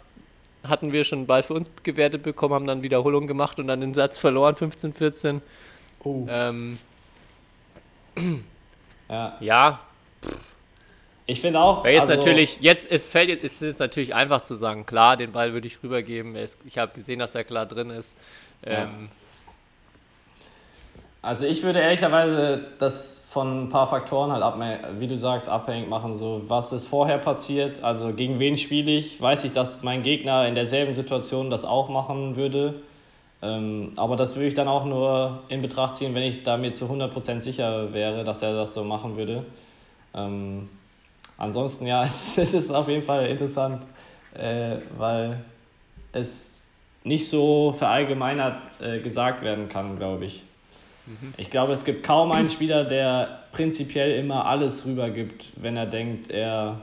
hatten 0.64 0.90
wir 0.90 1.04
schon 1.04 1.20
einen 1.20 1.26
Ball 1.28 1.44
für 1.44 1.54
uns 1.54 1.70
gewertet 1.84 2.24
bekommen, 2.24 2.54
haben 2.54 2.66
dann 2.66 2.82
Wiederholung 2.82 3.28
gemacht 3.28 3.60
und 3.60 3.68
dann 3.68 3.80
den 3.80 3.94
Satz 3.94 4.18
verloren, 4.18 4.56
15, 4.56 4.94
14. 4.94 5.42
Oh. 6.02 6.26
Ähm, 6.28 6.76
Ja. 9.08 9.36
ja, 9.38 9.80
Ich 11.28 11.42
finde 11.42 11.60
auch. 11.60 11.84
Weil 11.84 11.92
jetzt 11.92 12.10
also, 12.10 12.14
natürlich, 12.14 12.58
jetzt, 12.62 12.90
es 12.90 13.10
fällt 13.10 13.28
jetzt, 13.28 13.44
ist 13.44 13.60
jetzt 13.60 13.80
natürlich 13.80 14.14
einfach 14.14 14.40
zu 14.40 14.54
sagen, 14.54 14.86
klar, 14.86 15.16
den 15.18 15.30
Ball 15.30 15.52
würde 15.52 15.68
ich 15.68 15.82
rübergeben. 15.82 16.34
Er 16.34 16.44
ist, 16.44 16.58
ich 16.64 16.78
habe 16.78 16.92
gesehen, 16.94 17.18
dass 17.18 17.34
er 17.34 17.44
klar 17.44 17.66
drin 17.66 17.90
ist. 17.90 18.16
Ähm, 18.64 19.10
Also 21.20 21.46
ich 21.46 21.62
würde 21.64 21.80
ehrlicherweise 21.80 22.64
das 22.78 23.26
von 23.28 23.64
ein 23.64 23.68
paar 23.68 23.86
Faktoren 23.88 24.32
halt, 24.32 24.42
ab, 24.42 24.58
wie 24.98 25.06
du 25.06 25.18
sagst, 25.18 25.48
abhängig 25.50 25.88
machen. 25.88 26.14
So, 26.14 26.42
was 26.48 26.72
ist 26.72 26.86
vorher 26.86 27.18
passiert? 27.18 27.82
Also 27.84 28.14
gegen 28.14 28.38
wen 28.38 28.56
spiele 28.56 28.92
ich? 28.92 29.20
Weiß 29.20 29.44
ich, 29.44 29.52
dass 29.52 29.82
mein 29.82 30.02
Gegner 30.02 30.48
in 30.48 30.54
derselben 30.54 30.94
Situation 30.94 31.50
das 31.50 31.66
auch 31.66 31.90
machen 31.90 32.36
würde? 32.36 32.82
Ähm, 33.42 33.92
aber 33.96 34.16
das 34.16 34.36
würde 34.36 34.48
ich 34.48 34.54
dann 34.54 34.68
auch 34.68 34.86
nur 34.86 35.42
in 35.48 35.60
Betracht 35.60 35.96
ziehen, 35.96 36.14
wenn 36.14 36.22
ich 36.22 36.42
da 36.42 36.56
mir 36.56 36.70
zu 36.70 36.86
100% 36.86 37.40
sicher 37.40 37.92
wäre, 37.92 38.24
dass 38.24 38.40
er 38.42 38.54
das 38.54 38.72
so 38.74 38.82
machen 38.84 39.16
würde. 39.16 39.44
Ähm, 40.14 40.68
ansonsten, 41.38 41.86
ja, 41.86 42.04
es, 42.04 42.36
es 42.38 42.52
ist 42.52 42.70
auf 42.70 42.88
jeden 42.88 43.02
Fall 43.02 43.26
interessant, 43.26 43.84
äh, 44.34 44.76
weil 44.98 45.42
es 46.12 46.66
nicht 47.04 47.26
so 47.28 47.72
verallgemeinert 47.72 48.60
äh, 48.80 49.00
gesagt 49.00 49.42
werden 49.42 49.68
kann, 49.68 49.96
glaube 49.96 50.26
ich. 50.26 50.44
Ich 51.36 51.50
glaube, 51.50 51.72
es 51.72 51.84
gibt 51.84 52.04
kaum 52.04 52.32
einen 52.32 52.50
Spieler, 52.50 52.84
der 52.84 53.44
prinzipiell 53.52 54.18
immer 54.18 54.44
alles 54.44 54.84
rübergibt, 54.84 55.52
wenn 55.56 55.76
er 55.76 55.86
denkt, 55.86 56.30
er, 56.30 56.80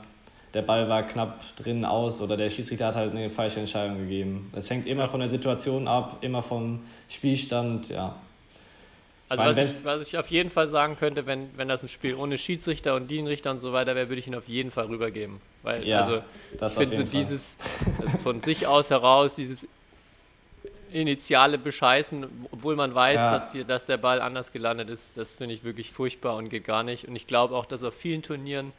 der 0.54 0.64
Ball 0.64 0.90
war 0.90 1.04
knapp 1.04 1.44
drin 1.56 1.86
aus 1.86 2.22
oder 2.22 2.36
der 2.36 2.50
Schiedsrichter 2.50 2.88
hat 2.88 2.96
halt 2.96 3.12
eine 3.12 3.30
falsche 3.30 3.60
Entscheidung 3.60 4.00
gegeben. 4.00 4.52
Es 4.56 4.70
hängt 4.70 4.88
immer 4.88 5.08
von 5.08 5.20
der 5.20 5.30
Situation 5.30 5.88
ab, 5.88 6.18
immer 6.22 6.42
vom 6.42 6.82
Spielstand, 7.08 7.90
ja. 7.90 8.16
Also 9.30 9.44
was 9.44 9.58
ich, 9.58 9.86
was 9.86 10.08
ich 10.08 10.18
auf 10.18 10.28
jeden 10.28 10.50
Fall 10.50 10.68
sagen 10.68 10.98
könnte, 10.98 11.26
wenn, 11.26 11.50
wenn 11.58 11.68
das 11.68 11.82
ein 11.84 11.90
Spiel 11.90 12.16
ohne 12.16 12.38
Schiedsrichter 12.38 12.96
und 12.96 13.08
Dienrichter 13.08 13.52
und 13.52 13.60
so 13.60 13.74
weiter 13.74 13.96
wäre, 13.96 14.10
würde 14.10 14.20
ich 14.20 14.28
ihn 14.28 14.36
auf 14.36 14.48
jeden 14.48 14.72
Fall 14.72 14.86
rübergeben. 14.86 15.42
Weil, 15.64 15.88
Ja, 15.88 16.02
also, 16.02 16.22
ich 16.68 16.74
finde 16.74 16.96
so 16.98 17.04
dieses, 17.04 17.58
also 18.00 18.18
von 18.20 18.42
sich 18.42 18.68
aus 18.68 18.90
heraus, 18.92 19.36
dieses 19.36 19.68
initiale 20.92 21.58
Bescheißen, 21.58 22.26
obwohl 22.52 22.76
man 22.76 22.94
weiß, 22.96 23.22
Ja. 23.22 23.32
dass, 23.32 23.52
die, 23.52 23.64
dass 23.66 23.86
der 23.86 23.98
Ball 23.98 24.22
anders 24.22 24.52
gelandet 24.54 24.90
ist, 24.90 25.18
das 25.18 25.32
finde 25.32 25.54
ich 25.54 25.64
wirklich 25.64 25.92
furchtbar 25.92 26.36
und 26.38 26.50
geht 26.50 26.64
gar 26.66 26.84
nicht. 26.84 27.08
Und 27.08 27.16
ich 27.16 27.28
glaube 27.28 27.56
auch, 27.56 27.66
dass 27.66 27.84
auf 27.84 27.94
vielen 27.96 28.22
Turnieren 28.22 28.72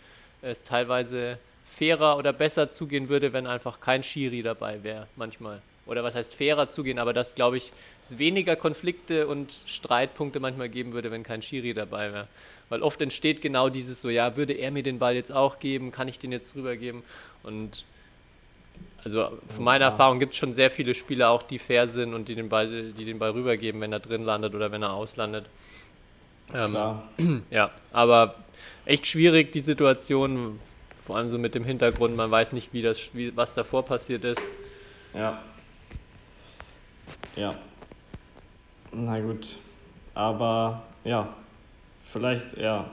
es 0.42 0.62
teilweise 0.62 1.38
fairer 1.76 2.16
oder 2.16 2.32
besser 2.32 2.70
zugehen 2.70 3.09
würde, 3.09 3.32
wenn 3.32 3.47
einfach 3.47 3.80
kein 3.80 4.03
Schiri 4.03 4.42
dabei 4.42 4.82
wäre, 4.82 5.09
manchmal. 5.16 5.61
Oder 5.87 6.03
was 6.03 6.16
heißt 6.16 6.34
fairer 6.34 6.68
zugehen, 6.68 6.99
aber 6.99 7.12
dass, 7.12 7.34
glaube 7.37 7.57
ich, 7.57 7.70
es 8.05 8.18
weniger 8.18 8.57
Konflikte 8.57 9.28
und 9.28 9.53
Streitpunkte 9.66 10.41
manchmal 10.41 10.68
geben 10.68 10.93
würde, 10.93 11.11
wenn 11.12 11.22
kein 11.22 11.43
Schiri 11.43 11.74
dabei 11.74 12.12
wäre. 12.12 12.28
Weil 12.68 12.82
oft 12.82 13.01
entsteht 13.01 13.41
genau 13.41 13.68
dieses 13.68 14.01
so, 14.01 14.11
ja, 14.11 14.37
würde 14.37 14.53
er 14.53 14.72
mir 14.72 14.82
den 14.82 14.99
Ball 14.99 15.14
jetzt 15.14 15.30
auch 15.30 15.61
geben, 15.61 15.93
kann 15.93 16.09
ich 16.09 16.18
den 16.18 16.32
jetzt 16.32 16.57
rübergeben? 16.57 17.05
Und 17.45 17.84
also 19.05 19.30
von 19.55 19.64
meiner 19.64 19.84
Ja. 19.84 19.91
Erfahrung 19.93 20.18
gibt 20.18 20.32
es 20.32 20.39
schon 20.39 20.53
sehr 20.53 20.68
viele 20.68 20.97
Spieler 20.97 21.30
auch, 21.30 21.45
die 21.45 21.61
fair 21.61 21.87
sind 21.87 22.12
und 22.12 22.26
die 22.26 22.34
den 22.34 22.49
Ball, 22.49 22.93
die 22.93 23.05
den 23.05 23.20
Ball 23.20 23.30
rübergeben, 23.30 23.80
wenn 23.80 23.93
er 23.93 24.01
drin 24.01 24.24
landet 24.24 24.57
oder 24.57 24.72
wenn 24.72 24.82
er 24.82 24.93
auslandet. 24.93 25.47
Ähm, 26.53 26.70
Klar. 26.70 27.09
ja, 27.51 27.70
aber 27.93 28.34
echt 28.84 29.07
schwierig 29.07 29.53
die 29.53 29.61
Situation, 29.61 30.59
vor 31.05 31.16
allem 31.16 31.30
so 31.30 31.39
mit 31.39 31.55
dem 31.55 31.64
Hintergrund, 31.64 32.16
man 32.16 32.32
weiß 32.32 32.53
nicht, 32.53 32.72
wie 32.72 32.82
das, 32.82 33.11
wie, 33.12 33.37
was 33.37 33.55
davor 33.55 33.84
passiert 33.84 34.24
ist. 34.24 34.51
Ja. 35.14 35.41
Ja. 37.37 37.55
Na 38.93 39.20
gut. 39.20 39.57
Aber 40.14 40.82
ja, 41.05 41.28
vielleicht, 42.05 42.57
ja. 42.57 42.87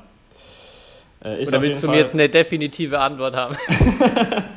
Äh, 1.23 1.47
Oder 1.47 1.61
willst 1.61 1.83
du 1.83 1.87
mir 1.87 1.97
jetzt 1.97 2.13
eine 2.13 2.27
definitive 2.27 2.99
Antwort 2.99 3.35
haben? 3.35 3.55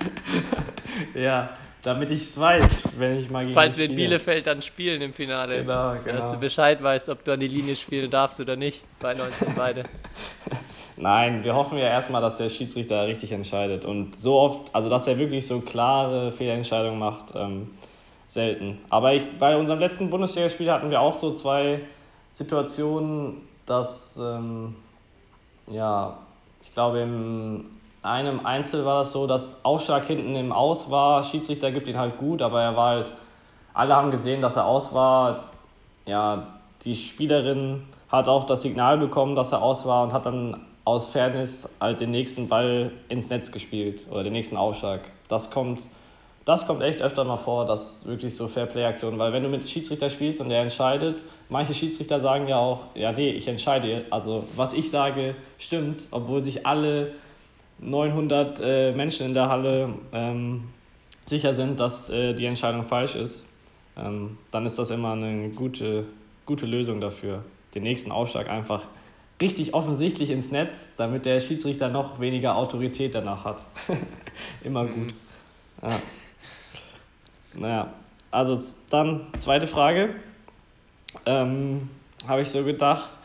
Ja, 1.15 1.51
damit 1.83 2.11
ich 2.11 2.23
es 2.23 2.39
weiß, 2.39 2.99
wenn 2.99 3.19
ich 3.19 3.31
mal 3.31 3.45
gegen 3.45 3.55
Falls 3.55 3.79
wir 3.79 3.87
in. 3.87 3.97
Bielefeld 3.97 4.47
dann 4.47 4.61
spielen 4.63 5.01
im 5.03 5.13
Finale. 5.13 5.61
Genau, 5.61 5.95
Dass 5.95 6.05
genau. 6.05 6.33
du 6.33 6.39
Bescheid 6.39 6.83
weißt, 6.83 7.09
ob 7.09 7.25
du 7.25 7.33
an 7.33 7.41
die 7.41 7.49
Linie 7.49 7.77
spielen 7.77 8.11
darfst 8.11 8.41
oder 8.41 8.57
nicht. 8.57 8.83
Bei 9.01 9.15
19 9.15 9.55
beide. 9.55 9.85
Nein, 10.97 11.45
wir 11.45 11.55
hoffen 11.55 11.79
ja 11.79 11.87
erstmal, 11.87 12.23
dass 12.23 12.39
der 12.39 12.49
Schiedsrichter 12.49 13.07
richtig 13.07 13.33
entscheidet. 13.33 13.85
Und 13.85 14.19
so 14.19 14.39
oft, 14.39 14.75
also 14.75 14.89
dass 14.89 15.07
er 15.07 15.19
wirklich 15.19 15.47
so 15.47 15.61
klare 15.61 16.33
Fehlentscheidungen 16.33 16.99
macht, 16.99 17.27
ähm, 17.35 17.71
selten. 18.27 18.79
Aber 18.91 19.15
ich, 19.15 19.23
bei 19.39 19.57
unserem 19.57 19.79
letzten 19.79 20.11
Bundesligaspiel 20.11 20.71
hatten 20.71 20.91
wir 20.91 21.01
auch 21.01 21.15
so 21.15 21.33
zwei 21.33 21.81
Situationen, 22.33 23.43
dass, 23.67 24.19
ähm, 24.19 24.77
ja, 25.67 26.19
ich 26.63 26.73
glaube, 26.73 27.01
in 27.01 27.69
einem 28.03 28.45
Einzel 28.45 28.85
war 28.85 29.01
das 29.01 29.13
so, 29.13 29.27
dass 29.27 29.65
Aufschlag 29.65 30.07
hinten 30.07 30.35
im 30.37 30.53
Aus 30.53 30.91
war. 30.91 31.23
Schiedsrichter 31.23 31.71
gibt 31.73 31.89
ihn 31.89 31.99
halt 31.99 32.19
gut, 32.19 32.43
aber 32.43 32.63
er 32.63 32.77
war 32.77 32.91
halt, 32.91 33.13
alle 33.75 33.95
haben 33.95 34.11
gesehen, 34.11 34.41
dass 34.41 34.57
er 34.57 34.67
aus 34.67 34.95
war. 34.95 35.45
Ja, 36.07 36.47
die 36.85 36.95
Spielerin 36.95 37.83
hat 38.09 38.29
auch 38.29 38.45
das 38.45 38.63
Signal 38.63 38.99
bekommen, 38.99 39.35
dass 39.35 39.53
er 39.53 39.63
aus 39.63 39.85
war 39.87 40.05
und 40.05 40.13
hat 40.13 40.27
dann 40.27 40.61
aus 40.85 41.09
Fairness 41.09 41.69
halt 41.81 42.01
den 42.01 42.11
nächsten 42.11 42.49
Ball 42.49 42.93
ins 43.09 43.29
Netz 43.29 43.51
gespielt 43.51 44.07
oder 44.11 44.23
den 44.23 44.33
nächsten 44.33 44.57
Aufschlag. 44.57 45.01
Das 45.29 45.51
kommt, 45.51 45.83
das 46.47 46.65
kommt 46.65 46.81
echt 46.81 47.03
öfter 47.03 47.25
mal 47.25 47.37
vor, 47.37 47.67
dass 47.67 48.07
wirklich 48.07 48.37
so 48.37 48.47
Fairplay-Aktionen, 48.47 49.19
weil 49.19 49.33
wenn 49.33 49.43
du 49.43 49.49
mit 49.49 49.69
Schiedsrichter 49.69 50.09
spielst 50.09 50.41
und 50.41 50.49
der 50.49 50.63
entscheidet, 50.63 51.25
manche 51.49 51.75
Schiedsrichter 51.75 52.21
sagen 52.21 52.47
ja 52.47 52.57
auch, 52.57 52.87
ja 52.95 53.11
nee, 53.11 53.31
ich 53.31 53.49
entscheide, 53.49 54.05
also 54.11 54.45
was 54.55 54.73
ich 54.73 54.89
sage 54.89 55.35
stimmt, 55.59 56.07
obwohl 56.13 56.41
sich 56.41 56.65
alle 56.65 57.15
900 57.81 58.61
äh, 58.61 58.93
Menschen 58.93 59.27
in 59.27 59.35
der 59.35 59.49
Halle 59.49 59.89
ähm, 60.13 60.69
sicher 61.25 61.53
sind, 61.53 61.81
dass 61.81 62.11
äh, 62.11 62.33
die 62.33 62.47
Entscheidung 62.47 62.85
falsch 62.85 63.17
ist, 63.17 63.47
ähm, 63.97 64.39
dann 64.53 64.67
ist 64.67 64.79
das 64.79 64.91
immer 64.91 65.15
eine 65.15 65.49
gute, 65.49 66.05
gute 66.47 66.67
Lösung 66.67 67.01
dafür. 67.01 67.43
Den 67.75 67.83
nächsten 67.83 68.13
Aufschlag 68.13 68.49
einfach 68.49 68.85
richtig 69.43 69.75
offensichtlich 69.75 70.31
ins 70.31 70.53
Netz, 70.53 70.91
damit 70.97 71.27
der 71.27 71.41
Schiedsrichter 71.41 71.89
noch 71.89 72.21
weniger 72.21 72.55
Autorität 72.55 73.17
danach 73.17 73.45
hat. 73.45 73.65
immer 74.63 74.85
gut. 74.87 75.13
Ja. 75.83 75.99
Naja, 77.57 77.93
also 78.31 78.59
dann 78.91 79.27
zweite 79.37 79.67
Frage. 79.67 80.15
Ähm, 81.25 81.89
Habe 82.27 82.43
ich 82.43 82.51
so 82.51 82.63
gedacht. 82.65 83.19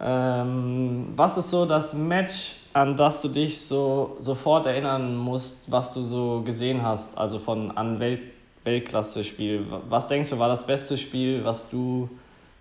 Ähm, 0.00 1.12
was 1.14 1.36
ist 1.38 1.50
so 1.50 1.64
das 1.66 1.94
Match, 1.94 2.56
an 2.72 2.96
das 2.96 3.22
du 3.22 3.28
dich 3.28 3.60
so 3.60 4.16
sofort 4.18 4.66
erinnern 4.66 5.16
musst, 5.16 5.70
was 5.70 5.94
du 5.94 6.02
so 6.02 6.42
gesehen 6.42 6.82
hast, 6.82 7.16
also 7.16 7.38
von 7.38 7.70
an 7.76 8.00
Welt, 8.00 8.22
Weltklasse-Spiel? 8.64 9.66
Was 9.88 10.08
denkst 10.08 10.30
du, 10.30 10.38
war 10.38 10.48
das 10.48 10.66
beste 10.66 10.96
Spiel, 10.96 11.44
was 11.44 11.68
du 11.70 12.08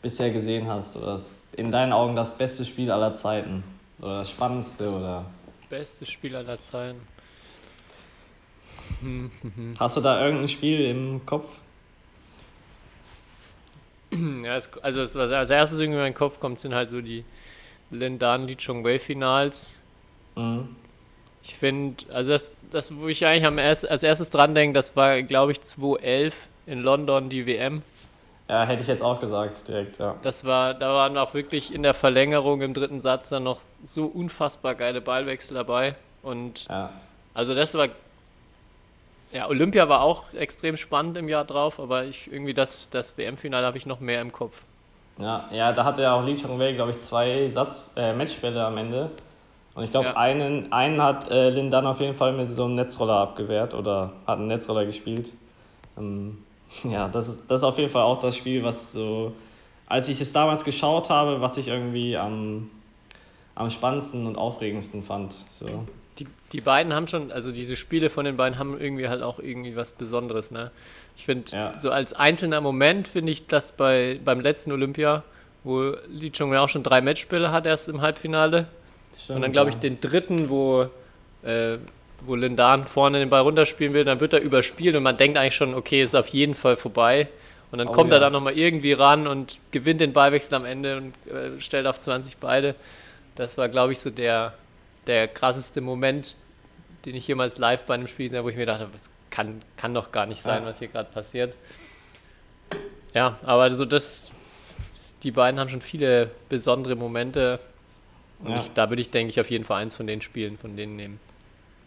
bisher 0.02 0.32
gesehen 0.32 0.68
hast? 0.68 0.98
Oder 0.98 1.14
das, 1.14 1.32
in 1.54 1.72
deinen 1.72 1.94
Augen 1.94 2.16
das 2.16 2.38
beste 2.38 2.66
Spiel 2.66 2.92
aller 2.92 3.14
Zeiten? 3.14 3.64
Oder 4.00 4.20
das 4.20 4.30
spannendste? 4.30 4.90
Oder 4.90 5.26
Beste 5.70 6.06
Spiel 6.06 6.36
aller 6.36 6.60
Zeiten. 6.60 7.00
Hast 9.80 9.98
du 9.98 10.02
da 10.02 10.24
irgendein 10.24 10.48
Spiel 10.48 10.82
im 10.86 11.26
Kopf? 11.26 11.48
Ja, 14.44 14.58
es, 14.58 14.70
also 14.84 15.02
es, 15.02 15.16
was 15.16 15.32
als 15.32 15.50
erstes 15.50 15.80
irgendwie 15.80 15.98
in 15.98 16.04
meinen 16.04 16.14
Kopf 16.14 16.40
kommt, 16.42 16.60
sind 16.60 16.76
halt 16.76 16.90
so 16.90 17.00
die 17.00 17.24
Lindan 17.92 18.46
Li 18.46 18.58
Chongwei 18.58 19.00
Finals. 19.00 19.78
Mhm. 20.36 20.76
Ich 21.44 21.56
finde, 21.56 22.04
also 22.14 22.32
das, 22.32 22.58
das, 22.72 22.96
wo 22.98 23.08
ich 23.08 23.26
eigentlich 23.26 23.48
am 23.48 23.58
erst, 23.58 23.90
als 23.90 24.04
erstes 24.04 24.30
dran 24.30 24.54
denke, 24.54 24.74
das 24.74 24.96
war, 24.96 25.22
glaube 25.24 25.54
ich, 25.54 25.62
2011 25.62 26.50
in 26.68 26.82
London 26.82 27.30
die 27.30 27.48
WM. 27.48 27.84
Ja, 28.48 28.66
hätte 28.66 28.82
ich 28.82 28.88
jetzt 28.90 29.02
auch 29.02 29.20
gesagt, 29.20 29.68
direkt, 29.68 29.98
ja. 30.00 30.16
Das 30.24 30.46
war, 30.46 30.74
da 30.74 30.94
waren 30.94 31.18
auch 31.18 31.34
wirklich 31.34 31.74
in 31.74 31.84
der 31.84 31.94
Verlängerung 31.94 32.62
im 32.62 32.74
dritten 32.74 33.00
Satz 33.00 33.30
dann 33.30 33.44
noch 33.44 33.62
so 33.86 34.06
unfassbar 34.06 34.76
geile 34.76 35.00
Ballwechsel 35.00 35.56
dabei. 35.56 35.96
Und 36.22 36.68
ja. 36.68 36.90
also 37.34 37.56
das 37.56 37.74
war. 37.76 37.88
Ja, 39.34 39.48
Olympia 39.48 39.88
war 39.88 40.02
auch 40.02 40.34
extrem 40.34 40.76
spannend 40.78 41.16
im 41.18 41.30
Jahr 41.30 41.46
drauf, 41.46 41.80
aber 41.80 42.06
ich 42.06 42.32
irgendwie 42.32 42.54
das, 42.54 42.90
das 42.90 43.18
WM-Finale 43.18 43.66
habe 43.66 43.78
ich 43.78 43.86
noch 43.86 44.00
mehr 44.00 44.22
im 44.22 44.32
Kopf. 44.32 44.64
Ja, 45.18 45.50
ja, 45.52 45.72
da 45.72 45.86
hatte 45.86 46.02
ja 46.02 46.16
auch 46.16 46.26
Lee 46.26 46.36
Chong-Wei, 46.36 46.74
glaube 46.74 46.92
ich, 46.92 47.00
zwei 47.00 47.48
Satz, 47.48 47.92
äh, 47.96 48.14
Matchbälle 48.14 48.66
am 48.66 48.78
Ende. 48.78 49.12
Und 49.74 49.84
ich 49.84 49.92
glaube, 49.92 50.08
Ja. 50.08 50.18
einen, 50.18 50.72
einen 50.74 51.02
hat 51.02 51.30
äh, 51.30 51.50
Lin 51.50 51.72
dann 51.72 51.88
auf 51.88 52.00
jeden 52.02 52.16
Fall 52.16 52.34
mit 52.34 52.50
so 52.50 52.66
einem 52.66 52.76
Netzroller 52.76 53.16
abgewehrt 53.16 53.74
oder 53.74 54.12
hat 54.28 54.40
einen 54.40 54.48
Netzroller 54.48 54.86
gespielt. 54.86 55.32
Ähm, 55.98 56.44
ja, 56.84 57.08
das 57.08 57.30
ist, 57.30 57.42
das 57.48 57.62
ist 57.62 57.64
auf 57.64 57.78
jeden 57.78 57.90
Fall 57.90 58.04
auch 58.04 58.20
das 58.20 58.36
Spiel, 58.36 58.64
was 58.64 58.92
so, 58.92 59.34
als 59.88 60.08
ich 60.10 60.20
es 60.20 60.34
damals 60.34 60.64
geschaut 60.66 61.10
habe, 61.10 61.40
was 61.40 61.56
ich 61.58 61.68
irgendwie 61.70 62.18
am, 62.18 62.70
am 63.56 63.70
spannendsten 63.70 64.26
und 64.28 64.38
aufregendsten 64.38 65.04
fand. 65.04 65.38
So. 65.50 65.68
Die, 66.22 66.28
die 66.52 66.62
beiden 66.62 66.94
haben 66.94 67.08
schon, 67.08 67.32
also 67.32 67.52
diese 67.52 67.76
Spiele 67.76 68.10
von 68.10 68.26
den 68.26 68.38
beiden 68.38 68.60
haben 68.60 68.80
irgendwie 68.80 69.08
halt 69.10 69.24
auch 69.24 69.40
irgendwie 69.40 69.76
was 69.76 69.92
Besonderes, 69.92 70.52
ne? 70.52 70.70
Ich 71.18 71.26
finde, 71.26 71.52
Ja. 71.52 71.78
so 71.78 71.92
als 71.92 72.14
einzelner 72.14 72.62
Moment 72.62 73.08
finde 73.08 73.32
ich 73.32 73.48
das 73.48 73.72
bei, 73.72 74.20
beim 74.24 74.40
letzten 74.40 74.72
Olympia, 74.72 75.24
wo 75.64 75.96
Lee 76.08 76.30
Chong 76.32 76.56
auch 76.56 76.70
schon 76.70 76.84
drei 76.84 77.02
Matchspiele 77.02 77.52
hat, 77.52 77.66
erst 77.66 77.90
im 77.90 78.02
Halbfinale. 78.02 78.68
Stimmt, 79.18 79.36
Und 79.38 79.42
dann 79.42 79.52
glaube 79.52 79.70
ich 79.70 79.76
ja. 79.76 79.82
den 79.82 80.00
dritten, 80.00 80.50
wo, 80.50 80.90
äh, 81.44 81.78
wo 82.26 82.36
Lindan 82.36 82.86
vorne 82.86 83.20
den 83.20 83.30
Ball 83.30 83.42
runterspielen 83.42 83.94
will, 83.94 84.04
dann 84.06 84.20
wird 84.20 84.34
er 84.34 84.42
überspielt 84.42 84.96
und 84.96 85.04
man 85.04 85.18
denkt 85.18 85.38
eigentlich 85.38 85.56
schon, 85.56 85.74
okay, 85.74 86.02
ist 86.04 86.16
auf 86.16 86.28
jeden 86.28 86.56
Fall 86.56 86.78
vorbei. 86.78 87.28
Und 87.72 87.80
dann 87.80 87.88
Oh 87.88 87.94
kommt 87.94 88.12
ja. 88.12 88.18
er 88.18 88.22
dann 88.22 88.34
nochmal 88.34 88.58
irgendwie 88.58 88.94
ran 88.94 89.28
und 89.28 89.58
gewinnt 89.72 90.02
den 90.02 90.14
Ballwechsel 90.14 90.54
am 90.56 90.66
Ende 90.66 90.98
und 90.98 91.14
äh, 91.34 91.60
stellt 91.60 91.88
auf 91.88 92.00
20 92.00 92.38
beide. 92.38 92.76
Das 93.36 93.58
war, 93.58 93.70
glaube 93.70 93.94
ich, 93.94 94.00
so 94.00 94.10
der, 94.10 94.54
der 95.08 95.28
krasseste 95.28 95.82
Moment, 95.82 96.38
den 97.06 97.16
ich 97.16 97.28
jemals 97.28 97.58
live 97.58 97.84
bei 97.84 97.96
einem 97.96 98.08
Spiel 98.08 98.26
gesehen 98.26 98.38
habe, 98.38 98.46
wo 98.46 98.50
ich 98.50 98.58
mir 98.58 98.66
dachte, 98.66 98.88
das 98.92 99.10
kann, 99.30 99.60
kann 99.78 99.94
doch 99.94 100.12
gar 100.12 100.26
nicht 100.26 100.42
sein, 100.42 100.66
was 100.66 100.80
hier 100.80 100.88
gerade 100.88 101.10
passiert. 101.12 101.56
Ja, 103.14 103.38
aber 103.44 103.70
so 103.72 103.86
das, 103.86 104.32
die 105.24 105.32
beiden 105.32 105.60
haben 105.60 105.70
schon 105.70 105.82
viele 105.82 106.32
besondere 106.50 106.96
Momente. 106.96 107.60
Und 108.40 108.52
Ja. 108.52 108.58
ich, 108.58 108.72
da 108.74 108.90
würde 108.90 109.02
ich, 109.02 109.10
denke 109.10 109.30
ich, 109.32 109.40
auf 109.40 109.50
jeden 109.50 109.66
Fall 109.66 109.82
eins 109.82 109.96
von 109.96 110.08
den 110.08 110.22
Spielen 110.22 110.58
von 110.58 110.76
denen 110.76 110.96
nehmen. 110.96 111.20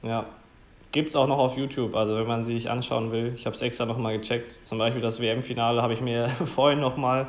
Ja. 0.02 0.26
Gibt 0.92 1.08
es 1.08 1.16
auch 1.16 1.26
noch 1.26 1.38
auf 1.38 1.56
YouTube, 1.56 1.96
also 1.96 2.16
wenn 2.16 2.26
man 2.28 2.46
sich 2.46 2.70
anschauen 2.70 3.10
will. 3.10 3.32
Ich 3.34 3.46
habe 3.46 3.56
es 3.56 3.62
extra 3.62 3.84
nochmal 3.84 4.16
gecheckt. 4.18 4.64
Zum 4.64 4.78
Beispiel 4.78 5.00
das 5.02 5.20
WM-Finale 5.20 5.82
habe 5.82 5.92
ich 5.92 6.00
mir 6.00 6.28
vorhin 6.44 6.78
nochmal, 6.78 7.26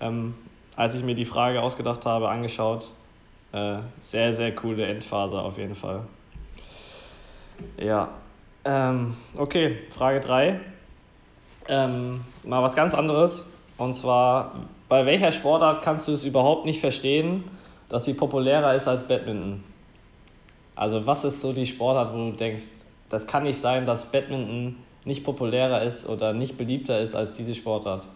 ähm, 0.00 0.34
als 0.76 0.94
ich 0.94 1.02
mir 1.02 1.16
die 1.16 1.24
Frage 1.24 1.60
ausgedacht 1.60 2.06
habe, 2.06 2.28
angeschaut. 2.28 2.92
Äh, 3.52 3.78
sehr, 4.00 4.34
sehr 4.34 4.54
coole 4.54 4.86
Endphase 4.86 5.40
auf 5.40 5.58
jeden 5.58 5.74
Fall. 5.74 6.02
Ja. 7.78 8.10
Ähm, 8.64 9.16
okay, 9.36 9.78
Frage 9.90 10.20
3. 10.20 10.60
Ähm, 11.68 12.20
mal 12.44 12.62
was 12.62 12.74
ganz 12.74 12.94
anderes. 12.94 13.46
Und 13.76 13.92
zwar, 13.92 14.66
bei 14.88 15.06
welcher 15.06 15.32
Sportart 15.32 15.82
kannst 15.82 16.08
du 16.08 16.12
es 16.12 16.24
überhaupt 16.24 16.66
nicht 16.66 16.80
verstehen, 16.80 17.44
dass 17.88 18.04
sie 18.04 18.14
populärer 18.14 18.74
ist 18.74 18.88
als 18.88 19.06
Badminton? 19.06 19.64
Also 20.74 21.06
was 21.06 21.24
ist 21.24 21.40
so 21.40 21.52
die 21.52 21.66
Sportart, 21.66 22.12
wo 22.12 22.30
du 22.30 22.32
denkst, 22.32 22.64
das 23.08 23.26
kann 23.26 23.44
nicht 23.44 23.58
sein, 23.58 23.86
dass 23.86 24.10
Badminton 24.10 24.76
nicht 25.04 25.24
populärer 25.24 25.82
ist 25.82 26.06
oder 26.06 26.32
nicht 26.32 26.56
beliebter 26.58 27.00
ist 27.00 27.14
als 27.14 27.36
diese 27.36 27.54
Sportart? 27.54 28.06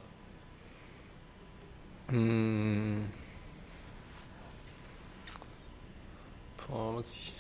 Boah, 6.73 6.93
muss 6.93 7.13
ich. 7.13 7.35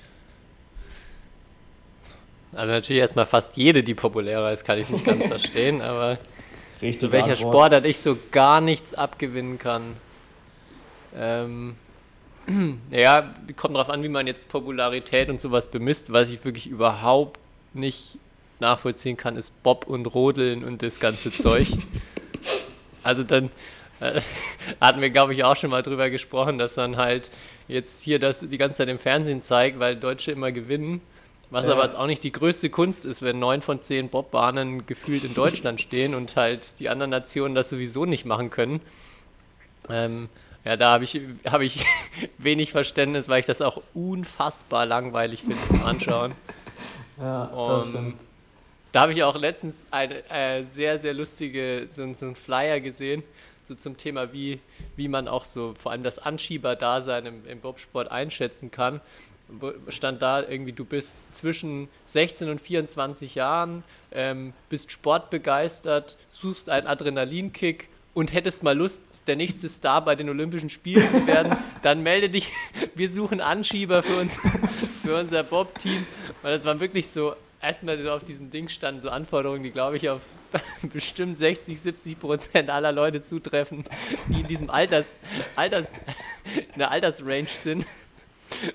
Also 2.52 2.70
natürlich 2.70 3.00
erstmal 3.00 3.24
fast 3.24 3.56
jede, 3.56 3.82
die 3.82 3.94
populärer 3.94 4.52
ist, 4.52 4.64
kann 4.64 4.78
ich 4.78 4.90
nicht 4.90 5.06
ganz 5.06 5.26
verstehen, 5.26 5.80
aber 5.80 6.18
Richtig. 6.82 6.98
zu 6.98 7.12
welcher 7.12 7.36
Sportart 7.36 7.86
ich 7.86 7.98
so 7.98 8.18
gar 8.30 8.60
nichts 8.60 8.92
abgewinnen 8.92 9.58
kann. 9.58 9.96
Ähm, 11.16 11.76
ja, 12.90 13.34
kommt 13.56 13.74
drauf 13.74 13.88
an, 13.88 14.02
wie 14.02 14.10
man 14.10 14.26
jetzt 14.26 14.50
Popularität 14.50 15.30
und 15.30 15.40
sowas 15.40 15.70
bemisst. 15.70 16.12
Was 16.12 16.30
ich 16.30 16.44
wirklich 16.44 16.66
überhaupt 16.66 17.40
nicht 17.72 18.18
nachvollziehen 18.60 19.16
kann, 19.16 19.36
ist 19.36 19.62
Bob 19.62 19.86
und 19.86 20.04
Rodeln 20.06 20.62
und 20.62 20.82
das 20.82 21.00
ganze 21.00 21.30
Zeug. 21.30 21.68
Also 23.04 23.24
dann 23.24 23.50
hatten 24.80 25.00
wir, 25.00 25.10
glaube 25.10 25.32
ich, 25.34 25.44
auch 25.44 25.56
schon 25.56 25.70
mal 25.70 25.82
drüber 25.82 26.10
gesprochen, 26.10 26.58
dass 26.58 26.76
man 26.76 26.96
halt 26.96 27.30
jetzt 27.68 28.02
hier 28.02 28.18
das 28.18 28.40
die 28.40 28.58
ganze 28.58 28.78
Zeit 28.78 28.88
im 28.88 28.98
Fernsehen 28.98 29.42
zeigt, 29.42 29.78
weil 29.78 29.96
Deutsche 29.96 30.32
immer 30.32 30.52
gewinnen. 30.52 31.00
Was 31.50 31.66
Ja. 31.66 31.72
aber 31.72 31.84
jetzt 31.84 31.96
auch 31.96 32.06
nicht 32.06 32.24
die 32.24 32.32
größte 32.32 32.70
Kunst 32.70 33.04
ist, 33.04 33.20
wenn 33.22 33.38
neun 33.38 33.60
von 33.60 33.82
zehn 33.82 34.08
Bobbahnen 34.08 34.86
gefühlt 34.86 35.24
in 35.24 35.34
Deutschland 35.34 35.80
stehen 35.82 36.14
und 36.14 36.36
halt 36.36 36.78
die 36.80 36.88
anderen 36.88 37.10
Nationen 37.10 37.54
das 37.54 37.68
sowieso 37.70 38.06
nicht 38.06 38.24
machen 38.24 38.48
können. 38.50 38.80
Ähm, 39.90 40.28
ja, 40.64 40.76
da 40.76 40.92
habe 40.92 41.04
ich, 41.04 41.20
hab 41.44 41.60
ich 41.60 41.84
wenig 42.38 42.72
Verständnis, 42.72 43.28
weil 43.28 43.40
ich 43.40 43.46
das 43.46 43.60
auch 43.60 43.82
unfassbar 43.94 44.86
langweilig 44.86 45.40
finde 45.40 45.58
zum 45.66 45.84
Anschauen. 45.84 46.32
Ja, 47.18 47.44
Und 47.44 48.16
Da 48.92 49.00
habe 49.02 49.12
ich 49.12 49.22
auch 49.22 49.36
letztens 49.36 49.84
eine 49.90 50.28
äh, 50.30 50.64
sehr, 50.64 50.98
sehr 50.98 51.14
lustige, 51.14 51.86
so, 51.88 52.12
so 52.14 52.26
einen 52.26 52.36
Flyer 52.36 52.80
gesehen, 52.80 53.22
so 53.72 53.78
zum 53.78 53.96
Thema, 53.96 54.32
wie, 54.32 54.60
wie 54.96 55.08
man 55.08 55.28
auch 55.28 55.44
so 55.44 55.74
vor 55.78 55.92
allem 55.92 56.02
das 56.02 56.18
Anschieber-Dasein 56.18 57.26
im, 57.26 57.46
im 57.46 57.60
Bobsport 57.60 58.10
einschätzen 58.10 58.70
kann. 58.70 59.00
Stand 59.88 60.22
da 60.22 60.42
irgendwie, 60.42 60.72
du 60.72 60.84
bist 60.84 61.22
zwischen 61.34 61.88
16 62.06 62.48
und 62.48 62.60
24 62.60 63.34
Jahren, 63.34 63.84
ähm, 64.12 64.54
bist 64.70 64.90
sportbegeistert, 64.92 66.16
suchst 66.28 66.70
einen 66.70 66.86
Adrenalinkick 66.86 67.88
und 68.14 68.32
hättest 68.32 68.62
mal 68.62 68.76
Lust, 68.76 69.02
der 69.26 69.36
nächste 69.36 69.68
Star 69.68 70.04
bei 70.04 70.16
den 70.16 70.28
Olympischen 70.28 70.70
Spielen 70.70 71.08
zu 71.08 71.26
werden, 71.26 71.56
dann 71.82 72.02
melde 72.02 72.30
dich. 72.30 72.50
Wir 72.94 73.10
suchen 73.10 73.40
Anschieber 73.40 74.02
für, 74.02 74.20
uns, 74.20 74.32
für 75.02 75.16
unser 75.16 75.42
Bob-Team. 75.42 76.06
Weil 76.42 76.56
das 76.56 76.64
waren 76.64 76.80
wirklich 76.80 77.08
so, 77.08 77.34
erstmal 77.60 78.02
so 78.02 78.10
auf 78.10 78.24
diesem 78.24 78.50
Ding 78.50 78.68
standen 78.68 79.00
so 79.00 79.10
Anforderungen, 79.10 79.62
die 79.62 79.70
glaube 79.70 79.96
ich 79.96 80.08
auf 80.08 80.22
bestimmt 80.92 81.36
60, 81.36 81.80
70 81.80 82.18
Prozent 82.18 82.70
aller 82.70 82.92
Leute 82.92 83.22
zutreffen, 83.22 83.84
die 84.28 84.40
in 84.40 84.46
diesem 84.46 84.70
Alters, 84.70 85.18
Alters, 85.56 85.94
in 86.54 86.78
der 86.78 86.90
Altersrange 86.90 87.46
sind. 87.46 87.86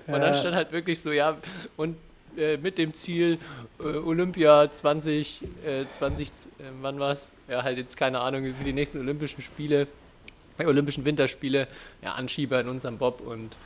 Und 0.06 0.20
dann 0.20 0.34
stand 0.34 0.56
halt 0.56 0.72
wirklich 0.72 1.00
so, 1.00 1.12
ja, 1.12 1.36
und 1.76 1.96
äh, 2.36 2.56
mit 2.56 2.78
dem 2.78 2.94
Ziel 2.94 3.38
äh, 3.80 3.84
Olympia 3.84 4.70
20, 4.70 5.42
äh, 5.64 5.84
20, 5.98 6.28
äh, 6.28 6.32
wann 6.80 6.98
war's? 6.98 7.32
Ja, 7.48 7.62
halt 7.62 7.78
jetzt 7.78 7.96
keine 7.96 8.20
Ahnung, 8.20 8.54
für 8.54 8.64
die 8.64 8.72
nächsten 8.72 8.98
Olympischen 9.00 9.42
Spiele, 9.42 9.86
äh, 10.58 10.64
Olympischen 10.64 11.04
Winterspiele, 11.04 11.68
ja, 12.02 12.12
Anschieber 12.12 12.60
in 12.60 12.68
unserem 12.68 12.98
Bob 12.98 13.20
und 13.20 13.56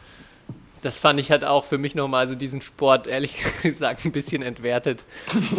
das 0.83 0.99
fand 0.99 1.21
ich 1.21 1.31
halt 1.31 1.45
auch 1.45 1.65
für 1.65 1.79
mich 1.79 1.95
nochmal 1.95 2.29
so 2.29 2.35
diesen 2.35 2.61
Sport, 2.61 3.07
ehrlich 3.07 3.37
gesagt, 3.63 4.05
ein 4.05 4.13
bisschen 4.13 4.43
entwertet. 4.43 5.05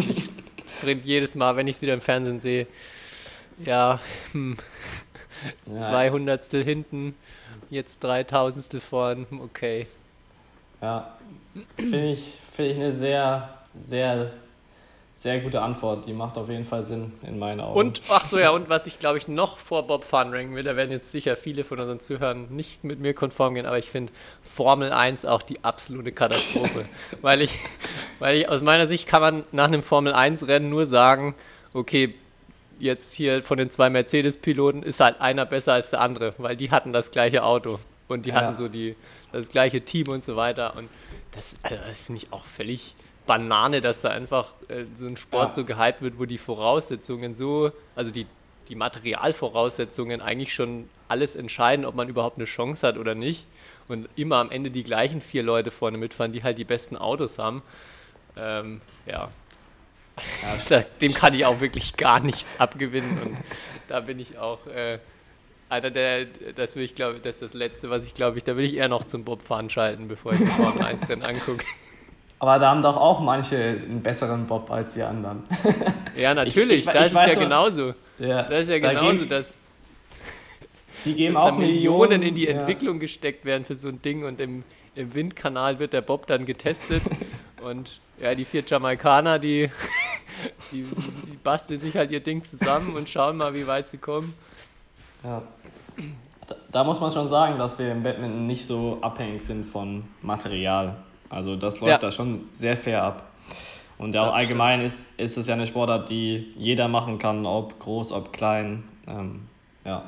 Ich 0.09 0.29
finde 0.73 1.07
jedes 1.07 1.35
Mal, 1.35 1.55
wenn 1.55 1.67
ich 1.67 1.77
es 1.77 1.81
wieder 1.81 1.93
im 1.93 2.01
Fernsehen 2.01 2.39
sehe, 2.39 2.67
ja, 3.65 3.99
hm, 4.31 4.57
ja, 5.65 5.77
zwei 5.77 6.11
Hundertstel 6.11 6.63
hinten, 6.63 7.15
jetzt 7.69 8.03
dreitausendstel 8.03 8.79
vorn, 8.79 9.25
okay. 9.43 9.87
Ja, 10.81 11.17
finde 11.77 12.11
ich, 12.11 12.39
find 12.51 12.71
ich 12.71 12.77
eine 12.77 12.91
sehr, 12.91 13.57
sehr, 13.75 14.31
sehr 15.23 15.39
gute 15.39 15.61
Antwort. 15.61 16.05
Die 16.05 16.11
macht 16.13 16.37
auf 16.37 16.49
jeden 16.49 16.65
Fall 16.65 16.83
Sinn 16.83 17.13
in 17.23 17.39
meinen 17.39 17.61
Augen. 17.61 17.79
Und, 17.79 18.01
ach 18.09 18.25
so, 18.25 18.37
ja, 18.37 18.49
und 18.51 18.67
was 18.67 18.87
ich 18.87 18.99
glaube 18.99 19.17
ich 19.17 19.29
noch 19.29 19.57
vor 19.57 19.87
Bob 19.87 20.03
Fun 20.03 20.33
ranken 20.33 20.53
will, 20.53 20.63
da 20.63 20.75
werden 20.75 20.91
jetzt 20.91 21.11
sicher 21.11 21.37
viele 21.37 21.63
von 21.63 21.79
unseren 21.79 22.01
Zuhörern 22.01 22.47
nicht 22.49 22.83
mit 22.83 22.99
mir 22.99 23.13
konform 23.13 23.55
gehen, 23.55 23.65
aber 23.65 23.79
ich 23.79 23.89
finde 23.89 24.11
Formel 24.41 24.91
1 24.91 25.25
auch 25.25 25.41
die 25.41 25.63
absolute 25.63 26.11
Katastrophe. 26.11 26.85
weil 27.21 27.41
ich, 27.41 27.53
weil 28.19 28.37
ich, 28.37 28.49
aus 28.49 28.61
meiner 28.61 28.85
Sicht 28.87 29.07
kann 29.07 29.21
man 29.21 29.43
nach 29.53 29.67
einem 29.67 29.81
Formel 29.81 30.13
1 30.13 30.45
Rennen 30.47 30.69
nur 30.69 30.85
sagen, 30.85 31.35
okay, 31.73 32.13
jetzt 32.77 33.13
hier 33.13 33.43
von 33.43 33.57
den 33.57 33.69
zwei 33.69 33.89
Mercedes-Piloten 33.89 34.83
ist 34.83 34.99
halt 34.99 35.21
einer 35.21 35.45
besser 35.45 35.71
als 35.71 35.89
der 35.89 36.01
andere, 36.01 36.33
weil 36.37 36.57
die 36.57 36.69
hatten 36.69 36.91
das 36.91 37.11
gleiche 37.11 37.43
Auto 37.43 37.79
und 38.09 38.25
die 38.25 38.31
Ja. 38.31 38.35
hatten 38.35 38.57
so 38.57 38.67
die, 38.67 38.97
das 39.31 39.49
gleiche 39.49 39.79
Team 39.81 40.09
und 40.09 40.21
so 40.21 40.35
weiter. 40.35 40.75
Und 40.75 40.89
das, 41.31 41.55
also 41.63 41.77
das 41.87 42.01
finde 42.01 42.21
ich 42.21 42.33
auch 42.33 42.43
völlig 42.43 42.93
Banane, 43.25 43.81
dass 43.81 44.01
da 44.01 44.09
einfach 44.09 44.53
äh, 44.67 44.85
so 44.95 45.05
ein 45.05 45.17
Sport 45.17 45.49
Ja. 45.49 45.51
so 45.51 45.65
gehypt 45.65 46.01
wird, 46.01 46.19
wo 46.19 46.25
die 46.25 46.37
Voraussetzungen 46.37 47.33
so, 47.33 47.71
also 47.95 48.11
die, 48.11 48.27
die 48.69 48.75
Materialvoraussetzungen 48.75 50.21
eigentlich 50.21 50.53
schon 50.53 50.89
alles 51.07 51.35
entscheiden, 51.35 51.85
ob 51.85 51.95
man 51.95 52.09
überhaupt 52.09 52.37
eine 52.37 52.45
Chance 52.45 52.85
hat 52.87 52.97
oder 52.97 53.15
nicht. 53.15 53.45
Und 53.87 54.07
immer 54.15 54.37
am 54.37 54.49
Ende 54.49 54.71
die 54.71 54.83
gleichen 54.83 55.21
vier 55.21 55.43
Leute 55.43 55.69
vorne 55.69 55.97
mitfahren, 55.97 56.31
die 56.31 56.43
halt 56.43 56.57
die 56.57 56.63
besten 56.63 56.95
Autos 56.95 57.37
haben. 57.37 57.61
Ähm, 58.37 58.81
ja. 59.05 59.29
ja 60.69 60.83
Dem 61.01 61.13
kann 61.13 61.33
ich 61.33 61.45
auch 61.45 61.59
wirklich 61.59 61.95
gar 61.97 62.19
nichts 62.19 62.59
abgewinnen 62.59 63.17
und 63.23 63.37
da 63.87 63.99
bin 63.99 64.19
ich 64.19 64.37
auch 64.37 64.65
äh, 64.67 64.99
einer 65.69 65.91
der, 65.91 66.25
das 66.55 66.75
will 66.75 66.83
ich 66.83 66.95
glaube, 66.95 67.19
das 67.19 67.35
ist 67.35 67.41
das 67.41 67.53
Letzte, 67.53 67.89
was 67.89 68.05
ich 68.05 68.13
glaube 68.13 68.37
ich, 68.37 68.43
da 68.43 68.55
will 68.55 68.65
ich 68.65 68.75
eher 68.75 68.89
noch 68.89 69.03
zum 69.03 69.23
Bobfahren 69.23 69.69
schalten, 69.69 70.07
bevor 70.07 70.33
ich 70.33 70.39
den 70.39 70.47
Formel 70.47 70.83
1 70.83 71.09
Rennen 71.09 71.23
angucke. 71.23 71.65
Aber 72.43 72.59
da 72.59 72.71
haben 72.71 72.81
doch 72.81 72.97
auch 72.97 73.21
manche 73.21 73.55
einen 73.55 74.03
besseren 74.03 74.45
Bob 74.47 74.69
als 74.69 74.95
die 74.95 75.01
anderen. 75.01 75.43
Ja, 76.17 76.33
natürlich, 76.33 76.81
ich, 76.81 76.87
ich, 76.87 76.91
das 76.91 77.07
ich 77.07 77.17
ist 77.17 77.27
ja 77.27 77.33
nur, 77.35 77.43
genauso. 77.43 77.93
Ja, 78.19 78.43
das 78.43 78.63
ist 78.63 78.69
ja 78.69 78.79
genauso, 78.79 79.17
geben, 79.17 79.29
dass 79.29 79.57
die 81.05 81.15
geben 81.15 81.37
auch 81.37 81.57
Millionen, 81.57 82.09
Millionen 82.09 82.21
in 82.21 82.35
die 82.35 82.47
Entwicklung 82.49 82.99
gesteckt 82.99 83.45
werden 83.45 83.63
für 83.63 83.77
so 83.77 83.87
ein 83.87 84.01
Ding 84.01 84.25
und 84.25 84.41
im, 84.41 84.63
im 84.93 85.15
Windkanal 85.15 85.79
wird 85.79 85.93
der 85.93 86.01
Bob 86.01 86.27
dann 86.27 86.45
getestet 86.45 87.01
und 87.63 88.01
ja, 88.21 88.35
die 88.35 88.43
vier 88.43 88.63
Jamaikaner, 88.67 89.39
die, 89.39 89.71
die, 90.73 90.83
die 90.83 91.37
basteln 91.41 91.79
sich 91.79 91.95
halt 91.95 92.11
ihr 92.11 92.19
Ding 92.19 92.43
zusammen 92.43 92.93
und 92.97 93.07
schauen 93.07 93.37
mal, 93.37 93.53
wie 93.53 93.67
weit 93.67 93.87
sie 93.87 93.97
kommen. 93.97 94.35
Ja. 95.23 95.41
Da, 96.45 96.55
da 96.69 96.83
muss 96.83 96.99
man 96.99 97.09
schon 97.09 97.29
sagen, 97.29 97.57
dass 97.57 97.79
wir 97.79 97.89
im 97.89 98.03
Badminton 98.03 98.45
nicht 98.45 98.67
so 98.67 98.97
abhängig 98.99 99.45
sind 99.45 99.65
von 99.65 100.03
Material. 100.21 100.97
Also 101.33 101.55
das 101.55 101.79
läuft 101.79 101.91
ja. 101.91 101.97
da 101.97 102.11
schon 102.11 102.49
sehr 102.53 102.77
fair 102.77 103.03
ab. 103.03 103.31
Und 103.97 104.15
auch 104.17 104.35
allgemein 104.35 104.81
ist, 104.81 105.07
ist 105.17 105.37
es 105.37 105.47
ja 105.47 105.53
eine 105.53 105.67
Sportart, 105.67 106.09
die 106.09 106.53
jeder 106.57 106.87
machen 106.87 107.19
kann, 107.19 107.45
ob 107.45 107.79
groß, 107.79 108.11
ob 108.11 108.33
klein. 108.33 108.83
Ähm, 109.07 109.47
ja. 109.85 110.03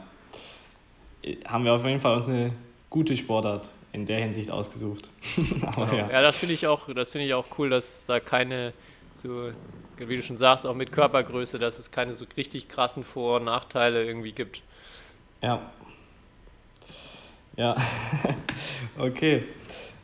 Haben 1.46 1.66
wir 1.66 1.74
auf 1.74 1.86
jeden 1.86 2.00
Fall 2.00 2.16
uns 2.16 2.28
eine 2.28 2.52
gute 2.90 3.16
Sportart 3.16 3.72
in 3.94 4.06
der 4.06 4.20
Hinsicht 4.20 4.52
ausgesucht. 4.52 5.10
Aber, 5.66 5.86
genau. 5.88 5.98
ja. 5.98 6.12
ja, 6.12 6.22
das 6.22 6.38
finde 6.38 6.54
ich 6.54 6.68
auch, 6.68 6.90
ich 6.90 7.34
auch 7.34 7.46
cool, 7.58 7.70
dass 7.70 8.06
da 8.06 8.20
keine, 8.20 8.74
so, 9.14 9.52
wie 9.98 10.16
du 10.16 10.24
schon 10.24 10.38
sagst, 10.38 10.68
auch 10.68 10.76
mit 10.76 10.92
Körpergröße, 10.92 11.58
dass 11.58 11.80
es 11.80 11.90
keine 11.92 12.16
so 12.16 12.26
richtig 12.36 12.68
krassen 12.68 13.04
Vor- 13.04 13.38
und 13.38 13.46
Nachteile 13.46 14.04
irgendwie 14.04 14.34
gibt. 14.34 14.62
Ja. 15.42 15.62
Ja. 17.56 17.76
okay. 18.98 19.46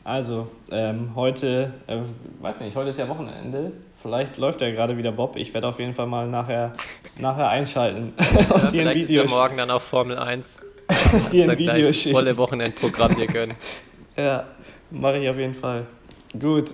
Also, 0.04 0.48
ähm, 0.72 1.12
heute, 1.16 1.74
äh, 1.86 1.98
weiß 2.42 2.60
nicht, 2.62 2.76
heute 2.76 2.90
ist 2.90 2.98
ja 2.98 3.08
Wochenende. 3.08 3.72
Vielleicht 4.02 4.38
läuft 4.38 4.62
ja 4.62 4.72
gerade 4.72 4.98
wieder 4.98 5.12
Bob. 5.12 5.36
Ich 5.36 5.54
werde 5.54 5.68
auf 5.68 5.80
jeden 5.80 5.94
Fall 5.94 6.08
mal 6.08 6.28
nachher, 6.28 6.74
nachher 7.20 7.50
einschalten. 7.50 8.14
Ja, 8.20 8.56
und 8.56 8.72
dir 8.72 8.82
vielleicht 8.82 9.02
ist 9.04 9.12
ja 9.12 9.24
morgen 9.26 9.58
dann 9.58 9.70
auch 9.70 9.82
Formel 9.82 10.18
1. 10.18 10.62
dir 11.32 11.50
ein 11.50 11.58
Video 11.58 11.94
schicken. 11.94 12.16
volle 12.16 12.36
Wochenendprogramm 12.36 13.16
dir 13.16 13.28
gönnen. 13.28 13.56
ja, 14.18 14.46
mache 14.90 15.20
ich 15.20 15.30
auf 15.30 15.38
jeden 15.38 15.54
Fall. 15.54 15.86
Gut. 16.40 16.74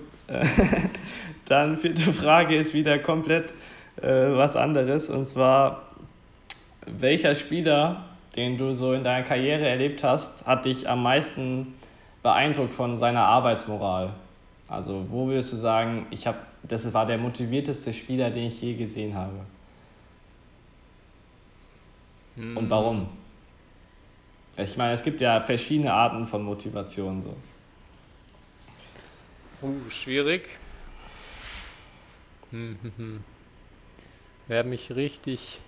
dann 1.46 1.78
vierte 1.78 2.14
Frage 2.14 2.56
ist 2.56 2.74
wieder 2.74 2.98
komplett 3.00 3.54
äh, 4.02 4.08
was 4.08 4.56
anderes. 4.56 5.10
Und 5.10 5.26
zwar, 5.26 5.82
welcher 6.86 7.36
Spieler, 7.36 8.06
den 8.38 8.58
du 8.58 8.74
so 8.74 8.94
in 8.94 9.04
deiner 9.04 9.26
Karriere 9.26 9.68
erlebt 9.68 10.04
hast, 10.04 10.46
hat 10.46 10.64
dich 10.64 10.88
am 10.88 11.04
meisten 11.04 11.74
beeindruckt 12.28 12.74
von 12.74 12.98
seiner 12.98 13.24
Arbeitsmoral? 13.24 14.14
Also 14.68 15.06
wo 15.10 15.28
würdest 15.28 15.54
du 15.54 15.56
sagen, 15.56 16.08
ich 16.12 16.28
habe, 16.28 16.40
das 16.62 16.94
war 16.94 17.06
der 17.06 17.18
motivierteste 17.18 17.94
Spieler, 17.94 18.30
den 18.30 18.48
ich 18.48 18.62
je 18.62 18.74
gesehen 18.74 19.16
habe? 19.16 19.40
Hm. 22.36 22.58
Und 22.58 22.70
warum? 22.70 23.08
Ich 24.58 24.76
meine, 24.76 24.92
es 24.92 25.04
gibt 25.04 25.22
ja 25.22 25.40
verschiedene 25.40 25.94
Arten 25.94 26.26
von 26.26 26.44
Motivation 26.44 27.22
so. 27.22 27.34
Uh, 29.62 29.90
schwierig. 29.90 30.50
Hm, 32.52 32.78
hm, 32.82 32.92
hm. 32.98 33.24
Wer 34.48 34.66
mich 34.66 34.92
richtig, 34.92 35.62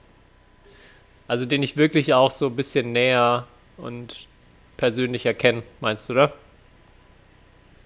also 1.26 1.45
den 1.45 1.64
ich 1.64 1.78
wirklich 1.78 2.14
auch 2.14 2.32
so 2.32 2.47
ein 2.47 2.55
bisschen 2.57 2.91
näher 2.91 3.47
und 3.78 4.28
persönlicher 4.76 5.34
kennen, 5.34 5.64
meinst 5.80 6.10
du, 6.10 6.14
oder? 6.14 6.34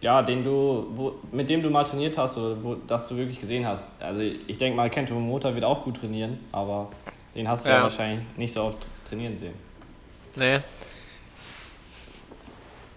Ja, 0.04 0.22
den 0.22 0.44
du, 0.44 0.86
wo, 0.96 1.16
mit 1.32 1.50
dem 1.50 1.64
du 1.64 1.70
mal 1.70 1.86
trainiert 1.86 2.18
hast 2.18 2.38
oder 2.38 2.62
wo, 2.62 2.76
das 2.76 3.08
du 3.08 3.16
wirklich 3.16 3.40
gesehen 3.40 3.66
hast. 3.66 4.02
Also 4.02 4.22
ich 4.22 4.58
denke 4.58 4.76
mal, 4.76 4.90
Kento 4.90 5.14
Momota 5.14 5.56
wird 5.56 5.64
auch 5.64 5.86
gut 5.86 5.96
trainieren, 5.96 6.40
aber 6.52 6.92
den 7.34 7.48
hast 7.48 7.66
du 7.66 7.70
ja, 7.70 7.78
ja 7.78 7.84
wahrscheinlich 7.84 8.26
nicht 8.36 8.52
so 8.52 8.64
oft 8.64 8.86
trainieren 9.08 9.38
sehen. 9.38 9.54
Nee. 10.36 10.60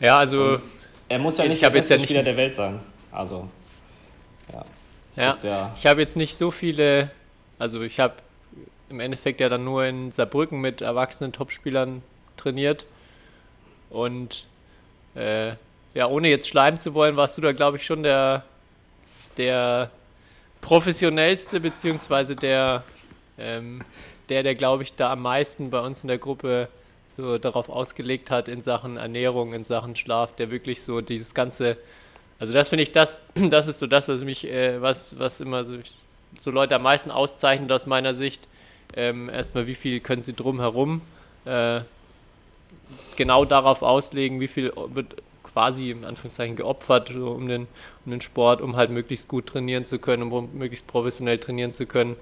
Ja, 0.01 0.19
also. 0.19 0.55
Und 0.55 0.63
er 1.09 1.21
muss 1.21 1.39
ja 1.39 1.45
nicht 1.45 1.63
der 1.63 1.71
beste 1.71 1.95
ja 1.95 2.01
Spieler 2.01 2.25
der 2.25 2.37
Welt 2.37 2.53
sein. 2.53 2.81
Also. 3.13 3.49
Ja. 4.53 4.65
Ja, 5.15 5.39
ja. 5.45 5.73
Ich 5.77 5.87
habe 5.87 6.01
jetzt 6.01 6.17
nicht 6.17 6.37
so 6.37 6.51
viele. 6.51 7.13
Also 7.61 7.83
ich 7.83 8.01
habe 8.01 8.15
im 8.89 8.99
Endeffekt 8.99 9.41
ja 9.41 9.49
dann 9.49 9.63
nur 9.63 9.85
in 9.85 10.11
Saarbrücken 10.11 10.61
mit 10.61 10.81
erwachsenen 10.81 11.33
Topspielern 11.33 12.03
trainiert. 12.37 12.85
Und 13.91 14.45
äh, 15.15 15.53
ja, 15.97 16.07
ohne 16.09 16.29
jetzt 16.29 16.47
schleimen 16.47 16.79
zu 16.79 16.93
wollen, 16.93 17.17
warst 17.17 17.39
du 17.39 17.41
da, 17.41 17.53
glaube 17.53 17.79
ich, 17.79 17.87
schon 17.87 18.03
der, 18.03 18.45
der 19.39 19.91
professionellste, 20.61 21.59
beziehungsweise 21.59 22.37
der, 22.37 22.85
ähm, 23.39 23.83
der, 24.29 24.43
der, 24.43 24.55
glaube 24.55 24.83
ich, 24.83 24.95
da 24.95 25.13
am 25.13 25.23
meisten 25.23 25.71
bei 25.71 25.81
uns 25.81 26.03
in 26.03 26.09
der 26.09 26.19
Gruppe 26.19 26.69
so 27.17 27.39
darauf 27.39 27.71
ausgelegt 27.71 28.31
hat 28.31 28.47
in 28.49 28.61
Sachen 28.61 28.99
Ernährung, 28.99 29.55
in 29.55 29.65
Sachen 29.65 29.97
Schlaf, 29.97 30.37
der 30.37 30.51
wirklich 30.51 30.83
so 30.83 31.01
dieses 31.01 31.35
ganze, 31.35 31.79
also 32.39 32.53
das 32.53 32.69
finde 32.69 32.83
ich, 32.83 32.93
das, 32.93 33.23
das 33.35 33.67
ist 33.67 33.79
so 33.79 33.87
das, 33.87 34.07
was 34.07 34.21
mich, 34.21 34.47
äh, 34.47 34.83
was, 34.83 35.19
was 35.19 35.41
immer 35.41 35.65
so, 35.65 35.79
so 36.39 36.51
Leute 36.51 36.75
am 36.75 36.83
meisten 36.83 37.11
auszeichnet 37.11 37.73
aus 37.73 37.87
meiner 37.87 38.15
Sicht. 38.15 38.47
Ähm, 38.95 39.31
erstmal, 39.31 39.67
wie 39.67 39.75
viel 39.75 40.01
können 40.01 40.21
sie 40.21 40.35
drumherum 40.35 41.01
äh, 41.47 41.81
genau 43.17 43.47
darauf 43.47 43.81
auslegen, 43.81 44.41
wie 44.41 44.49
viel 44.49 44.75
wird 44.89 45.17
quasi 45.57 45.91
in 45.91 46.05
Anführungszeichen 46.05 46.55
geopfert 46.55 47.11
so 47.15 47.31
um, 47.31 47.49
den, 47.49 47.67
um 48.05 48.11
den 48.11 48.21
Sport, 48.21 48.61
um 48.61 48.77
halt 48.77 48.91
möglichst 48.91 49.27
gut 49.27 49.47
trainieren 49.47 49.87
zu 49.87 49.99
können, 49.99 50.31
um 50.31 50.51
möglichst 50.53 50.87
professionell 50.87 51.39
trainieren 51.39 51.73
zu 51.73 51.87
können. 51.87 52.15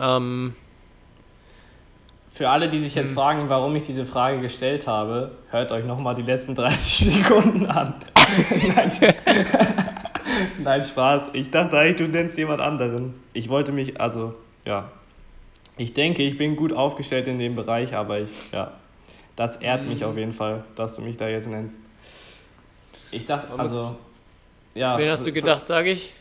Ähm, 0.00 0.56
Für 2.30 2.48
alle, 2.48 2.70
die 2.70 2.78
sich 2.78 2.94
jetzt 2.94 3.08
hm. 3.08 3.16
fragen, 3.16 3.48
warum 3.50 3.76
ich 3.76 3.82
diese 3.82 4.06
Frage 4.06 4.40
gestellt 4.40 4.86
habe, 4.86 5.32
hört 5.50 5.72
euch 5.72 5.84
nochmal 5.84 6.14
die 6.14 6.22
letzten 6.22 6.54
30 6.54 7.16
Sekunden 7.16 7.66
an. 7.66 7.92
Nein, 8.74 8.92
Nein, 10.64 10.82
Spaß. 10.82 11.30
Ich 11.34 11.50
dachte 11.50 11.76
eigentlich, 11.76 11.96
du 11.96 12.08
nennst 12.08 12.38
jemand 12.38 12.62
anderen. 12.62 13.12
Ich 13.34 13.50
wollte 13.50 13.72
mich, 13.72 14.00
also, 14.00 14.34
ja. 14.64 14.90
Ich 15.76 15.92
denke, 15.92 16.22
ich 16.22 16.38
bin 16.38 16.56
gut 16.56 16.72
aufgestellt 16.72 17.28
in 17.28 17.38
dem 17.38 17.56
Bereich, 17.56 17.94
aber 17.94 18.20
ich, 18.20 18.52
ja, 18.52 18.72
das 19.36 19.56
ehrt 19.56 19.86
mich 19.86 20.06
auf 20.06 20.12
mhm. 20.12 20.18
jeden 20.18 20.32
Fall, 20.32 20.64
dass 20.76 20.96
du 20.96 21.02
mich 21.02 21.18
da 21.18 21.28
jetzt 21.28 21.46
nennst. 21.46 21.80
Ich 23.10 23.26
dachte, 23.26 23.52
also. 23.58 23.96
Ja, 24.74 24.96
Wen 24.98 25.10
hast 25.10 25.26
du 25.26 25.32
gedacht, 25.32 25.66
sage 25.66 25.90
ich? 25.90 26.12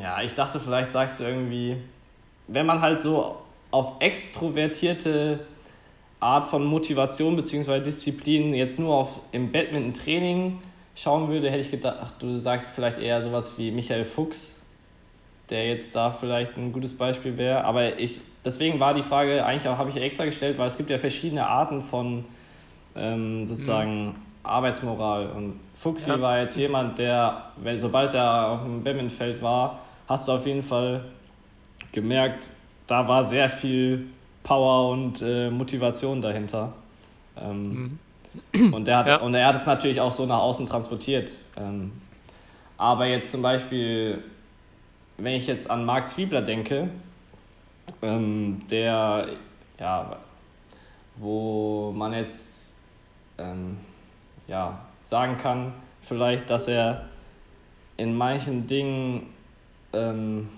Ja, 0.00 0.22
ich 0.22 0.34
dachte, 0.34 0.58
vielleicht 0.58 0.90
sagst 0.90 1.20
du 1.20 1.24
irgendwie, 1.24 1.76
wenn 2.48 2.66
man 2.66 2.80
halt 2.80 2.98
so 2.98 3.36
auf 3.70 3.94
extrovertierte 4.00 5.40
Art 6.20 6.44
von 6.44 6.64
Motivation 6.64 7.36
bzw. 7.36 7.80
Disziplin 7.80 8.54
jetzt 8.54 8.78
nur 8.78 8.94
auf 8.94 9.20
im 9.32 9.50
Badminton-Training 9.50 10.58
schauen 10.94 11.28
würde, 11.28 11.50
hätte 11.50 11.60
ich 11.60 11.70
gedacht, 11.70 12.14
du 12.20 12.38
sagst 12.38 12.72
vielleicht 12.74 12.98
eher 12.98 13.22
sowas 13.22 13.54
wie 13.56 13.70
Michael 13.70 14.04
Fuchs, 14.04 14.60
der 15.50 15.68
jetzt 15.68 15.96
da 15.96 16.10
vielleicht 16.10 16.56
ein 16.56 16.72
gutes 16.72 16.96
Beispiel 16.96 17.36
wäre. 17.38 17.64
Aber 17.64 17.98
ich, 17.98 18.20
deswegen 18.44 18.78
war 18.78 18.94
die 18.94 19.02
Frage 19.02 19.44
eigentlich 19.44 19.68
auch, 19.68 19.78
habe 19.78 19.90
ich 19.90 19.96
extra 19.96 20.24
gestellt, 20.24 20.58
weil 20.58 20.68
es 20.68 20.76
gibt 20.76 20.90
ja 20.90 20.98
verschiedene 20.98 21.46
Arten 21.46 21.82
von 21.82 22.24
ähm, 22.94 23.46
sozusagen 23.46 24.06
mhm. 24.06 24.14
Arbeitsmoral. 24.42 25.28
Und 25.28 25.60
Fuchsi 25.74 26.10
ja. 26.10 26.20
war 26.20 26.40
jetzt 26.40 26.56
jemand, 26.56 26.98
der, 26.98 27.50
wenn, 27.56 27.78
sobald 27.78 28.14
er 28.14 28.48
auf 28.48 28.62
dem 28.62 28.82
Badmintonfeld 28.82 29.42
war, 29.42 29.80
hast 30.08 30.28
du 30.28 30.32
auf 30.32 30.46
jeden 30.46 30.62
Fall 30.62 31.04
gemerkt, 31.92 32.52
da 32.86 33.06
war 33.06 33.24
sehr 33.24 33.48
viel 33.48 34.06
Power 34.42 34.90
und 34.90 35.22
äh, 35.22 35.50
Motivation 35.50 36.20
dahinter. 36.20 36.72
Ähm, 37.40 37.98
mhm. 38.52 38.74
und, 38.74 38.86
der 38.86 38.98
hat, 38.98 39.08
ja. 39.08 39.20
und 39.20 39.34
er 39.34 39.46
hat 39.46 39.56
es 39.56 39.66
natürlich 39.66 40.00
auch 40.00 40.12
so 40.12 40.26
nach 40.26 40.40
außen 40.40 40.66
transportiert. 40.66 41.32
Ähm, 41.56 41.92
aber 42.76 43.06
jetzt 43.06 43.30
zum 43.30 43.42
Beispiel 43.42 44.22
wenn 45.22 45.34
ich 45.34 45.46
jetzt 45.46 45.70
an 45.70 45.84
Marc 45.84 46.08
Zwiebler 46.08 46.42
denke, 46.42 46.88
ähm, 48.00 48.62
der, 48.70 49.28
ja, 49.78 50.16
wo 51.16 51.92
man 51.94 52.12
jetzt 52.12 52.74
ähm, 53.38 53.78
ja, 54.48 54.78
sagen 55.02 55.38
kann, 55.38 55.72
vielleicht, 56.00 56.50
dass 56.50 56.68
er 56.68 57.06
in 57.96 58.16
manchen 58.16 58.66
Dingen 58.66 59.26
ähm, 59.92 60.48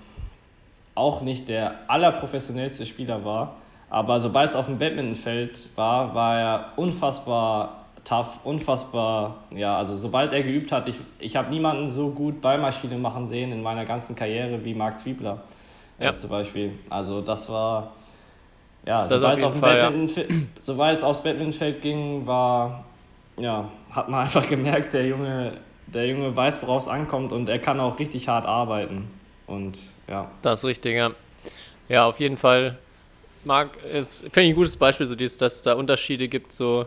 auch 0.95 1.22
nicht 1.22 1.49
der 1.49 1.78
allerprofessionellste 1.89 2.87
Spieler 2.87 3.24
war, 3.24 3.57
aber 3.91 4.20
sobald 4.20 4.51
es 4.51 4.57
auf 4.57 4.66
dem 4.66 4.78
Badmintonfeld 4.78 5.70
war, 5.76 6.14
war 6.14 6.41
er 6.41 6.72
unfassbar 6.76 7.85
tough, 8.05 8.41
unfassbar. 8.45 9.37
Ja, 9.51 9.78
also 9.78 9.97
sobald 9.97 10.32
er 10.32 10.43
geübt 10.43 10.70
hat, 10.72 10.87
ich, 10.89 10.97
ich 11.18 11.37
habe 11.37 11.51
niemanden 11.51 11.89
so 11.89 12.11
gut 12.11 12.41
Ballmaschine 12.41 12.97
machen 12.99 13.26
sehen 13.26 13.53
in 13.53 13.62
meiner 13.62 13.85
ganzen 13.85 14.14
Karriere 14.14 14.62
wie 14.64 14.74
Marc 14.74 14.99
Zwiebler 14.99 15.43
äh, 15.99 16.05
Ja. 16.07 16.14
zum 16.14 16.30
Beispiel. 16.30 16.78
Also 16.91 17.20
das 17.22 17.49
war, 17.51 17.93
ja, 18.87 19.09
sobald 19.09 19.39
es, 19.39 19.45
auf 19.45 19.57
Fall, 19.57 19.78
ja. 19.78 20.24
Sobald 20.61 20.99
es 20.99 21.05
aufs 21.05 21.22
Badmintonfeld 21.22 21.80
ging, 21.80 22.26
war, 22.26 22.85
ja, 23.37 23.70
hat 23.91 24.09
man 24.09 24.20
einfach 24.24 24.49
gemerkt, 24.49 24.95
der 24.95 25.07
Junge, 25.07 25.59
der 25.87 26.07
Junge 26.07 26.35
weiß, 26.35 26.62
worauf 26.62 26.82
es 26.82 26.89
ankommt 26.89 27.32
und 27.32 27.49
er 27.49 27.59
kann 27.59 27.80
auch 27.80 27.99
richtig 27.99 28.28
hart 28.28 28.47
arbeiten. 28.47 29.11
Und 29.47 29.78
ja, 30.09 30.30
Das 30.43 30.61
ist 30.61 30.64
richtig, 30.64 30.97
ja. 30.97 31.11
Ja, 31.89 32.07
auf 32.07 32.18
jeden 32.18 32.39
Fall. 32.39 32.78
Marc, 33.45 33.70
ist, 33.85 34.22
finde 34.22 34.43
ich 34.43 34.49
ein 34.51 34.55
gutes 34.57 34.76
Beispiel, 34.76 35.05
so 35.07 35.14
dieses, 35.14 35.37
dass 35.37 35.57
es 35.57 35.62
da 35.62 35.74
Unterschiede 35.74 36.28
gibt, 36.28 36.53
so 36.53 36.87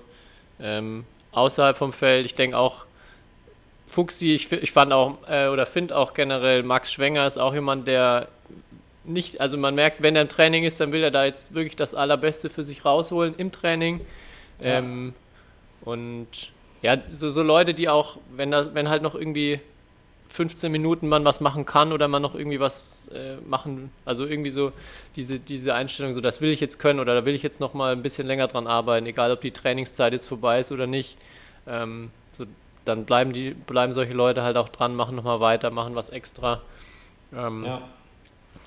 ähm, 0.60 1.06
außerhalb 1.34 1.78
vom 1.78 1.93
Feld. 1.93 2.26
Ich 2.26 2.34
denke 2.34 2.58
auch, 2.58 2.86
Fuchsi, 3.86 4.34
ich, 4.34 4.52
ich 4.52 4.72
fand 4.72 4.91
auch, 4.91 5.18
äh, 5.30 5.48
oder 5.48 5.66
finde 5.66 5.95
auch 5.95 6.14
generell, 6.14 6.64
Max 6.64 6.91
Schwenger 6.91 7.28
ist 7.28 7.38
auch 7.38 7.54
jemand, 7.54 7.88
der 7.88 8.28
nicht, 9.04 9.39
also 9.39 9.58
man 9.58 9.76
merkt, 9.76 10.02
wenn 10.02 10.16
er 10.16 10.24
im 10.24 10.30
Training 10.30 10.66
ist, 10.66 10.80
dann 10.80 10.91
will 10.91 11.02
er 11.02 11.12
da 11.12 11.26
jetzt 11.26 11.54
wirklich 11.54 11.76
das 11.76 11.93
Allerbeste 11.95 12.50
für 12.50 12.64
sich 12.64 12.84
rausholen 12.84 13.36
im 13.38 13.52
Training. 13.52 14.02
Ähm, 14.62 15.14
und 15.82 16.28
ja, 16.82 16.97
so, 17.09 17.30
so 17.30 17.43
Leute, 17.43 17.73
die 17.73 17.89
auch, 17.89 18.17
wenn, 18.36 18.51
da, 18.51 18.73
wenn 18.73 18.89
halt 18.89 19.01
noch 19.01 19.15
irgendwie 19.15 19.59
15 20.30 20.71
Minuten 20.71 21.09
man 21.09 21.25
was 21.25 21.41
machen 21.41 21.65
kann 21.65 21.91
oder 21.91 22.07
man 22.07 22.21
noch 22.21 22.36
irgendwie 22.36 22.59
was 22.59 23.07
äh, 23.13 23.38
machen, 23.47 23.91
also 24.05 24.25
irgendwie 24.25 24.49
so 24.49 24.71
diese, 25.15 25.39
diese 25.39 25.73
Einstellung, 25.73 26.13
so 26.13 26.21
das 26.21 26.41
will 26.41 26.51
ich 26.51 26.59
jetzt 26.59 26.80
können 26.80 26.99
oder 26.99 27.15
da 27.15 27.25
will 27.25 27.34
ich 27.34 27.43
jetzt 27.43 27.59
noch 27.59 27.73
mal 27.73 27.93
ein 27.93 28.03
bisschen 28.03 28.28
länger 28.28 28.47
dran 28.47 28.67
arbeiten, 28.67 29.05
egal 29.07 29.32
ob 29.32 29.41
die 29.41 29.51
Trainingszeit 29.51 30.13
jetzt 30.13 30.28
vorbei 30.28 30.59
ist 30.59 30.71
oder 30.71 30.86
nicht. 30.86 31.17
Ähm, 31.65 32.11
so, 32.32 32.45
dann 32.86 33.05
bleiben 33.05 33.34
die, 33.34 33.51
bleiben 33.51 33.93
solche 33.93 34.13
Leute 34.13 34.43
halt 34.43 34.57
auch 34.57 34.69
dran, 34.69 34.95
machen 34.95 35.15
noch 35.15 35.23
mal 35.23 35.39
weiter, 35.39 35.71
machen 35.71 35.95
was 35.95 36.09
extra. 36.09 36.61
Ähm, 37.36 37.65
ja. 37.65 37.82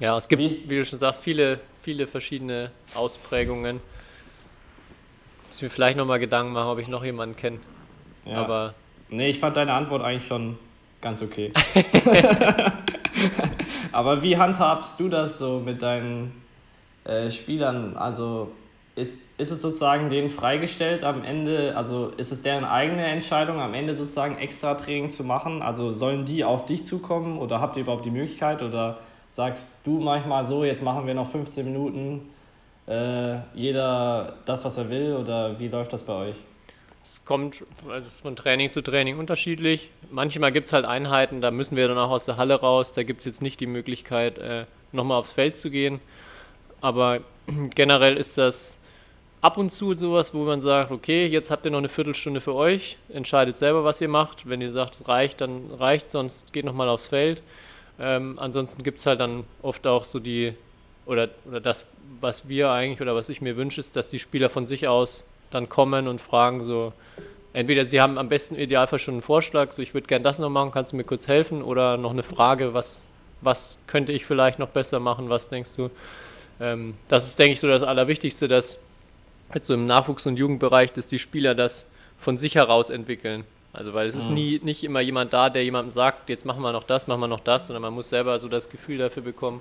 ja. 0.01 0.17
es 0.17 0.29
gibt, 0.29 0.43
Wie 0.43 0.69
wie 0.69 0.77
du 0.77 0.85
schon 0.85 0.99
sagst, 0.99 1.23
viele, 1.23 1.61
viele 1.83 2.07
verschiedene 2.07 2.71
Ausprägungen. 2.95 3.81
Muss 5.51 5.63
mir 5.63 5.71
vielleicht 5.71 5.99
noch 5.99 6.07
mal 6.07 6.19
Gedanken 6.19 6.53
machen, 6.53 6.69
ob 6.69 6.79
ich 6.79 6.89
noch 6.89 7.05
jemanden 7.05 7.37
kenne. 7.37 7.59
ja. 8.25 8.39
Aber 8.39 8.75
Nee, 9.13 9.29
ich 9.29 9.41
fand 9.41 9.57
deine 9.57 9.73
Antwort 9.73 10.03
eigentlich 10.03 10.27
schon 10.27 10.57
ganz 11.01 11.21
okay. 11.21 11.53
Aber 13.93 14.23
wie 14.23 14.37
handhabst 14.37 15.01
du 15.01 15.09
das 15.09 15.39
so 15.39 15.61
mit 15.65 15.83
deinen 15.83 16.33
äh, 17.05 17.29
Spielern? 17.31 17.97
Also 17.97 18.53
ist, 18.95 19.39
ist 19.41 19.51
es 19.51 19.63
sozusagen 19.63 20.11
denen 20.11 20.31
freigestellt 20.31 21.03
am 21.03 21.25
Ende, 21.25 21.77
also 21.77 22.13
ist 22.17 22.31
es 22.31 22.43
deren 22.43 22.65
eigene 22.65 23.05
Entscheidung, 23.05 23.61
am 23.61 23.75
Ende 23.75 23.97
sozusagen 23.97 24.39
extra 24.39 24.75
Training 24.75 25.11
zu 25.11 25.25
machen? 25.25 25.61
Also 25.61 25.93
sollen 25.93 26.25
die 26.25 26.45
auf 26.45 26.67
dich 26.67 26.85
zukommen 26.85 27.39
oder 27.39 27.61
habt 27.61 27.77
ihr 27.77 27.83
überhaupt 27.83 28.05
die 28.05 28.11
Möglichkeit 28.13 28.63
oder 28.63 28.99
sagst 29.29 29.79
du 29.85 29.99
manchmal 29.99 30.45
so, 30.45 30.65
jetzt 30.65 30.85
machen 30.85 31.07
wir 31.09 31.15
noch 31.15 31.31
15 31.31 31.65
Minuten, 31.65 32.29
äh, 32.87 33.39
jeder 33.55 34.35
das, 34.45 34.65
was 34.65 34.77
er 34.77 34.91
will 34.91 35.15
oder 35.15 35.59
wie 35.59 35.69
läuft 35.69 35.93
das 35.93 36.03
bei 36.03 36.29
euch? 36.29 36.37
Es 37.03 37.25
kommt 37.25 37.65
also 37.89 38.09
es 38.09 38.21
von 38.21 38.37
Training 38.37 38.69
zu 38.69 38.83
Training 38.83 39.19
unterschiedlich. 39.19 39.91
Manchmal 40.11 40.53
gibt 40.53 40.67
es 40.67 40.73
halt 40.73 40.85
Einheiten, 40.85 41.41
da 41.41 41.51
müssen 41.51 41.77
wir 41.77 41.89
dann 41.89 41.99
auch 41.99 42.11
aus 42.11 42.27
der 42.27 42.37
Halle 42.37 42.55
raus. 42.55 42.93
Da 42.93 43.03
gibt 43.03 43.21
es 43.21 43.27
jetzt 43.27 43.43
nicht 43.43 43.61
die 43.61 43.67
Möglichkeit, 43.67 44.39
äh, 44.39 44.67
nochmal 44.93 45.19
aufs 45.19 45.33
Feld 45.33 45.57
zu 45.57 45.71
gehen. 45.71 46.01
Aber 46.81 47.21
generell 47.75 48.17
ist 48.17 48.39
das 48.39 48.79
ab 49.41 49.57
und 49.57 49.71
zu 49.71 49.95
sowas, 49.95 50.35
wo 50.35 50.45
man 50.45 50.61
sagt, 50.61 50.91
okay, 50.91 51.27
jetzt 51.27 51.51
habt 51.51 51.65
ihr 51.65 51.71
noch 51.71 51.79
eine 51.79 51.89
Viertelstunde 51.89 52.41
für 52.41 52.55
euch, 52.55 52.99
entscheidet 53.09 53.57
selber, 53.57 53.85
was 53.85 54.01
ihr 54.01 54.09
macht. 54.09 54.49
Wenn 54.49 54.61
ihr 54.61 54.73
sagt, 54.73 54.97
es 54.97 55.09
reicht, 55.09 55.41
dann 55.41 55.71
reicht 55.73 56.11
sonst 56.11 56.53
geht 56.53 56.65
nochmal 56.65 56.89
aufs 56.89 57.09
Feld. 57.09 57.43
Ähm, 57.99 58.39
ansonsten 58.39 58.83
gibt 58.83 58.99
es 58.99 59.07
halt 59.07 59.21
dann 59.21 59.45
oft 59.63 59.87
auch 59.87 60.05
so 60.05 60.19
die, 60.21 60.55
oder, 61.11 61.29
oder 61.45 61.61
das, 61.61 61.87
was 62.21 62.49
wir 62.49 62.71
eigentlich 62.71 63.01
oder 63.01 63.15
was 63.15 63.29
ich 63.29 63.41
mir 63.41 63.57
wünsche, 63.57 63.81
ist, 63.81 63.97
dass 63.97 64.09
die 64.09 64.19
Spieler 64.19 64.49
von 64.49 64.65
sich 64.65 64.87
aus 64.87 65.25
dann 65.51 65.69
kommen 65.69 66.07
und 66.07 66.21
fragen 66.21 66.63
so, 66.63 66.93
entweder 67.53 67.85
sie 67.85 68.01
haben 68.01 68.17
am 68.17 68.29
besten 68.29 68.55
im 68.55 68.63
Idealfall 68.63 69.01
schon 69.01 69.15
einen 69.15 69.23
Vorschlag, 69.23 69.73
so 69.73 69.83
ich 69.83 69.93
würde 69.93 70.07
gern 70.07 70.23
das 70.23 70.39
noch 70.39 70.49
machen, 70.49 70.71
kannst 70.71 70.93
du 70.93 70.97
mir 70.97 71.05
kurz 71.05 71.27
helfen 71.27 71.63
oder 71.63 71.97
noch 71.97 72.13
eine 72.13 72.23
Frage, 72.23 72.75
was, 72.75 73.07
was 73.41 73.79
könnte 73.89 74.13
ich 74.13 74.25
vielleicht 74.25 74.61
noch 74.61 74.71
besser 74.71 75.01
machen, 75.01 75.29
was 75.29 75.49
denkst 75.49 75.73
du? 75.77 75.91
Ähm, 76.61 76.95
das 77.09 77.27
ist, 77.27 77.39
denke 77.39 77.55
ich, 77.55 77.61
so 77.61 77.67
das 77.67 77.83
Allerwichtigste, 77.83 78.47
dass 78.47 78.79
jetzt 79.53 79.67
so 79.67 79.75
im 79.75 79.87
Nachwuchs- 79.87 80.29
und 80.29 80.39
Jugendbereich, 80.39 80.93
dass 80.93 81.09
die 81.09 81.19
Spieler 81.19 81.57
das 81.57 81.91
von 82.19 82.39
sich 82.39 82.55
heraus 82.55 82.91
entwickeln. 82.91 83.45
Also 83.73 83.95
weil 83.95 84.09
es 84.09 84.17
ist 84.17 84.31
nie 84.31 84.61
nicht 84.63 84.83
immer 84.83 85.01
jemand 85.01 85.33
da, 85.33 85.49
der 85.49 85.63
jemandem 85.63 85.93
sagt, 85.93 86.29
jetzt 86.29 86.45
machen 86.45 86.61
wir 86.61 86.73
noch 86.73 86.83
das, 86.83 87.07
machen 87.07 87.21
wir 87.21 87.29
noch 87.29 87.41
das, 87.41 87.69
sondern 87.69 87.83
man 87.83 87.95
muss 87.95 88.11
selber 88.11 88.39
so 88.41 88.49
das 88.49 88.69
Gefühl 88.69 88.99
dafür 88.99 89.23
bekommen, 89.23 89.61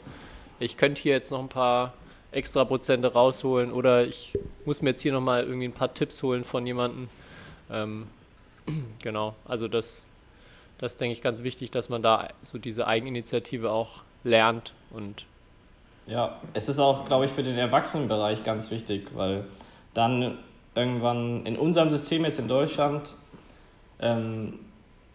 ich 0.60 0.78
könnte 0.78 1.02
hier 1.02 1.14
jetzt 1.14 1.32
noch 1.32 1.40
ein 1.40 1.50
paar 1.50 1.94
extra 2.32 2.64
Prozente 2.64 3.12
rausholen 3.14 3.72
oder 3.72 4.06
ich 4.06 4.38
muss 4.66 4.82
mir 4.82 4.92
jetzt 4.92 5.02
hier 5.02 5.14
nochmal 5.14 5.44
irgendwie 5.44 5.68
ein 5.68 5.74
paar 5.74 5.94
Tipps 5.94 6.22
holen 6.22 6.44
von 6.44 6.66
jemandem. 6.66 7.10
Ähm, 7.72 8.08
genau, 9.04 9.36
also 9.46 9.68
das, 9.68 10.08
das 10.78 10.98
denke 10.98 11.14
ich 11.14 11.22
ganz 11.22 11.44
wichtig, 11.44 11.72
dass 11.72 11.90
man 11.90 12.04
da 12.04 12.30
so 12.42 12.58
diese 12.58 12.88
Eigeninitiative 12.88 13.72
auch 13.72 14.04
lernt 14.24 14.74
und 14.92 15.26
Ja, 16.08 16.40
es 16.54 16.70
ist 16.70 16.80
auch, 16.80 17.06
glaube 17.06 17.26
ich, 17.26 17.32
für 17.32 17.44
den 17.44 17.58
Erwachsenenbereich 17.58 18.44
ganz 18.44 18.70
wichtig, 18.70 19.08
weil 19.16 19.46
dann 19.94 20.38
irgendwann 20.76 21.46
in 21.46 21.58
unserem 21.58 21.90
System 21.90 22.26
jetzt 22.26 22.40
in 22.40 22.48
Deutschland, 22.48 23.16
ähm, 24.00 24.60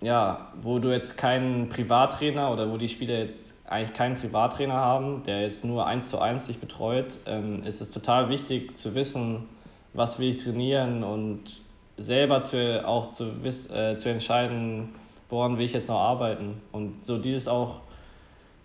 ja, 0.02 0.52
wo 0.60 0.78
du 0.78 0.90
jetzt 0.90 1.16
keinen 1.16 1.68
Privattrainer 1.68 2.52
oder 2.52 2.70
wo 2.70 2.76
die 2.76 2.88
Spieler 2.88 3.18
jetzt 3.18 3.53
eigentlich 3.66 3.94
keinen 3.94 4.18
Privattrainer 4.18 4.74
haben, 4.74 5.22
der 5.22 5.42
jetzt 5.42 5.64
nur 5.64 5.86
eins 5.86 6.10
zu 6.10 6.18
eins 6.18 6.46
dich 6.46 6.58
betreut, 6.58 7.18
ähm, 7.26 7.62
ist 7.64 7.80
es 7.80 7.90
total 7.90 8.28
wichtig 8.28 8.76
zu 8.76 8.94
wissen, 8.94 9.48
was 9.92 10.18
will 10.18 10.28
ich 10.28 10.36
trainieren 10.36 11.02
und 11.02 11.60
selber 11.96 12.40
zu, 12.40 12.86
auch 12.86 13.08
zu, 13.08 13.24
äh, 13.44 13.94
zu 13.94 14.08
entscheiden, 14.08 14.90
woran 15.28 15.56
will 15.56 15.64
ich 15.64 15.72
jetzt 15.72 15.88
noch 15.88 16.00
arbeiten. 16.00 16.60
Und 16.72 17.04
so 17.04 17.18
dieses 17.18 17.48
auch 17.48 17.80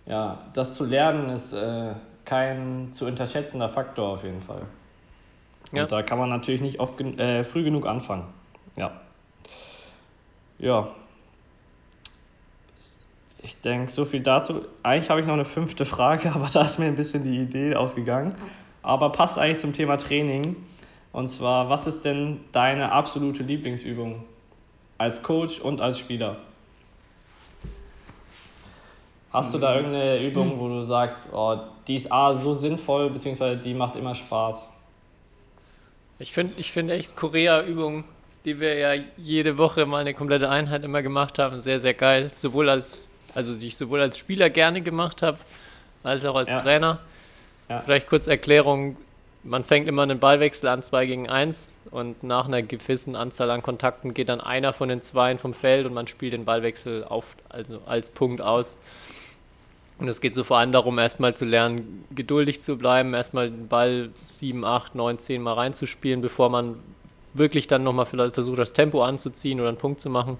ja, 0.06 0.38
das 0.54 0.74
zu 0.74 0.84
lernen 0.84 1.28
ist 1.30 1.52
äh, 1.52 1.94
kein 2.24 2.90
zu 2.90 3.06
unterschätzender 3.06 3.68
Faktor 3.68 4.08
auf 4.08 4.24
jeden 4.24 4.40
Fall. 4.40 4.62
Ja. 5.72 5.82
Und 5.82 5.92
da 5.92 6.02
kann 6.02 6.18
man 6.18 6.28
natürlich 6.28 6.60
nicht 6.60 6.80
oft 6.80 7.00
äh, 7.00 7.44
früh 7.44 7.62
genug 7.62 7.86
anfangen. 7.86 8.24
Ja. 8.76 8.92
Ja. 10.58 10.88
Ich 13.42 13.60
denke, 13.60 13.90
so 13.90 14.04
viel 14.04 14.20
dazu. 14.20 14.62
Eigentlich 14.82 15.10
habe 15.10 15.20
ich 15.20 15.26
noch 15.26 15.34
eine 15.34 15.44
fünfte 15.44 15.84
Frage, 15.84 16.30
aber 16.34 16.46
da 16.52 16.62
ist 16.62 16.78
mir 16.78 16.86
ein 16.86 16.96
bisschen 16.96 17.22
die 17.24 17.38
Idee 17.38 17.74
ausgegangen. 17.74 18.34
Aber 18.82 19.10
passt 19.10 19.38
eigentlich 19.38 19.58
zum 19.58 19.72
Thema 19.72 19.96
Training. 19.96 20.56
Und 21.12 21.26
zwar, 21.26 21.68
was 21.68 21.86
ist 21.86 22.04
denn 22.04 22.40
deine 22.52 22.92
absolute 22.92 23.42
Lieblingsübung 23.42 24.24
als 24.98 25.22
Coach 25.22 25.60
und 25.60 25.80
als 25.80 25.98
Spieler? 25.98 26.36
Hast 29.32 29.54
du 29.54 29.58
da 29.58 29.76
irgendeine 29.76 30.20
Übung, 30.20 30.58
wo 30.58 30.68
du 30.68 30.82
sagst, 30.84 31.28
oh, 31.32 31.56
die 31.86 31.94
ist 31.94 32.10
A, 32.10 32.34
so 32.34 32.54
sinnvoll, 32.54 33.10
beziehungsweise 33.10 33.56
die 33.56 33.74
macht 33.74 33.94
immer 33.96 34.14
Spaß? 34.14 34.72
Ich 36.18 36.32
finde 36.32 36.52
ich 36.58 36.72
find 36.72 36.90
echt 36.90 37.16
Korea-Übungen, 37.16 38.04
die 38.44 38.58
wir 38.58 38.74
ja 38.74 39.02
jede 39.16 39.56
Woche 39.56 39.86
mal 39.86 39.98
eine 39.98 40.14
komplette 40.14 40.50
Einheit 40.50 40.84
immer 40.84 41.02
gemacht 41.02 41.38
haben, 41.38 41.60
sehr, 41.60 41.80
sehr 41.80 41.94
geil. 41.94 42.30
Sowohl 42.34 42.68
als, 42.68 43.09
also 43.34 43.54
die 43.54 43.68
ich 43.68 43.76
sowohl 43.76 44.00
als 44.00 44.18
Spieler 44.18 44.50
gerne 44.50 44.80
gemacht 44.80 45.22
habe, 45.22 45.38
als 46.02 46.24
auch 46.24 46.36
als 46.36 46.50
Ja. 46.50 46.60
Trainer. 46.60 46.98
Ja. 47.68 47.80
Vielleicht 47.80 48.08
kurz 48.08 48.26
Erklärung, 48.26 48.96
man 49.42 49.64
fängt 49.64 49.88
immer 49.88 50.02
einen 50.02 50.18
Ballwechsel 50.18 50.68
an 50.68 50.82
2 50.82 51.06
gegen 51.06 51.28
1 51.28 51.70
und 51.90 52.22
nach 52.22 52.46
einer 52.46 52.62
gewissen 52.62 53.16
Anzahl 53.16 53.50
an 53.50 53.62
Kontakten 53.62 54.12
geht 54.12 54.28
dann 54.28 54.40
einer 54.40 54.72
von 54.72 54.88
den 54.88 55.02
Zweien 55.02 55.38
vom 55.38 55.54
Feld 55.54 55.86
und 55.86 55.94
man 55.94 56.06
spielt 56.06 56.32
den 56.32 56.44
Ballwechsel 56.44 57.04
auf, 57.04 57.36
also 57.48 57.80
als 57.86 58.10
Punkt 58.10 58.40
aus. 58.40 58.78
Und 59.98 60.08
es 60.08 60.20
geht 60.20 60.34
so 60.34 60.44
vor 60.44 60.58
allem 60.58 60.72
darum, 60.72 60.98
erstmal 60.98 61.34
zu 61.36 61.44
lernen, 61.44 62.04
geduldig 62.10 62.62
zu 62.62 62.76
bleiben, 62.78 63.12
erstmal 63.12 63.50
den 63.50 63.68
Ball 63.68 64.10
7, 64.24 64.64
8, 64.64 64.94
9, 64.94 65.18
10 65.18 65.42
Mal 65.42 65.52
reinzuspielen, 65.54 66.22
bevor 66.22 66.48
man 66.48 66.76
wirklich 67.34 67.66
dann 67.66 67.84
nochmal 67.84 68.06
vielleicht 68.06 68.34
versucht, 68.34 68.58
das 68.58 68.72
Tempo 68.72 69.04
anzuziehen 69.04 69.60
oder 69.60 69.68
einen 69.68 69.78
Punkt 69.78 70.00
zu 70.00 70.08
machen. 70.10 70.38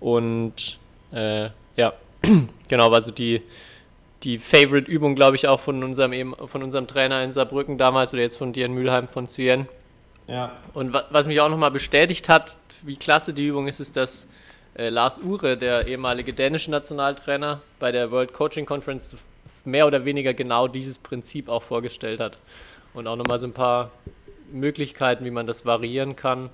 Und 0.00 0.78
äh, 1.12 1.50
ja, 1.76 1.92
genau, 2.68 2.90
also 2.90 3.10
die, 3.10 3.42
die 4.22 4.38
Favorite-Übung, 4.38 5.14
glaube 5.14 5.36
ich, 5.36 5.48
auch 5.48 5.60
von 5.60 5.82
unserem, 5.82 6.12
eben, 6.12 6.34
von 6.46 6.62
unserem 6.62 6.86
Trainer 6.86 7.22
in 7.22 7.32
Saarbrücken 7.32 7.78
damals 7.78 8.12
oder 8.12 8.22
jetzt 8.22 8.36
von 8.36 8.52
dir 8.52 8.66
in 8.66 8.74
Mülheim 8.74 9.08
von 9.08 9.26
Cyen. 9.26 9.68
Ja, 10.28 10.56
Und 10.72 10.92
wa 10.92 11.04
was 11.10 11.26
mich 11.26 11.40
auch 11.40 11.48
nochmal 11.48 11.72
bestätigt 11.72 12.28
hat, 12.28 12.56
wie 12.82 12.96
klasse 12.96 13.34
die 13.34 13.46
Übung 13.46 13.66
ist, 13.66 13.80
ist, 13.80 13.96
dass 13.96 14.28
äh, 14.74 14.88
Lars 14.88 15.18
Uhre, 15.18 15.56
der 15.56 15.88
ehemalige 15.88 16.32
dänische 16.32 16.70
Nationaltrainer, 16.70 17.60
bei 17.78 17.92
der 17.92 18.10
World 18.10 18.32
Coaching 18.32 18.64
Conference 18.64 19.16
mehr 19.64 19.86
oder 19.86 20.04
weniger 20.04 20.34
genau 20.34 20.68
dieses 20.68 20.98
Prinzip 20.98 21.48
auch 21.48 21.62
vorgestellt 21.62 22.20
hat. 22.20 22.38
Und 22.94 23.06
auch 23.06 23.16
nochmal 23.16 23.38
so 23.38 23.46
ein 23.46 23.52
paar 23.52 23.90
Möglichkeiten, 24.52 25.24
wie 25.24 25.30
man 25.30 25.46
das 25.46 25.66
variieren 25.66 26.16
kann. 26.16 26.50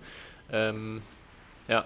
Ähm, 0.53 1.03
Ja. 1.69 1.85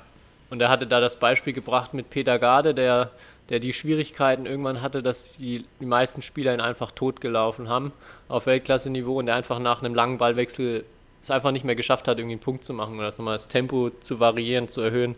Und 0.53 0.61
er 0.61 0.69
hatte 0.69 0.87
da 0.87 1.01
das 1.01 1.17
Beispiel 1.17 1.55
gebracht 1.55 1.95
mit 1.95 2.11
Peter 2.11 2.39
Garde, 2.39 2.75
der, 2.75 3.13
der 3.49 3.59
die 3.59 3.73
Schwierigkeiten 3.73 4.45
irgendwann 4.45 4.83
hatte, 4.83 5.03
dass 5.03 5.39
die, 5.39 5.65
die 5.81 5.87
meisten 5.87 6.21
Spieler 6.21 6.53
ihn 6.53 6.61
einfach 6.61 6.91
totgelaufen 6.91 7.71
haben 7.71 7.91
auf 8.29 8.45
Weltklasse-Niveau 8.45 9.19
und 9.19 9.25
der 9.25 9.35
einfach 9.35 9.59
nach 9.59 9.83
einem 9.83 9.95
langen 9.95 10.19
Ballwechsel 10.19 10.85
es 11.23 11.31
einfach 11.31 11.53
nicht 11.53 11.65
mehr 11.65 11.75
geschafft 11.75 12.07
hat, 12.07 12.19
irgendwie 12.19 12.35
einen 12.35 12.43
Punkt 12.43 12.65
zu 12.65 12.75
machen 12.75 12.97
oder 12.97 13.07
das 13.07 13.17
nochmal 13.17 13.37
das 13.37 13.49
Tempo 13.49 13.93
zu 14.01 14.21
variieren, 14.21 14.69
zu 14.69 14.83
erhöhen. 14.83 15.15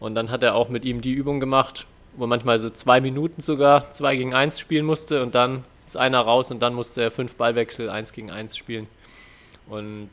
Und 0.00 0.14
dann 0.14 0.30
hat 0.30 0.42
er 0.42 0.54
auch 0.54 0.68
mit 0.68 0.84
ihm 0.84 1.00
die 1.00 1.12
Übung 1.12 1.40
gemacht, 1.40 1.86
wo 2.18 2.26
manchmal 2.26 2.58
so 2.58 2.68
zwei 2.68 3.00
Minuten 3.00 3.40
sogar 3.40 3.90
zwei 3.90 4.16
gegen 4.16 4.34
eins 4.34 4.60
spielen 4.60 4.84
musste 4.84 5.22
und 5.22 5.34
dann 5.34 5.64
ist 5.86 5.96
einer 5.96 6.20
raus 6.20 6.50
und 6.50 6.60
dann 6.60 6.74
musste 6.74 7.00
er 7.00 7.10
fünf 7.10 7.36
Ballwechsel 7.36 7.88
eins 7.88 8.12
gegen 8.12 8.30
eins 8.30 8.54
spielen. 8.54 8.86
Und 9.66 10.10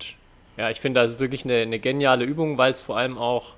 ja, 0.55 0.69
ich 0.69 0.79
finde, 0.79 1.01
das 1.01 1.15
ist 1.15 1.19
wirklich 1.19 1.43
eine, 1.43 1.55
eine 1.57 1.79
geniale 1.79 2.23
Übung, 2.23 2.57
weil 2.57 2.71
es 2.71 2.81
vor 2.81 2.95
allem 2.95 3.17
auch 3.17 3.55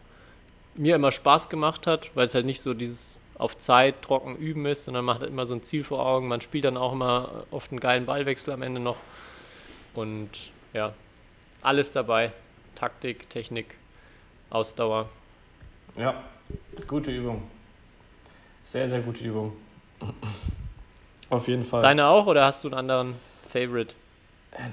mir 0.78 0.96
immer 0.96 1.12
Spaß 1.12 1.50
gemacht 1.50 1.88
hat, 1.88 2.12
weil 2.16 2.28
es 2.28 2.36
halt 2.36 2.46
nicht 2.46 2.62
so 2.62 2.74
dieses 2.74 3.20
auf 3.38 3.58
Zeit 3.58 4.02
trocken 4.02 4.36
üben 4.36 4.66
ist, 4.66 4.86
sondern 4.86 5.06
man 5.06 5.16
hat 5.20 5.28
immer 5.28 5.46
so 5.46 5.54
ein 5.54 5.64
Ziel 5.64 5.84
vor 5.84 6.06
Augen. 6.06 6.28
Man 6.28 6.42
spielt 6.42 6.66
dann 6.66 6.78
auch 6.78 6.94
immer 6.94 7.46
oft 7.52 7.72
einen 7.72 7.80
geilen 7.80 8.06
Ballwechsel 8.06 8.54
am 8.54 8.62
Ende 8.62 8.80
noch. 8.80 8.98
Und 9.94 10.30
ja, 10.74 10.94
alles 11.62 11.92
dabei. 11.92 12.32
Taktik, 12.76 13.30
Technik, 13.30 13.76
Ausdauer. 14.50 15.10
Ja, 15.96 16.24
gute 16.88 17.12
Übung. 17.12 17.44
Sehr, 18.64 18.88
sehr 18.90 19.02
gute 19.02 19.24
Übung. 19.24 19.54
Auf 21.30 21.48
jeden 21.48 21.64
Fall. 21.64 21.82
Deine 21.82 22.08
auch 22.08 22.28
oder 22.28 22.46
hast 22.46 22.64
du 22.64 22.70
einen 22.70 22.78
anderen 22.78 23.16
Favorite? 23.50 23.94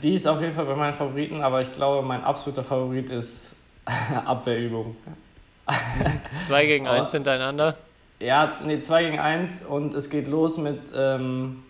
Die 0.03 0.15
ist 0.15 0.27
auf 0.27 0.41
jeden 0.41 0.53
Fall 0.53 0.67
bei 0.67 0.77
meinen 0.77 0.95
Favoriten, 0.95 1.43
aber 1.43 1.61
ich 1.61 1.73
glaube, 1.73 2.07
mein 2.07 2.23
absoluter 2.23 2.65
Favorit 2.65 3.11
ist 3.11 3.57
Abwehrübung. 4.25 4.97
2 6.47 6.67
gegen 6.67 6.87
1 6.87 7.13
hintereinander? 7.13 7.77
Ja, 8.21 8.59
nee, 8.65 8.81
2 8.81 9.05
gegen 9.05 9.19
1 9.19 9.63
und 9.63 9.95
es 9.95 10.11
geht 10.11 10.27
los 10.27 10.59
mit, 10.59 10.81
ähm, 10.97 11.63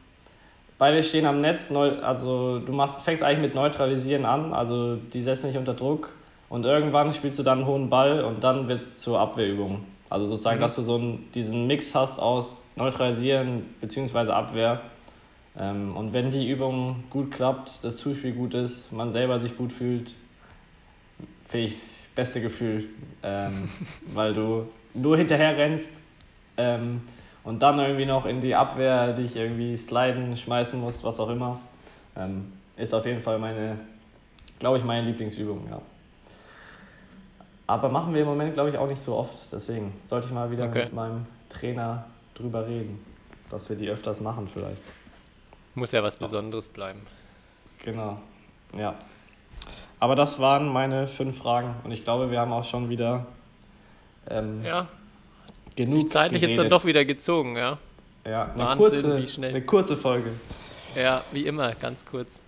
beide 0.78 1.03
stehen 1.03 1.26
am 1.26 1.40
Netz, 1.40 1.70
neu, 1.70 1.99
also 2.01 2.59
du 2.59 2.72
machst, 2.72 3.03
fängst 3.03 3.22
eigentlich 3.22 3.40
mit 3.40 3.55
Neutralisieren 3.55 4.24
an, 4.24 4.53
also 4.53 4.97
die 4.97 5.20
setzen 5.20 5.49
dich 5.49 5.57
unter 5.57 5.74
Druck 5.74 6.14
und 6.49 6.64
irgendwann 6.64 7.12
spielst 7.12 7.38
du 7.38 7.42
dann 7.42 7.59
einen 7.59 7.66
hohen 7.66 7.90
Ball 7.90 8.24
und 8.24 8.45
dann 8.45 8.68
wird 8.68 8.78
es 8.78 9.01
zur 9.01 9.18
Abwehrübung. 9.18 9.84
Also 10.11 10.26
sozusagen, 10.26 10.59
mhm. 10.59 10.62
dass 10.62 10.76
du 10.76 10.82
so 10.82 10.97
einen, 10.97 11.30
diesen 11.32 11.66
Mix 11.66 11.95
hast 11.95 12.20
aus 12.20 12.64
Neutralisieren 12.76 13.74
bzw. 13.80 14.30
Abwehr. 14.30 14.80
Ähm, 15.59 15.97
und 15.97 16.12
wenn 16.12 16.30
die 16.30 16.49
Übung 16.49 17.05
gut 17.11 17.32
klappt, 17.32 17.82
das 17.82 17.97
Zuspiel 17.97 18.32
gut 18.32 18.55
ist, 18.55 18.92
man 18.92 19.09
selber 19.11 19.38
sich 19.38 19.57
gut 19.57 19.72
fühlt, 19.72 20.14
finde 21.49 21.66
ich 21.66 21.78
beste 22.14 22.40
Gefühl, 22.40 22.88
ähm, 23.22 23.68
weil 24.14 24.34
du 24.34 24.68
nur 24.94 25.16
hinterher 25.16 25.56
rennst 25.56 25.90
ähm, 26.56 27.02
und 27.42 27.62
dann 27.62 27.78
irgendwie 27.78 28.06
noch 28.06 28.26
in 28.26 28.40
die 28.40 28.54
Abwehr 28.54 29.12
dich 29.12 29.36
irgendwie 29.36 29.76
sliden, 29.76 30.36
schmeißen 30.36 30.80
musst, 30.80 31.02
was 31.04 31.20
auch 31.20 31.28
immer. 31.28 31.60
Ähm, 32.16 32.52
ist 32.76 32.94
auf 32.94 33.06
jeden 33.06 33.20
Fall 33.20 33.38
meine, 33.38 33.78
glaube 34.58 34.78
ich, 34.78 34.84
meine 34.84 35.06
Lieblingsübung, 35.06 35.68
ja. 35.70 35.80
Aber 37.66 37.88
machen 37.88 38.12
wir 38.12 38.22
im 38.22 38.26
Moment, 38.26 38.54
glaube 38.54 38.70
ich, 38.70 38.78
auch 38.78 38.86
nicht 38.86 39.00
so 39.00 39.14
oft. 39.14 39.50
Deswegen 39.50 39.94
sollte 40.02 40.28
ich 40.28 40.34
mal 40.34 40.50
wieder 40.50 40.66
okay. 40.66 40.84
mit 40.84 40.92
meinem 40.92 41.26
Trainer 41.48 42.04
drüber 42.34 42.66
reden, 42.66 43.02
dass 43.50 43.68
wir 43.70 43.76
die 43.76 43.88
öfters 43.88 44.20
machen 44.20 44.48
vielleicht. 44.48 44.82
Muss 45.74 45.92
ja 45.92 46.02
was 46.02 46.16
Besonderes 46.16 46.68
bleiben. 46.68 47.00
Genau, 47.82 48.20
ja. 48.76 48.94
Aber 50.01 50.14
das 50.14 50.38
waren 50.38 50.68
meine 50.68 51.07
fünf 51.07 51.38
Fragen 51.38 51.74
und 51.84 51.92
ich 51.92 52.05
glaube, 52.05 52.30
wir 52.30 52.40
haben 52.40 52.53
auch 52.53 52.64
schon 52.64 52.88
wieder 52.90 53.26
ähm, 54.28 54.62
ja. 54.64 54.86
genug 55.76 56.03
Sich 56.03 56.09
zeitlich 56.11 56.40
geredet. 56.40 56.57
jetzt 56.57 56.64
dann 56.64 56.70
doch 56.70 56.84
wieder 56.84 57.05
gezogen, 57.05 57.57
ja. 57.57 57.78
Ja, 58.26 58.45
eine, 58.45 58.64
Wahnsinn, 58.78 59.11
kurze, 59.11 59.47
eine 59.47 59.62
kurze 59.62 59.97
Folge. 59.97 60.30
Ja, 60.97 61.22
wie 61.32 61.47
immer, 61.47 61.74
ganz 61.74 62.05
kurz. 62.05 62.40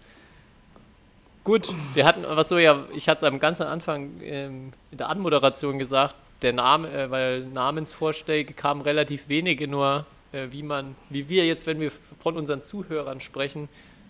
Gut, 1.45 1.69
wir 1.95 2.05
hatten, 2.05 2.25
was 2.27 2.49
so 2.49 2.59
ja, 2.59 2.85
ich 2.95 3.09
hatte 3.09 3.25
es 3.25 3.33
am 3.33 3.39
ganzen 3.39 3.65
Anfang 3.65 4.21
ähm, 4.23 4.73
in 4.91 4.99
der 4.99 5.09
Anmoderation 5.09 5.79
gesagt, 5.79 6.17
der 6.43 6.53
Name, 6.53 6.91
äh, 6.91 7.11
weil 7.11 7.45
Namensvorschläge 7.47 8.53
kamen 8.53 8.81
relativ 8.81 9.29
wenige, 9.29 9.69
nur 9.69 10.07
äh, 10.33 10.49
wie 10.51 10.63
man, 10.63 10.97
wie 11.09 11.29
wir 11.29 11.47
jetzt, 11.47 11.67
wenn 11.67 11.79
wir 11.79 11.93
von 12.19 12.37
unseren 12.37 12.65
Zuhörern 12.65 13.21
sprechen, 13.21 13.69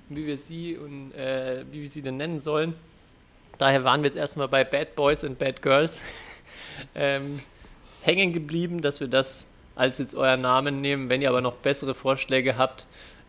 wie 0.08 0.26
wir 0.26 0.38
sie 0.38 0.76
und 0.76 1.12
äh, 1.12 1.64
wie 1.70 1.82
wir 1.82 1.88
sie 1.88 2.02
denn 2.02 2.16
nennen 2.16 2.40
sollen. 2.40 2.74
Daher 3.58 3.84
waren 3.84 4.02
wir 4.02 4.08
jetzt 4.08 4.16
erstmal 4.16 4.48
bei 4.48 4.64
Bad 4.64 4.94
Boys 4.96 5.24
and 5.24 5.38
Bad 5.38 5.62
Girls 5.62 6.02
ähm, 6.94 7.40
hängen 8.02 8.32
geblieben, 8.32 8.82
dass 8.82 9.00
wir 9.00 9.08
das 9.08 9.46
als 9.74 9.98
jetzt 9.98 10.14
euer 10.14 10.36
Namen 10.36 10.80
nehmen. 10.80 11.08
Wenn 11.08 11.22
ihr 11.22 11.28
aber 11.28 11.40
noch 11.40 11.56
bessere 11.56 11.94
Vorschläge 11.94 12.58
habt, 12.58 12.86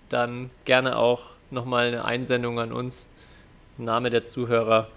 dann 0.10 0.50
gerne 0.66 0.98
auch 0.98 1.24
nochmal 1.52 1.88
eine 1.88 2.06
Einsendung 2.06 2.60
an 2.60 2.72
uns 2.72 3.08
Name 3.78 4.10
der 4.10 4.26
Zuhörer. 4.26 4.88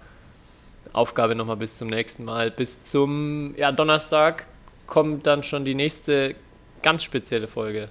Aufgabe 0.93 1.35
nochmal 1.35 1.57
bis 1.57 1.77
zum 1.77 1.87
nächsten 1.87 2.25
Mal. 2.25 2.51
Bis 2.51 2.83
zum 2.83 3.55
ja, 3.55 3.71
Donnerstag 3.71 4.47
kommt 4.87 5.27
dann 5.27 5.43
schon 5.43 5.63
die 5.63 5.75
nächste 5.75 6.35
ganz 6.81 7.03
spezielle 7.03 7.47
Folge. 7.47 7.89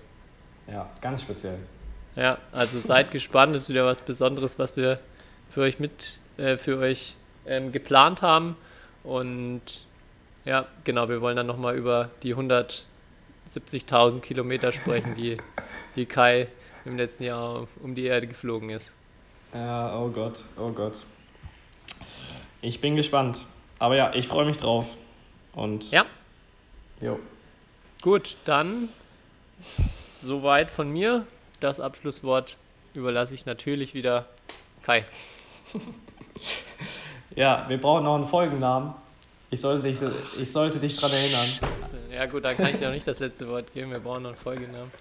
Ja, 0.67 0.91
ganz 1.01 1.23
speziell. 1.23 1.59
Ja, 2.17 2.39
also 2.53 2.81
seid 2.81 3.11
gespannt. 3.11 3.55
Das 3.55 3.63
ist 3.63 3.69
wieder 3.71 3.87
was 3.87 4.03
Besonderes, 4.03 4.59
was 4.59 4.77
wir 4.77 4.99
für 5.49 5.63
euch 5.63 5.79
mit, 5.79 6.21
äh, 6.37 6.57
für 6.57 6.79
euch 6.79 7.17
ähm, 7.47 7.73
geplant 7.73 8.23
haben. 8.23 8.57
Und 9.03 9.87
ja, 10.45 10.67
genau, 10.85 11.09
wir 11.09 11.21
wollen 11.21 11.37
dann 11.37 11.47
nochmal 11.47 11.77
über 11.77 12.11
die 12.23 12.35
170.000 12.35 14.21
Kilometer 14.21 14.73
sprechen, 14.73 15.15
die, 15.15 15.37
die 15.97 16.07
Kai 16.07 16.49
im 16.85 16.97
letzten 16.97 17.25
Jahr 17.25 17.67
um 17.83 17.95
die 17.95 18.05
Erde 18.05 18.27
geflogen 18.27 18.71
ist. 18.71 18.93
Ja, 19.53 19.99
oh 19.99 20.09
Gott, 20.09 20.45
oh 20.57 20.71
Gott. 20.71 20.95
Ich 22.63 22.81
bin 22.81 22.97
gespannt. 22.97 23.45
Aber 23.79 23.97
ja, 23.97 24.13
ich 24.15 24.29
freue 24.29 24.45
mich 24.45 24.59
drauf. 24.59 24.87
Und. 25.53 25.91
Ja. 25.91 26.05
Jo. 27.01 27.19
Gut, 28.03 28.37
dann 28.45 28.91
soweit 30.21 30.71
von 30.71 30.91
mir. 30.91 31.27
Das 31.59 31.81
Abschlusswort 31.81 32.57
überlasse 32.95 33.35
ich 33.35 33.45
natürlich 33.47 33.95
wieder 33.95 34.29
Kai. 34.83 35.05
ja, 37.41 37.65
wir 37.69 37.81
brauchen 37.81 38.05
noch 38.05 38.17
einen 38.17 38.27
Folgennamen. 38.27 38.93
Ich 39.51 39.63
sollte 39.63 39.89
dich, 39.89 39.99
ich 40.39 40.53
sollte 40.53 40.79
dich 40.79 40.95
dran 40.95 41.11
erinnern. 41.11 41.47
Scheiße. 41.47 41.97
Ja 42.13 42.27
gut, 42.27 42.45
dann 42.45 42.55
kann 42.55 42.67
ich 42.67 42.77
dir 42.77 42.89
noch 42.89 42.95
nicht 42.95 43.07
das 43.07 43.19
letzte 43.19 43.49
Wort 43.49 43.73
geben. 43.73 43.91
Wir 43.93 43.99
brauchen 43.99 44.25
noch 44.25 44.31
einen 44.31 44.39
Folgennamen. 44.39 44.93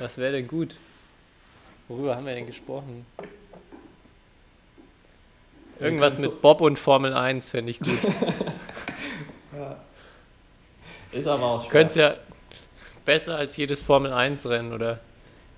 Was 0.00 0.18
wäre 0.18 0.32
denn 0.32 0.48
gut? 0.48 0.74
Worüber 1.86 2.16
haben 2.16 2.26
wir 2.26 2.34
denn 2.34 2.46
gesprochen? 2.46 3.06
Irgendwas 5.78 6.18
mit 6.18 6.42
Bob 6.42 6.60
und 6.60 6.76
Formel 6.76 7.14
1 7.14 7.50
fände 7.50 7.70
ich 7.70 7.78
gut. 7.78 7.98
ja. 9.56 9.76
Ist 11.12 11.28
aber 11.28 11.44
auch 11.44 11.60
schwer. 11.60 11.70
Könnt's 11.70 11.94
ja 11.94 12.16
besser 13.04 13.36
als 13.36 13.56
jedes 13.56 13.80
Formel 13.80 14.12
1 14.12 14.44
Rennen 14.46 14.72
oder 14.72 14.98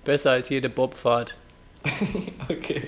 besser 0.05 0.29
als 0.29 0.49
jede 0.49 0.69
Bobfahrt. 0.69 1.35
okay. 2.49 2.83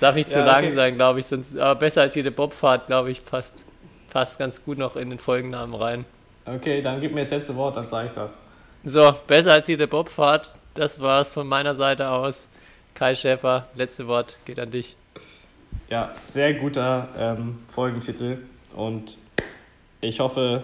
Es 0.00 0.02
darf 0.02 0.14
nicht 0.14 0.30
zu 0.30 0.42
lang 0.42 0.64
okay. 0.64 0.70
sein, 0.70 0.94
glaube 0.94 1.20
ich, 1.20 1.26
sonst, 1.26 1.58
aber 1.58 1.78
besser 1.78 2.00
als 2.00 2.14
jede 2.14 2.30
Bobfahrt, 2.30 2.86
glaube 2.86 3.10
ich, 3.10 3.22
passt, 3.22 3.66
passt 4.08 4.38
ganz 4.38 4.64
gut 4.64 4.78
noch 4.78 4.96
in 4.96 5.10
den 5.10 5.18
Folgennamen 5.18 5.74
rein. 5.74 6.06
Okay, 6.46 6.80
dann 6.80 7.02
gib 7.02 7.12
mir 7.12 7.20
das 7.20 7.32
letzte 7.32 7.54
Wort, 7.54 7.76
dann 7.76 7.86
sage 7.86 8.06
ich 8.06 8.12
das. 8.12 8.34
So, 8.82 9.14
besser 9.26 9.52
als 9.52 9.66
jede 9.66 9.86
Bobfahrt, 9.86 10.48
das 10.72 11.02
war's 11.02 11.34
von 11.34 11.46
meiner 11.46 11.74
Seite 11.74 12.08
aus. 12.08 12.48
Kai 12.94 13.14
Schäfer, 13.14 13.68
letzte 13.74 14.06
Wort 14.06 14.38
geht 14.46 14.58
an 14.58 14.70
dich. 14.70 14.96
Ja, 15.90 16.14
sehr 16.24 16.54
guter 16.54 17.08
ähm, 17.18 17.58
Folgentitel 17.68 18.38
und 18.74 19.18
ich 20.00 20.20
hoffe, 20.20 20.62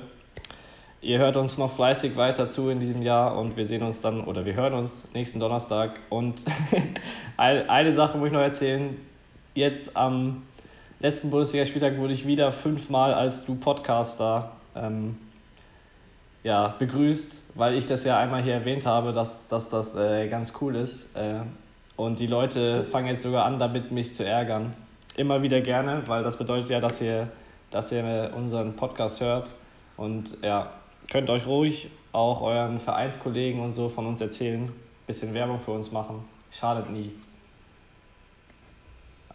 ihr 1.02 1.18
hört 1.18 1.36
uns 1.36 1.58
noch 1.58 1.74
fleißig 1.74 2.16
weiter 2.16 2.48
zu 2.48 2.70
in 2.70 2.80
diesem 2.80 3.02
Jahr 3.02 3.36
und 3.36 3.58
wir 3.58 3.66
sehen 3.66 3.82
uns 3.82 4.00
dann 4.00 4.24
oder 4.24 4.46
wir 4.46 4.54
hören 4.54 4.72
uns 4.72 5.04
nächsten 5.12 5.40
Donnerstag. 5.40 6.00
Und 6.08 6.40
eine 7.36 7.92
Sache 7.92 8.16
muss 8.16 8.28
ich 8.28 8.32
noch 8.32 8.40
erzählen. 8.40 8.96
Jetzt 9.56 9.96
am 9.96 10.42
letzten 11.00 11.30
Bundesligaspieltag 11.30 11.96
wurde 11.96 12.12
ich 12.12 12.26
wieder 12.26 12.52
fünfmal 12.52 13.14
als 13.14 13.46
du 13.46 13.54
Podcaster 13.54 14.52
ähm, 14.76 15.16
ja, 16.42 16.74
begrüßt, 16.78 17.40
weil 17.54 17.72
ich 17.72 17.86
das 17.86 18.04
ja 18.04 18.18
einmal 18.18 18.42
hier 18.42 18.52
erwähnt 18.52 18.84
habe, 18.84 19.12
dass, 19.12 19.40
dass 19.48 19.70
das 19.70 19.94
äh, 19.94 20.28
ganz 20.28 20.52
cool 20.60 20.76
ist. 20.76 21.16
Äh, 21.16 21.40
und 21.96 22.20
die 22.20 22.26
Leute 22.26 22.84
fangen 22.84 23.06
jetzt 23.06 23.22
sogar 23.22 23.46
an, 23.46 23.58
damit 23.58 23.92
mich 23.92 24.12
zu 24.12 24.26
ärgern 24.26 24.74
immer 25.16 25.40
wieder 25.40 25.62
gerne, 25.62 26.02
weil 26.04 26.22
das 26.22 26.36
bedeutet 26.36 26.68
ja, 26.68 26.78
dass 26.78 27.00
ihr, 27.00 27.28
dass 27.70 27.90
ihr 27.92 28.34
unseren 28.36 28.76
Podcast 28.76 29.22
hört. 29.22 29.54
Und 29.96 30.36
ja, 30.42 30.70
könnt 31.10 31.30
euch 31.30 31.46
ruhig 31.46 31.88
auch 32.12 32.42
euren 32.42 32.78
Vereinskollegen 32.78 33.62
und 33.62 33.72
so 33.72 33.88
von 33.88 34.04
uns 34.04 34.20
erzählen, 34.20 34.70
bisschen 35.06 35.32
Werbung 35.32 35.58
für 35.58 35.70
uns 35.70 35.90
machen. 35.90 36.24
Schadet 36.50 36.90
nie. 36.90 37.10